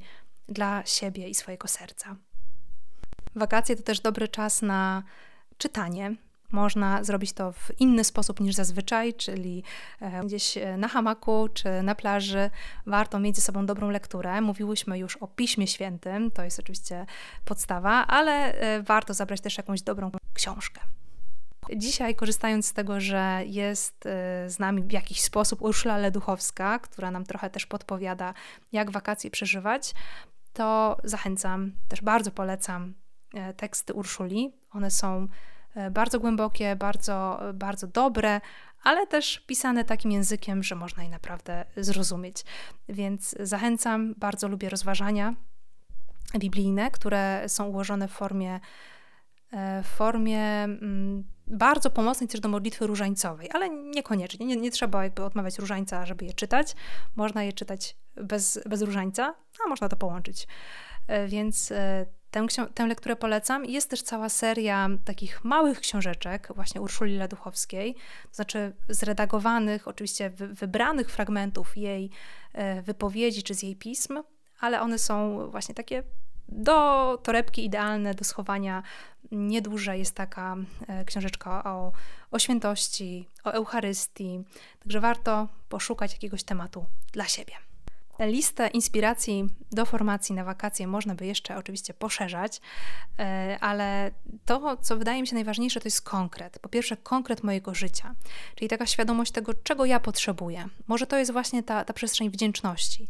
dla 0.50 0.86
siebie 0.86 1.30
i 1.30 1.36
swojego 1.36 1.68
serca. 1.68 2.16
Wakacje 3.36 3.76
to 3.76 3.84
też 3.84 4.00
dobry 4.00 4.28
czas 4.28 4.62
na 4.62 5.04
czytanie, 5.58 6.16
można 6.52 7.04
zrobić 7.04 7.34
to 7.34 7.52
w 7.52 7.72
inny 7.80 8.04
sposób 8.04 8.40
niż 8.40 8.56
zazwyczaj, 8.56 9.14
czyli 9.14 9.64
e, 10.02 10.26
gdzieś 10.26 10.58
e, 10.58 10.78
na 10.78 10.88
hamaku 10.88 11.50
czy 11.54 11.84
na 11.84 11.96
plaży. 11.96 12.50
Warto 12.86 13.20
mieć 13.20 13.36
ze 13.36 13.42
sobą 13.42 13.66
dobrą 13.66 13.90
lekturę. 13.90 14.42
Mówiłyśmy 14.42 15.00
już 15.00 15.18
o 15.18 15.28
Piśmie 15.28 15.68
Świętym, 15.68 16.32
to 16.32 16.44
jest 16.44 16.60
oczywiście 16.60 17.06
podstawa, 17.46 18.08
ale 18.08 18.54
e, 18.54 18.84
warto 18.84 19.14
zabrać 19.14 19.42
też 19.42 19.58
jakąś 19.58 19.82
dobrą 19.82 20.12
książkę. 20.34 20.82
Dzisiaj, 21.76 22.16
korzystając 22.16 22.68
z 22.68 22.74
tego, 22.74 23.00
że 23.00 23.42
jest 23.46 24.04
z 24.48 24.60
nami 24.60 24.84
w 24.84 24.92
jakiś 24.92 25.22
sposób 25.22 25.62
Urszula 25.62 25.98
Leduchowska, 25.98 26.80
która 26.80 27.12
nam 27.12 27.26
trochę 27.26 27.50
też 27.50 27.66
podpowiada, 27.66 28.34
jak 28.72 28.92
wakacje 28.92 29.32
przeżywać, 29.32 29.94
to 30.54 30.98
zachęcam, 31.04 31.72
też 31.88 32.02
bardzo 32.02 32.32
polecam 32.32 32.94
teksty 33.58 33.94
Urszuli. 33.94 34.54
One 34.72 34.92
są 34.92 35.28
E, 35.76 35.92
bardzo 35.92 36.20
głębokie, 36.20 36.76
bardzo, 36.76 37.40
bardzo 37.54 37.88
dobre, 37.88 38.42
ale 38.84 39.08
też 39.08 39.40
pisane 39.40 39.86
takim 39.86 40.12
językiem, 40.12 40.64
że 40.64 40.76
można 40.76 41.04
je 41.04 41.10
naprawdę 41.10 41.66
zrozumieć. 41.78 42.46
Więc 42.90 43.36
zachęcam, 43.40 44.16
bardzo 44.18 44.48
lubię 44.48 44.70
rozważania 44.70 45.36
biblijne, 46.38 46.92
które 46.92 47.44
są 47.48 47.66
ułożone 47.66 48.08
w 48.08 48.12
formie, 48.12 48.54
e, 48.54 48.60
w 49.84 49.88
formie 49.88 50.44
mm, 50.64 51.24
bardzo 51.48 51.90
pomocnej 51.90 52.28
też 52.28 52.40
do 52.40 52.50
modlitwy 52.50 52.88
różańcowej, 52.88 53.50
ale 53.54 53.70
niekoniecznie. 53.70 54.46
Nie, 54.46 54.56
nie 54.56 54.72
trzeba 54.72 55.04
jakby 55.04 55.24
odmawiać 55.24 55.60
różańca, 55.60 56.06
żeby 56.06 56.26
je 56.26 56.34
czytać. 56.34 56.76
Można 57.16 57.44
je 57.44 57.54
czytać 57.54 57.96
bez, 58.16 58.60
bez 58.70 58.82
różańca, 58.82 59.36
a 59.66 59.70
można 59.70 59.90
to 59.90 59.96
połączyć. 59.96 60.48
E, 61.08 61.28
więc 61.28 61.74
Tę, 62.32 62.46
tę 62.74 62.88
lekturę 62.88 63.16
polecam. 63.16 63.66
Jest 63.66 63.90
też 63.90 64.02
cała 64.02 64.30
seria 64.30 64.90
takich 65.06 65.44
małych 65.44 65.80
książeczek, 65.80 66.48
właśnie 66.56 66.82
Urszuli 66.82 67.18
Leduchowskiej, 67.18 67.94
to 68.24 68.34
znaczy 68.36 68.74
zredagowanych, 68.90 69.88
oczywiście 69.88 70.30
wybranych 70.30 71.12
fragmentów 71.12 71.78
jej 71.78 72.10
e, 72.54 72.82
wypowiedzi 72.82 73.44
czy 73.44 73.54
z 73.54 73.64
jej 73.64 73.76
pism, 73.76 74.20
ale 74.60 74.82
one 74.82 75.00
są 75.00 75.48
właśnie 75.52 75.76
takie 75.76 76.04
do 76.52 77.18
torebki 77.24 77.66
idealne, 77.66 78.14
do 78.14 78.24
schowania. 78.24 78.84
Nieduże 79.32 79.98
jest 79.98 80.16
taka 80.16 80.56
e, 80.88 81.06
książeczka 81.06 81.64
o, 81.64 81.92
o 82.32 82.40
świętości, 82.40 83.28
o 83.44 83.52
Eucharystii, 83.52 84.44
także 84.80 85.00
warto 85.00 85.48
poszukać 85.70 86.14
jakiegoś 86.14 86.44
tematu 86.44 86.86
dla 87.14 87.26
siebie. 87.26 87.69
Listę 88.20 88.68
inspiracji 88.68 89.48
do 89.72 89.86
formacji 89.86 90.36
na 90.36 90.44
wakacje 90.44 90.88
można 90.88 91.16
by 91.16 91.26
jeszcze 91.26 91.58
oczywiście 91.58 91.94
poszerzać, 91.94 92.62
e, 93.20 93.58
ale 93.62 94.12
to, 94.46 94.78
co 94.78 94.98
wydaje 94.98 95.22
mi 95.22 95.28
się 95.28 95.36
najważniejsze, 95.36 95.80
to 95.80 95.88
jest 95.88 96.02
konkret. 96.02 96.60
Po 96.60 96.70
pierwsze, 96.70 96.98
konkret 96.98 97.44
mojego 97.44 97.74
życia, 97.74 98.16
czyli 98.56 98.70
taka 98.70 98.86
świadomość 98.86 99.32
tego, 99.32 99.54
czego 99.54 99.86
ja 99.86 100.00
potrzebuję. 100.00 100.68
Może 100.88 101.08
to 101.08 101.18
jest 101.18 101.32
właśnie 101.32 101.64
ta, 101.64 101.86
ta 101.86 101.94
przestrzeń 101.94 102.30
wdzięczności, 102.30 103.08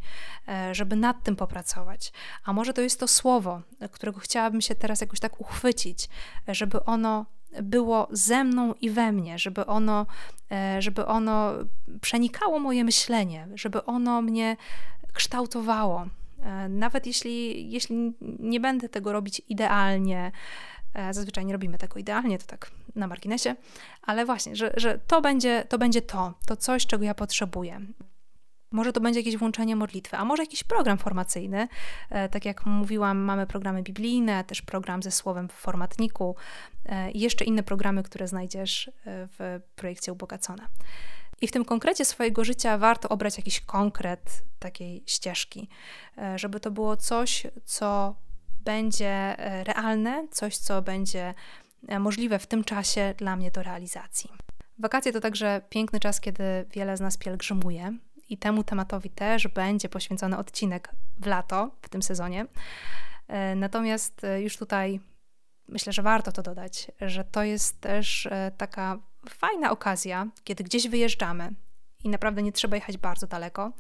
e, 0.47 0.75
żeby 0.75 0.95
nad 0.95 1.23
tym 1.23 1.35
popracować. 1.35 2.11
A 2.45 2.53
może 2.53 2.73
to 2.73 2.81
jest 2.81 2.99
to 2.99 3.07
słowo, 3.07 3.61
którego 3.91 4.19
chciałabym 4.19 4.61
się 4.61 4.75
teraz 4.75 5.01
jakoś 5.01 5.19
tak 5.19 5.41
uchwycić, 5.41 6.09
żeby 6.47 6.85
ono 6.85 7.25
było 7.61 8.07
ze 8.11 8.43
mną 8.43 8.73
i 8.73 8.89
we 8.89 9.11
mnie, 9.11 9.39
żeby 9.39 9.65
ono, 9.65 10.05
e, 10.51 10.81
żeby 10.81 11.05
ono 11.05 11.53
przenikało 12.01 12.59
moje 12.59 12.83
myślenie, 12.83 13.47
żeby 13.55 13.85
ono 13.85 14.21
mnie 14.21 14.57
kształtowało. 15.13 16.07
E, 16.43 16.69
nawet 16.69 17.07
jeśli, 17.07 17.71
jeśli 17.71 18.13
nie 18.39 18.59
będę 18.59 18.89
tego 18.89 19.11
robić 19.11 19.41
idealnie, 19.49 20.31
e, 20.93 21.13
zazwyczaj 21.13 21.45
nie 21.45 21.53
robimy 21.53 21.77
tego 21.77 21.99
idealnie, 21.99 22.37
to 22.37 22.45
tak 22.45 22.71
na 22.95 23.07
marginesie, 23.07 23.55
ale 24.01 24.25
właśnie, 24.25 24.55
że, 24.55 24.73
że 24.77 24.99
to, 25.07 25.21
będzie, 25.21 25.65
to 25.69 25.77
będzie 25.77 26.01
to, 26.01 26.33
to 26.45 26.55
coś, 26.55 26.85
czego 26.85 27.03
ja 27.03 27.13
potrzebuję. 27.13 27.81
Może 28.71 28.93
to 28.93 29.01
będzie 29.01 29.19
jakieś 29.19 29.37
włączenie 29.37 29.75
modlitwy, 29.75 30.17
a 30.17 30.25
może 30.25 30.43
jakiś 30.43 30.63
program 30.63 30.97
formacyjny. 30.97 31.67
E, 32.09 32.29
tak 32.29 32.45
jak 32.45 32.65
mówiłam, 32.65 33.17
mamy 33.17 33.47
programy 33.47 33.83
biblijne, 33.83 34.43
też 34.43 34.61
program 34.61 35.03
ze 35.03 35.11
słowem 35.11 35.49
w 35.49 35.53
formatniku 35.53 36.35
i 37.13 37.19
jeszcze 37.19 37.45
inne 37.45 37.63
programy, 37.63 38.03
które 38.03 38.27
znajdziesz 38.27 38.91
w 39.05 39.59
projekcie 39.75 40.13
Ubogacona. 40.13 40.67
I 41.41 41.47
w 41.47 41.51
tym 41.51 41.65
konkrecie 41.65 42.05
swojego 42.05 42.43
życia 42.43 42.77
warto 42.77 43.09
obrać 43.09 43.37
jakiś 43.37 43.61
konkret 43.61 44.43
takiej 44.59 45.03
ścieżki, 45.05 45.69
e, 46.17 46.39
żeby 46.39 46.59
to 46.59 46.71
było 46.71 46.97
coś, 46.97 47.47
co 47.65 48.15
będzie 48.59 49.09
e, 49.09 49.63
realne, 49.63 50.27
coś, 50.31 50.57
co 50.57 50.81
będzie 50.81 51.33
e, 51.87 51.99
możliwe 51.99 52.39
w 52.39 52.47
tym 52.47 52.63
czasie 52.63 53.13
dla 53.17 53.35
mnie 53.35 53.51
do 53.51 53.63
realizacji. 53.63 54.31
Wakacje 54.79 55.13
to 55.13 55.19
także 55.19 55.61
piękny 55.69 55.99
czas, 55.99 56.21
kiedy 56.21 56.43
wiele 56.71 56.97
z 56.97 56.99
nas 56.99 57.17
pielgrzymuje 57.17 57.97
i 58.29 58.37
temu 58.37 58.63
tematowi 58.63 59.09
też 59.09 59.47
będzie 59.47 59.89
poświęcony 59.89 60.37
odcinek 60.37 60.91
w 61.19 61.25
lato, 61.25 61.71
w 61.81 61.89
tym 61.89 62.03
sezonie. 62.03 62.45
Natomiast 63.55 64.21
już 64.37 64.57
tutaj 64.57 64.99
myślę, 65.67 65.93
że 65.93 66.01
warto 66.01 66.31
to 66.31 66.43
dodać, 66.43 66.91
że 67.01 67.23
to 67.23 67.43
jest 67.43 67.81
też 67.81 68.27
taka 68.57 68.99
fajna 69.29 69.71
okazja, 69.71 70.27
kiedy 70.43 70.63
gdzieś 70.63 70.87
wyjeżdżamy 70.87 71.53
i 72.03 72.09
naprawdę 72.09 72.43
nie 72.43 72.51
trzeba 72.51 72.75
jechać 72.75 72.97
bardzo 72.97 73.27
daleko, 73.27 73.71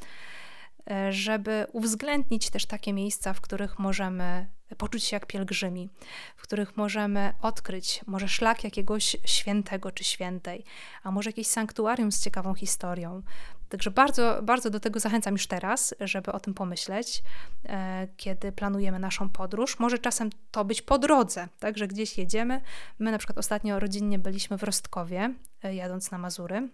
e, 0.91 1.13
żeby 1.13 1.67
uwzględnić 1.73 2.49
też 2.49 2.65
takie 2.65 2.93
miejsca, 2.93 3.33
w 3.33 3.41
których 3.41 3.79
możemy 3.79 4.47
poczuć 4.77 5.03
się 5.03 5.15
jak 5.15 5.25
pielgrzymi, 5.25 5.89
w 6.37 6.41
których 6.41 6.77
możemy 6.77 7.33
odkryć 7.41 8.01
może 8.07 8.27
szlak 8.27 8.63
jakiegoś 8.63 9.17
świętego 9.25 9.91
czy 9.91 10.03
świętej, 10.03 10.63
a 11.03 11.11
może 11.11 11.29
jakieś 11.29 11.47
sanktuarium 11.47 12.11
z 12.11 12.23
ciekawą 12.23 12.53
historią. 12.53 13.21
Także 13.69 13.91
bardzo, 13.91 14.39
bardzo 14.43 14.69
do 14.69 14.79
tego 14.79 14.99
zachęcam 14.99 15.33
już 15.33 15.47
teraz, 15.47 15.95
żeby 15.99 16.31
o 16.31 16.39
tym 16.39 16.53
pomyśleć, 16.53 17.23
e, 17.65 18.07
kiedy 18.17 18.51
planujemy 18.51 18.99
naszą 18.99 19.29
podróż. 19.29 19.79
Może 19.79 19.99
czasem 19.99 20.29
to 20.51 20.65
być 20.65 20.81
po 20.81 20.97
drodze, 20.97 21.47
tak, 21.59 21.77
że 21.77 21.87
gdzieś 21.87 22.17
jedziemy. 22.17 22.61
My 22.99 23.11
na 23.11 23.17
przykład 23.17 23.37
ostatnio 23.37 23.79
rodzinnie 23.79 24.19
byliśmy 24.19 24.57
w 24.57 24.63
Rostkowie, 24.63 25.33
e, 25.63 25.75
jadąc 25.75 26.11
na 26.11 26.17
Mazury. 26.17 26.69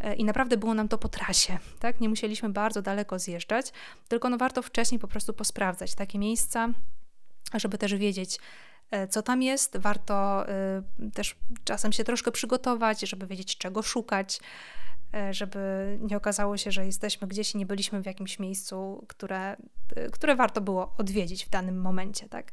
E, 0.00 0.14
I 0.14 0.24
naprawdę 0.24 0.56
było 0.56 0.74
nam 0.74 0.88
to 0.88 0.98
po 0.98 1.08
trasie, 1.08 1.58
tak? 1.78 2.00
Nie 2.00 2.08
musieliśmy 2.08 2.48
bardzo 2.48 2.82
daleko 2.82 3.18
zjeżdżać, 3.18 3.72
tylko 4.08 4.28
no 4.28 4.38
warto 4.38 4.62
wcześniej 4.62 4.98
po 4.98 5.08
prostu 5.08 5.34
posprawdzać 5.34 5.94
takie 5.94 6.18
miejsca, 6.18 6.68
żeby 7.54 7.78
też 7.78 7.94
wiedzieć, 7.94 8.38
e, 8.90 9.08
co 9.08 9.22
tam 9.22 9.42
jest. 9.42 9.76
Warto 9.76 10.48
e, 10.48 10.82
też 11.14 11.36
czasem 11.64 11.92
się 11.92 12.04
troszkę 12.04 12.32
przygotować, 12.32 13.00
żeby 13.00 13.26
wiedzieć, 13.26 13.58
czego 13.58 13.82
szukać, 13.82 14.40
e, 15.14 15.34
żeby 15.34 15.58
nie 16.00 16.16
okazało 16.16 16.56
się, 16.56 16.72
że 16.72 16.86
jesteśmy 16.86 17.28
gdzieś 17.28 17.54
i 17.54 17.58
nie 17.58 17.66
byliśmy 17.66 18.02
w 18.02 18.06
jakimś 18.06 18.38
miejscu, 18.38 19.04
które, 19.08 19.56
które 20.12 20.36
warto 20.36 20.60
było 20.60 20.94
odwiedzić 20.98 21.46
w 21.46 21.50
danym 21.50 21.80
momencie. 21.80 22.28
Tak? 22.28 22.52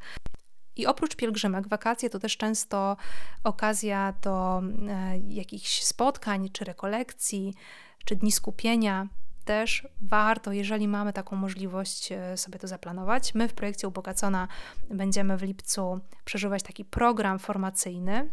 I 0.75 0.85
oprócz 0.85 1.15
pielgrzymek, 1.15 1.67
wakacje 1.67 2.09
to 2.09 2.19
też 2.19 2.37
często 2.37 2.97
okazja 3.43 4.13
do 4.21 4.61
jakichś 5.27 5.83
spotkań, 5.83 6.49
czy 6.49 6.65
rekolekcji, 6.65 7.53
czy 8.05 8.15
dni 8.15 8.31
skupienia 8.31 9.07
też 9.45 9.87
warto, 10.01 10.51
jeżeli 10.51 10.87
mamy 10.87 11.13
taką 11.13 11.35
możliwość, 11.35 12.11
e, 12.11 12.37
sobie 12.37 12.59
to 12.59 12.67
zaplanować. 12.67 13.35
My 13.35 13.47
w 13.47 13.53
projekcie 13.53 13.87
Ubogacona 13.87 14.47
będziemy 14.89 15.37
w 15.37 15.43
lipcu 15.43 15.99
przeżywać 16.25 16.63
taki 16.63 16.85
program 16.85 17.39
formacyjny 17.39 18.29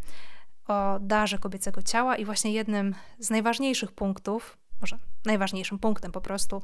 o 0.69 0.99
darze 1.01 1.39
kobiecego 1.39 1.83
ciała 1.83 2.17
i 2.17 2.25
właśnie 2.25 2.53
jednym 2.53 2.95
z 3.19 3.31
najważniejszych 3.31 3.93
punktów, 3.93 4.59
może 4.81 4.99
najważniejszym 5.25 5.79
punktem 5.79 6.13
po 6.13 6.21
prostu, 6.21 6.63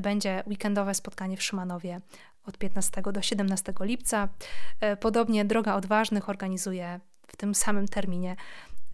będzie 0.00 0.42
weekendowe 0.46 0.94
spotkanie 0.94 1.36
w 1.36 1.42
Szymanowie 1.42 2.00
od 2.46 2.58
15 2.58 3.02
do 3.12 3.22
17 3.22 3.72
lipca. 3.80 4.28
E, 4.80 4.96
podobnie 4.96 5.44
Droga 5.44 5.74
Odważnych 5.74 6.28
organizuje 6.28 7.00
w 7.26 7.36
tym 7.36 7.54
samym 7.54 7.88
terminie 7.88 8.36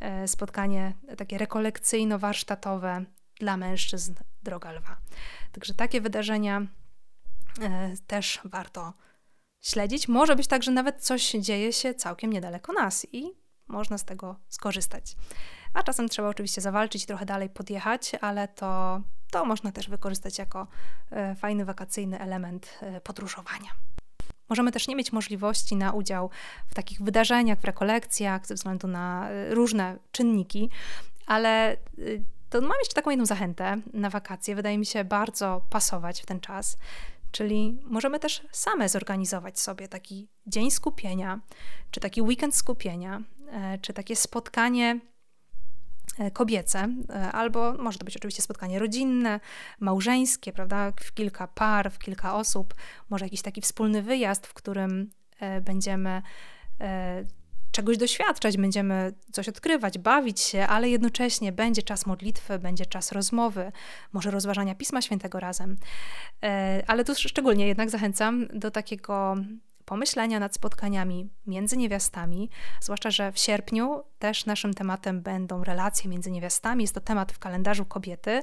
e, 0.01 0.29
spotkanie 0.29 0.93
takie 1.17 1.39
rekolekcyjno-warsztatowe 1.39 3.05
dla 3.41 3.57
mężczyzn 3.57 4.15
droga 4.43 4.73
lwa. 4.73 4.97
Także 5.53 5.75
takie 5.75 6.01
wydarzenia 6.01 6.67
e, 7.63 7.95
też 8.07 8.41
warto 8.45 8.93
śledzić. 9.61 10.09
Może 10.09 10.37
być 10.37 10.47
tak, 10.47 10.63
że 10.63 10.71
nawet 10.71 11.05
coś 11.05 11.31
dzieje 11.31 11.73
się 11.73 11.95
całkiem 11.95 12.33
niedaleko 12.33 12.73
nas 12.73 13.07
i 13.13 13.33
można 13.69 13.99
z 13.99 14.05
tego 14.05 14.37
skorzystać. 14.49 15.17
A 15.75 15.83
czasem 15.83 16.09
trzeba 16.09 16.29
oczywiście 16.29 16.61
zawalczyć 16.61 17.07
trochę 17.07 17.27
dalej 17.27 17.51
podjechać, 17.51 18.13
ale 18.21 18.49
to, 18.49 19.01
to 19.31 19.45
można 19.45 19.73
też 19.73 19.89
wykorzystać 19.89 20.39
jako 20.39 20.67
e, 21.11 21.35
fajny 21.35 21.65
wakacyjny 21.65 22.21
element 22.21 22.79
e, 22.81 23.01
podróżowania. 23.01 23.71
Możemy 24.49 24.73
też 24.73 24.89
nie 24.89 24.97
mieć 24.97 25.13
możliwości 25.13 25.77
na 25.77 25.93
udział 25.93 26.31
w 26.69 26.75
takich 26.75 27.03
wydarzeniach, 27.03 27.59
w 27.59 27.65
rekolekcjach, 27.65 28.47
ze 28.47 28.55
względu 28.55 28.89
na 28.89 29.29
różne 29.51 29.99
czynniki, 30.13 30.71
Ale 31.27 31.77
y, 31.99 32.25
to 32.51 32.61
mam 32.61 32.79
jeszcze 32.79 32.95
taką 32.95 33.11
jedną 33.11 33.27
zachętę 33.27 33.77
na 33.93 34.11
wakacje, 34.11 34.55
wydaje 34.55 34.79
mi 34.79 34.87
się 34.87 35.05
bardzo 35.05 35.63
pasować 35.71 36.23
w 36.23 36.27
ten 36.27 36.41
czas. 36.41 36.79
Czyli 37.31 37.79
możemy 37.85 38.19
też 38.19 38.47
same 38.53 38.89
zorganizować 38.89 39.61
sobie 39.61 39.89
taki 39.89 40.29
dzień 40.47 40.71
skupienia, 40.71 41.41
czy 41.91 42.01
taki 42.01 42.23
weekend 42.23 42.57
skupienia, 42.57 43.23
e, 43.51 43.79
czy 43.79 43.93
takie 43.93 44.17
spotkanie 44.17 45.01
e, 46.19 46.31
kobiece, 46.31 46.89
e, 47.09 47.33
albo 47.33 47.73
może 47.73 47.99
to 47.99 48.05
być 48.05 48.17
oczywiście 48.17 48.43
spotkanie 48.43 48.79
rodzinne, 48.79 49.41
małżeńskie, 49.81 50.53
prawda, 50.53 50.93
w 51.01 51.15
kilka 51.15 51.47
par, 51.49 51.93
w 51.93 51.99
kilka 51.99 52.35
osób, 52.35 52.75
może 53.11 53.25
jakiś 53.25 53.43
taki 53.43 53.61
wspólny 53.61 54.03
wyjazd, 54.03 54.47
w 54.47 54.55
którym 54.55 55.11
będziemy 55.63 56.23
czegoś 57.73 57.97
doświadczać, 57.97 58.57
będziemy 58.57 59.13
coś 59.33 59.49
odkrywać, 59.49 59.99
bawić 59.99 60.41
się, 60.41 60.67
ale 60.67 60.89
jednocześnie 60.89 61.53
będzie 61.53 61.83
czas 61.83 62.07
modlitwy, 62.07 62.59
będzie 62.59 62.87
czas 62.87 63.13
rozmowy, 63.13 63.73
może 64.13 64.31
rozważania 64.31 64.75
Pisma 64.75 65.03
Świętego 65.03 65.41
razem. 65.41 65.77
E, 66.43 66.83
ale 66.87 67.05
tu 67.05 67.15
szczególnie 67.15 67.67
jednak 67.67 67.91
zachęcam 67.91 68.47
do 68.53 68.71
takiego 68.71 69.37
pomyślenia 69.87 70.41
nad 70.41 70.55
spotkaniami 70.55 71.29
między 71.47 71.77
niewiastami, 71.77 72.51
zwłaszcza, 72.81 73.11
że 73.11 73.33
w 73.33 73.39
sierpniu 73.39 74.03
też 74.19 74.47
naszym 74.47 74.75
tematem 74.75 75.21
będą 75.21 75.65
relacje 75.65 76.11
między 76.11 76.31
niewiastami. 76.31 76.85
Jest 76.85 76.95
to 76.95 77.01
temat 77.01 77.33
w 77.33 77.39
kalendarzu 77.39 77.85
kobiety, 77.85 78.43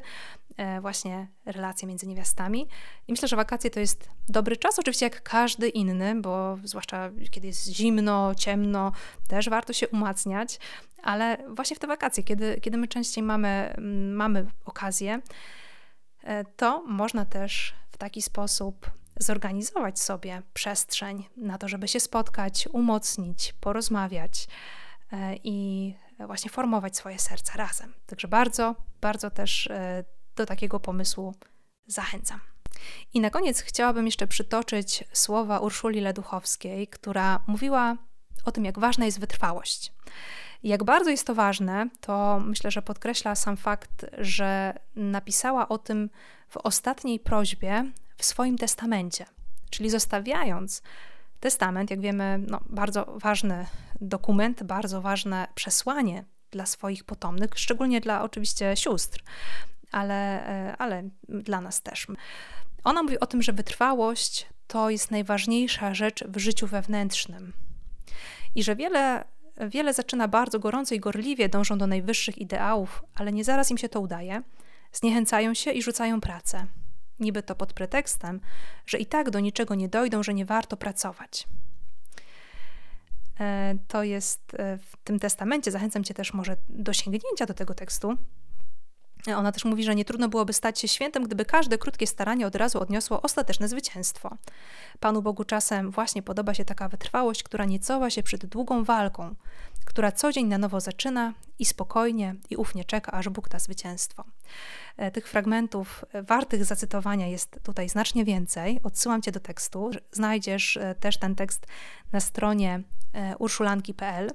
właśnie 0.82 1.28
relacje 1.46 1.88
między 1.88 2.08
niewiastami. 2.08 2.68
I 3.08 3.12
myślę, 3.12 3.28
że 3.28 3.36
wakacje 3.36 3.70
to 3.70 3.80
jest 3.80 4.10
dobry 4.30 4.58
czas, 4.58 4.80
oczywiście 4.80 5.06
jak 5.06 5.24
każdy 5.24 5.70
inny, 5.70 6.22
bo 6.22 6.58
zwłaszcza 6.64 7.12
kiedy 7.32 7.48
jest 7.48 7.68
zimno, 7.68 8.36
ciemno, 8.36 8.92
też 9.28 9.50
warto 9.50 9.74
się 9.74 9.88
umacniać, 9.88 10.60
ale 11.04 11.38
właśnie 11.50 11.76
w 11.76 11.80
te 11.80 11.88
wakacje, 11.88 12.24
kiedy, 12.24 12.60
kiedy 12.62 12.78
my 12.78 12.88
częściej 12.88 13.24
mamy, 13.24 13.74
mm, 13.78 14.16
mamy 14.16 14.46
okazję, 14.66 15.22
e, 16.24 16.44
to 16.44 16.84
można 16.88 17.26
też 17.26 17.74
w 17.92 17.98
taki 17.98 18.22
sposób 18.22 18.92
zorganizować 19.20 20.00
sobie 20.00 20.42
przestrzeń 20.54 21.24
na 21.38 21.58
to, 21.58 21.68
żeby 21.68 21.88
się 21.88 22.00
spotkać, 22.00 22.68
umocnić, 22.72 23.54
porozmawiać 23.60 24.48
e, 25.12 25.36
i 25.44 25.96
właśnie 26.20 26.52
formować 26.52 26.98
swoje 26.98 27.20
serca 27.20 27.58
razem. 27.58 27.94
Także 28.06 28.28
bardzo, 28.28 28.76
bardzo 29.02 29.32
też 29.32 29.68
e, 29.68 30.04
do 30.36 30.46
takiego 30.46 30.80
pomysłu 30.80 31.36
zachęcam. 31.88 32.40
I 33.14 33.22
na 33.22 33.30
koniec 33.30 33.62
chciałabym 33.62 34.06
jeszcze 34.06 34.28
przytoczyć 34.28 35.04
słowa 35.14 35.60
Urszuli 35.60 36.02
Leduchowskiej, 36.02 36.88
która 36.88 37.44
mówiła 37.48 37.98
o 38.46 38.52
tym, 38.52 38.66
jak 38.66 38.80
ważna 38.80 39.06
jest 39.06 39.20
wytrwałość. 39.20 39.94
Jak 40.64 40.84
bardzo 40.84 41.10
jest 41.10 41.28
to 41.28 41.36
ważne, 41.36 41.90
to 42.02 42.40
myślę, 42.46 42.72
że 42.72 42.82
podkreśla 42.82 43.36
sam 43.36 43.58
fakt, 43.58 44.06
że 44.18 44.74
napisała 44.96 45.70
o 45.70 45.78
tym 45.78 46.10
w 46.50 46.58
ostatniej 46.58 47.20
prośbie 47.20 47.92
w 48.18 48.26
swoim 48.26 48.58
testamencie. 48.58 49.26
Czyli 49.70 49.90
zostawiając 49.90 50.82
testament, 51.40 51.92
jak 51.92 52.02
wiemy, 52.02 52.40
no, 52.48 52.60
bardzo 52.70 53.06
ważny 53.16 53.66
dokument, 54.02 54.64
bardzo 54.64 55.02
ważne 55.02 55.48
przesłanie 55.56 56.24
dla 56.52 56.66
swoich 56.66 57.04
potomnych, 57.04 57.50
szczególnie 57.56 58.02
dla 58.02 58.22
oczywiście 58.22 58.76
sióstr, 58.76 59.24
ale, 59.94 60.48
e, 60.48 60.78
ale 60.78 61.04
dla 61.30 61.62
nas 61.62 61.82
też. 61.82 62.08
Ona 62.84 63.04
mówi 63.04 63.20
o 63.20 63.26
tym, 63.26 63.42
że 63.42 63.54
wytrwałość 63.54 64.48
to 64.68 64.90
jest 64.90 65.12
najważniejsza 65.12 65.94
rzecz 65.94 66.24
w 66.24 66.38
życiu 66.38 66.68
wewnętrznym 66.68 67.54
i 68.56 68.64
że 68.64 68.76
wiele, 68.76 69.24
wiele 69.70 69.94
zaczyna 69.94 70.28
bardzo 70.28 70.60
gorąco 70.60 70.96
i 70.96 71.00
gorliwie, 71.00 71.50
dążą 71.50 71.78
do 71.78 71.88
najwyższych 71.88 72.38
ideałów, 72.38 73.04
ale 73.16 73.32
nie 73.32 73.44
zaraz 73.44 73.72
im 73.72 73.78
się 73.78 73.90
to 73.90 74.00
udaje, 74.00 74.42
zniechęcają 74.92 75.54
się 75.54 75.72
i 75.72 75.82
rzucają 75.82 76.22
pracę 76.22 76.68
niby 77.20 77.44
to 77.44 77.56
pod 77.56 77.74
pretekstem, 77.74 78.42
że 78.86 78.98
i 78.98 79.06
tak 79.06 79.30
do 79.30 79.40
niczego 79.40 79.76
nie 79.76 79.90
dojdą, 79.90 80.24
że 80.24 80.34
nie 80.34 80.46
warto 80.46 80.78
pracować. 80.78 81.48
E, 83.40 83.76
to 83.88 84.04
jest 84.04 84.54
e, 84.54 84.78
w 84.78 84.98
tym 85.04 85.20
testamencie, 85.20 85.72
zachęcam 85.72 86.04
Cię 86.04 86.14
też 86.14 86.34
może 86.34 86.58
do 86.70 86.94
sięgnięcia 86.94 87.46
do 87.46 87.54
tego 87.54 87.74
tekstu. 87.74 88.18
Ona 89.28 89.52
też 89.52 89.66
mówi, 89.66 89.84
że 89.84 89.96
nie 89.96 90.06
trudno 90.06 90.30
byłoby 90.30 90.54
stać 90.54 90.80
się 90.80 90.88
świętem, 90.88 91.24
gdyby 91.24 91.46
każde 91.46 91.78
krótkie 91.78 92.08
staranie 92.08 92.48
od 92.48 92.56
razu 92.56 92.80
odniosło 92.80 93.22
ostateczne 93.22 93.68
zwycięstwo. 93.68 94.38
Panu 95.00 95.22
Bogu 95.22 95.44
czasem 95.44 95.92
właśnie 95.92 96.24
podoba 96.24 96.54
się 96.54 96.66
taka 96.66 96.90
wytrwałość, 96.90 97.44
która 97.44 97.66
nie 97.66 97.80
cofa 97.80 98.10
się 98.10 98.24
przed 98.24 98.46
długą 98.46 98.84
walką, 98.84 99.36
która 99.86 100.12
co 100.12 100.32
dzień 100.32 100.48
na 100.48 100.58
nowo 100.58 100.80
zaczyna 100.80 101.34
i 101.60 101.66
spokojnie 101.66 102.36
i 102.50 102.56
ufnie 102.56 102.86
czeka, 102.86 103.12
aż 103.12 103.30
Bóg 103.30 103.50
da 103.50 103.60
zwycięstwo. 103.60 104.24
E, 104.98 105.12
tych 105.12 105.28
fragmentów 105.28 106.06
e, 106.14 106.24
wartych 106.24 106.66
zacytowania 106.66 107.28
jest 107.28 107.60
tutaj 107.64 107.90
znacznie 107.90 108.26
więcej. 108.26 108.80
Odsyłam 108.84 109.22
Cię 109.22 109.32
do 109.32 109.40
tekstu. 109.40 109.92
Znajdziesz 110.12 110.78
e, 110.78 110.96
też 110.96 111.18
ten 111.18 111.36
tekst 111.36 111.68
na 112.12 112.20
stronie 112.20 112.82
urszulanki.pl 113.40 114.30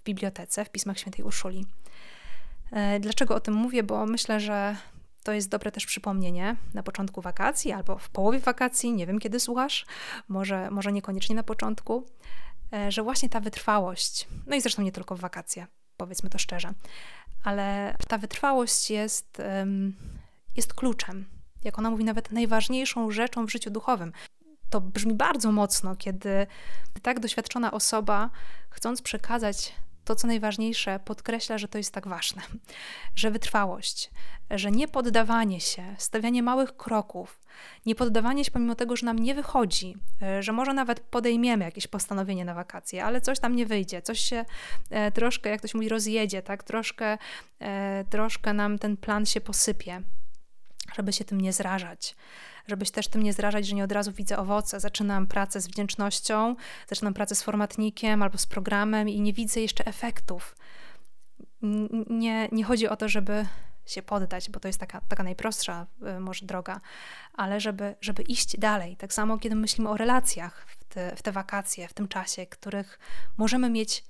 w 0.00 0.04
bibliotece, 0.04 0.64
w 0.64 0.70
Pismach 0.70 0.98
Świętej 0.98 1.24
Urszuli. 1.24 1.66
Dlaczego 3.00 3.34
o 3.34 3.40
tym 3.40 3.54
mówię? 3.54 3.82
Bo 3.82 4.06
myślę, 4.06 4.40
że 4.40 4.76
to 5.22 5.32
jest 5.32 5.48
dobre 5.48 5.72
też 5.72 5.86
przypomnienie 5.86 6.56
na 6.74 6.82
początku 6.82 7.20
wakacji 7.20 7.72
albo 7.72 7.98
w 7.98 8.08
połowie 8.08 8.38
wakacji, 8.38 8.92
nie 8.92 9.06
wiem 9.06 9.18
kiedy 9.18 9.40
słuchasz, 9.40 9.86
może, 10.28 10.70
może 10.70 10.92
niekoniecznie 10.92 11.36
na 11.36 11.42
początku, 11.42 12.06
że 12.88 13.02
właśnie 13.02 13.28
ta 13.28 13.40
wytrwałość, 13.40 14.28
no 14.46 14.56
i 14.56 14.60
zresztą 14.60 14.82
nie 14.82 14.92
tylko 14.92 15.16
w 15.16 15.20
wakacje, 15.20 15.66
powiedzmy 15.96 16.30
to 16.30 16.38
szczerze, 16.38 16.72
ale 17.44 17.96
ta 18.08 18.18
wytrwałość 18.18 18.90
jest, 18.90 19.42
jest 20.56 20.74
kluczem. 20.74 21.24
Jak 21.64 21.78
ona 21.78 21.90
mówi, 21.90 22.04
nawet 22.04 22.32
najważniejszą 22.32 23.10
rzeczą 23.10 23.46
w 23.46 23.50
życiu 23.50 23.70
duchowym. 23.70 24.12
To 24.70 24.80
brzmi 24.80 25.14
bardzo 25.14 25.52
mocno, 25.52 25.96
kiedy 25.96 26.46
tak 27.02 27.20
doświadczona 27.20 27.72
osoba, 27.72 28.30
chcąc 28.70 29.02
przekazać 29.02 29.74
to, 30.06 30.16
co 30.16 30.26
najważniejsze, 30.26 31.00
podkreśla, 31.04 31.58
że 31.58 31.68
to 31.68 31.78
jest 31.78 31.94
tak 31.94 32.08
ważne, 32.08 32.42
że 33.14 33.30
wytrwałość, 33.30 34.10
że 34.50 34.70
nie 34.70 34.88
poddawanie 34.88 35.60
się, 35.60 35.94
stawianie 35.98 36.42
małych 36.42 36.76
kroków, 36.76 37.40
nie 37.86 37.94
poddawanie 37.94 38.44
się 38.44 38.50
pomimo 38.50 38.74
tego, 38.74 38.96
że 38.96 39.06
nam 39.06 39.18
nie 39.18 39.34
wychodzi, 39.34 39.96
e, 40.22 40.42
że 40.42 40.52
może 40.52 40.74
nawet 40.74 41.00
podejmiemy 41.00 41.64
jakieś 41.64 41.86
postanowienie 41.86 42.44
na 42.44 42.54
wakacje, 42.54 43.04
ale 43.04 43.20
coś 43.20 43.38
tam 43.38 43.56
nie 43.56 43.66
wyjdzie, 43.66 44.02
coś 44.02 44.20
się 44.20 44.44
e, 44.90 45.12
troszkę, 45.12 45.50
jak 45.50 45.58
ktoś 45.58 45.74
mówi, 45.74 45.88
rozjedzie, 45.88 46.42
tak, 46.42 46.62
troszkę, 46.62 47.18
e, 47.60 48.04
troszkę 48.10 48.52
nam 48.52 48.78
ten 48.78 48.96
plan 48.96 49.26
się 49.26 49.40
posypie, 49.40 50.02
żeby 50.94 51.12
się 51.12 51.24
tym 51.24 51.40
nie 51.40 51.52
zrażać 51.52 52.16
żebyś 52.68 52.90
też 52.90 53.08
tym 53.08 53.22
nie 53.22 53.32
zrażać, 53.32 53.66
że 53.66 53.74
nie 53.74 53.84
od 53.84 53.92
razu 53.92 54.12
widzę 54.12 54.38
owoce. 54.38 54.80
Zaczynam 54.80 55.26
pracę 55.26 55.60
z 55.60 55.66
wdzięcznością, 55.66 56.56
zaczynam 56.88 57.14
pracę 57.14 57.34
z 57.34 57.42
formatnikiem 57.42 58.22
albo 58.22 58.38
z 58.38 58.46
programem 58.46 59.08
i 59.08 59.20
nie 59.20 59.32
widzę 59.32 59.60
jeszcze 59.60 59.86
efektów. 59.86 60.56
Nie, 62.10 62.48
nie 62.52 62.64
chodzi 62.64 62.88
o 62.88 62.96
to, 62.96 63.08
żeby 63.08 63.46
się 63.86 64.02
poddać, 64.02 64.50
bo 64.50 64.60
to 64.60 64.68
jest 64.68 64.80
taka, 64.80 65.00
taka 65.00 65.22
najprostsza 65.22 65.86
y, 66.16 66.20
może 66.20 66.46
droga, 66.46 66.80
ale 67.34 67.60
żeby, 67.60 67.94
żeby 68.00 68.22
iść 68.22 68.58
dalej. 68.58 68.96
Tak 68.96 69.12
samo, 69.12 69.38
kiedy 69.38 69.56
myślimy 69.56 69.90
o 69.90 69.96
relacjach 69.96 70.66
w 70.68 70.84
te, 70.84 71.16
w 71.16 71.22
te 71.22 71.32
wakacje, 71.32 71.88
w 71.88 71.92
tym 71.92 72.08
czasie, 72.08 72.46
których 72.46 72.98
możemy 73.36 73.70
mieć 73.70 74.04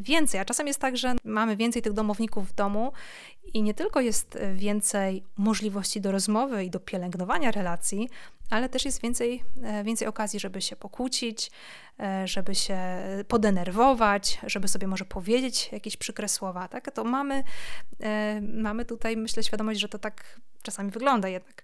więcej. 0.00 0.40
A 0.40 0.44
czasem 0.44 0.66
jest 0.66 0.80
tak, 0.80 0.96
że 0.96 1.14
mamy 1.24 1.56
więcej 1.56 1.82
tych 1.82 1.92
domowników 1.92 2.48
w 2.48 2.54
domu 2.54 2.92
i 3.54 3.62
nie 3.62 3.74
tylko 3.74 4.00
jest 4.00 4.38
więcej 4.54 5.22
możliwości 5.36 6.00
do 6.00 6.12
rozmowy 6.12 6.64
i 6.64 6.70
do 6.70 6.80
pielęgnowania 6.80 7.50
relacji, 7.50 8.08
ale 8.50 8.68
też 8.68 8.84
jest 8.84 9.02
więcej, 9.02 9.44
e, 9.62 9.84
więcej 9.84 10.08
okazji, 10.08 10.40
żeby 10.40 10.62
się 10.62 10.76
pokłócić, 10.76 11.50
e, 12.00 12.28
żeby 12.28 12.54
się 12.54 12.78
podenerwować, 13.28 14.38
żeby 14.46 14.68
sobie 14.68 14.86
może 14.86 15.04
powiedzieć 15.04 15.72
jakieś 15.72 15.96
przykre 15.96 16.28
słowa. 16.28 16.68
Tak? 16.68 16.90
To 16.90 17.04
mamy, 17.04 17.44
mamy 18.40 18.84
tutaj, 18.84 19.16
myślę, 19.16 19.42
świadomość, 19.42 19.80
że 19.80 19.88
to 19.88 19.98
tak 19.98 20.40
czasami 20.62 20.90
wygląda 20.90 21.28
jednak. 21.28 21.62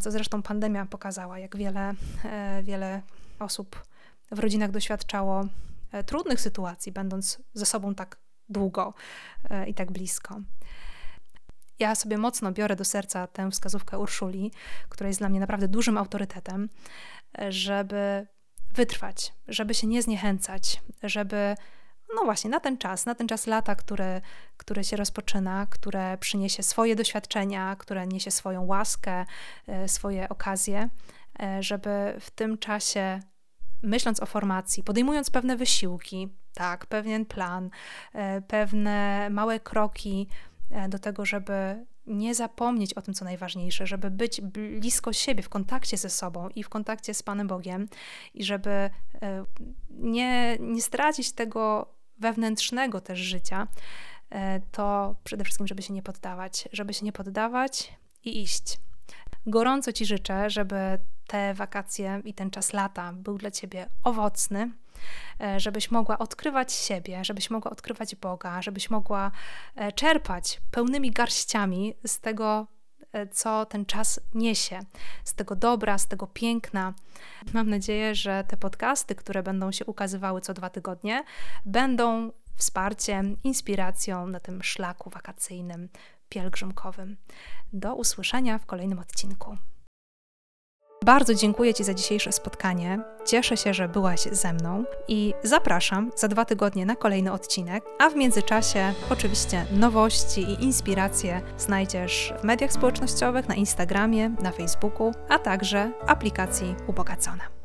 Co 0.00 0.10
zresztą 0.10 0.42
pandemia 0.42 0.86
pokazała, 0.86 1.38
jak 1.38 1.56
wiele, 1.56 1.94
wiele 2.62 3.02
osób 3.38 3.82
w 4.30 4.38
rodzinach 4.38 4.70
doświadczało 4.70 5.44
E, 5.44 5.75
trudnych 6.04 6.40
sytuacji, 6.40 6.92
będąc 6.92 7.42
ze 7.54 7.66
sobą 7.66 7.94
tak 7.94 8.16
długo 8.48 8.94
e, 9.50 9.68
i 9.68 9.74
tak 9.74 9.92
blisko. 9.92 10.40
Ja 11.78 11.94
sobie 11.94 12.18
mocno 12.18 12.52
biorę 12.52 12.76
do 12.76 12.84
serca 12.84 13.26
tę 13.26 13.50
wskazówkę 13.50 13.98
Urszuli, 13.98 14.52
która 14.88 15.08
jest 15.08 15.20
dla 15.20 15.28
mnie 15.28 15.40
naprawdę 15.40 15.68
dużym 15.68 15.98
autorytetem, 15.98 16.68
e, 17.38 17.52
żeby 17.52 18.26
wytrwać, 18.74 19.32
żeby 19.48 19.74
się 19.74 19.86
nie 19.86 20.02
zniechęcać, 20.02 20.82
żeby 21.02 21.54
no 22.14 22.24
właśnie 22.24 22.50
na 22.50 22.60
ten 22.60 22.78
czas, 22.78 23.06
na 23.06 23.14
ten 23.14 23.28
czas 23.28 23.46
lata, 23.46 23.74
które, 23.74 24.20
które 24.56 24.84
się 24.84 24.96
rozpoczyna, 24.96 25.66
które 25.70 26.18
przyniesie 26.18 26.62
swoje 26.62 26.96
doświadczenia, 26.96 27.76
które 27.76 28.06
niesie 28.06 28.30
swoją 28.30 28.66
łaskę, 28.66 29.26
swoje 29.86 30.28
okazje, 30.28 30.88
żeby 31.60 32.16
w 32.20 32.30
tym 32.30 32.58
czasie 32.58 33.20
myśląc 33.86 34.22
o 34.22 34.26
formacji, 34.26 34.82
podejmując 34.82 35.30
pewne 35.30 35.56
wysiłki, 35.56 36.28
tak, 36.54 36.86
pewien 36.86 37.26
plan, 37.26 37.70
e, 38.12 38.42
pewne 38.42 39.28
małe 39.30 39.60
kroki 39.60 40.28
e, 40.70 40.88
do 40.88 40.98
tego, 40.98 41.26
żeby 41.26 41.86
nie 42.06 42.34
zapomnieć 42.34 42.94
o 42.94 43.02
tym, 43.02 43.14
co 43.14 43.24
najważniejsze, 43.24 43.86
żeby 43.86 44.10
być 44.10 44.40
blisko 44.40 45.12
siebie, 45.12 45.42
w 45.42 45.48
kontakcie 45.48 45.96
ze 45.96 46.10
sobą 46.10 46.48
i 46.48 46.62
w 46.62 46.68
kontakcie 46.68 47.14
z 47.14 47.22
Panem 47.22 47.46
Bogiem, 47.46 47.88
i 48.34 48.44
żeby 48.44 48.70
e, 48.70 48.90
nie, 49.90 50.56
nie 50.60 50.82
stracić 50.82 51.32
tego 51.32 51.92
wewnętrznego 52.18 53.00
też 53.00 53.18
życia, 53.18 53.66
to 54.72 55.16
przede 55.24 55.44
wszystkim, 55.44 55.66
żeby 55.66 55.82
się 55.82 55.94
nie 55.94 56.02
poddawać, 56.02 56.68
żeby 56.72 56.94
się 56.94 57.04
nie 57.04 57.12
poddawać 57.12 57.92
i 58.24 58.42
iść. 58.42 58.78
Gorąco 59.46 59.92
Ci 59.92 60.06
życzę, 60.06 60.50
żeby 60.50 60.98
te 61.26 61.54
wakacje 61.54 62.22
i 62.24 62.34
ten 62.34 62.50
czas 62.50 62.72
lata 62.72 63.12
był 63.12 63.38
dla 63.38 63.50
Ciebie 63.50 63.86
owocny, 64.04 64.70
e, 65.40 65.60
żebyś 65.60 65.90
mogła 65.90 66.18
odkrywać 66.18 66.72
siebie, 66.72 67.24
żebyś 67.24 67.50
mogła 67.50 67.70
odkrywać 67.70 68.14
Boga, 68.14 68.62
żebyś 68.62 68.90
mogła 68.90 69.30
e, 69.76 69.92
czerpać 69.92 70.60
pełnymi 70.70 71.10
garściami 71.10 71.94
z 72.06 72.20
tego, 72.20 72.66
e, 73.12 73.26
co 73.26 73.66
ten 73.66 73.86
czas 73.86 74.20
niesie, 74.34 74.80
z 75.24 75.34
tego 75.34 75.56
dobra, 75.56 75.98
z 75.98 76.08
tego 76.08 76.26
piękna. 76.26 76.94
Mam 77.52 77.70
nadzieję, 77.70 78.14
że 78.14 78.44
te 78.48 78.56
podcasty, 78.56 79.14
które 79.14 79.42
będą 79.42 79.72
się 79.72 79.84
ukazywały 79.84 80.40
co 80.40 80.54
dwa 80.54 80.70
tygodnie, 80.70 81.24
będą 81.66 82.32
wsparciem, 82.56 83.36
inspiracją 83.44 84.26
na 84.26 84.40
tym 84.40 84.62
szlaku 84.62 85.10
wakacyjnym, 85.10 85.88
pielgrzymkowym. 86.28 87.16
Do 87.72 87.94
usłyszenia 87.94 88.58
w 88.58 88.66
kolejnym 88.66 88.98
odcinku. 88.98 89.56
Bardzo 91.04 91.34
dziękuję 91.34 91.74
Ci 91.74 91.84
za 91.84 91.94
dzisiejsze 91.94 92.32
spotkanie. 92.32 93.00
Cieszę 93.24 93.56
się, 93.56 93.74
że 93.74 93.88
byłaś 93.88 94.20
ze 94.20 94.52
mną 94.52 94.84
i 95.08 95.34
zapraszam 95.42 96.10
za 96.16 96.28
dwa 96.28 96.44
tygodnie 96.44 96.86
na 96.86 96.96
kolejny 96.96 97.32
odcinek. 97.32 97.84
A 97.98 98.10
w 98.10 98.16
międzyczasie, 98.16 98.94
oczywiście, 99.10 99.66
nowości 99.72 100.40
i 100.40 100.64
inspiracje 100.64 101.42
znajdziesz 101.58 102.34
w 102.40 102.44
mediach 102.44 102.72
społecznościowych, 102.72 103.48
na 103.48 103.54
Instagramie, 103.54 104.28
na 104.28 104.52
Facebooku, 104.52 105.12
a 105.28 105.38
także 105.38 105.92
aplikacji 106.06 106.74
Ubogacona. 106.86 107.55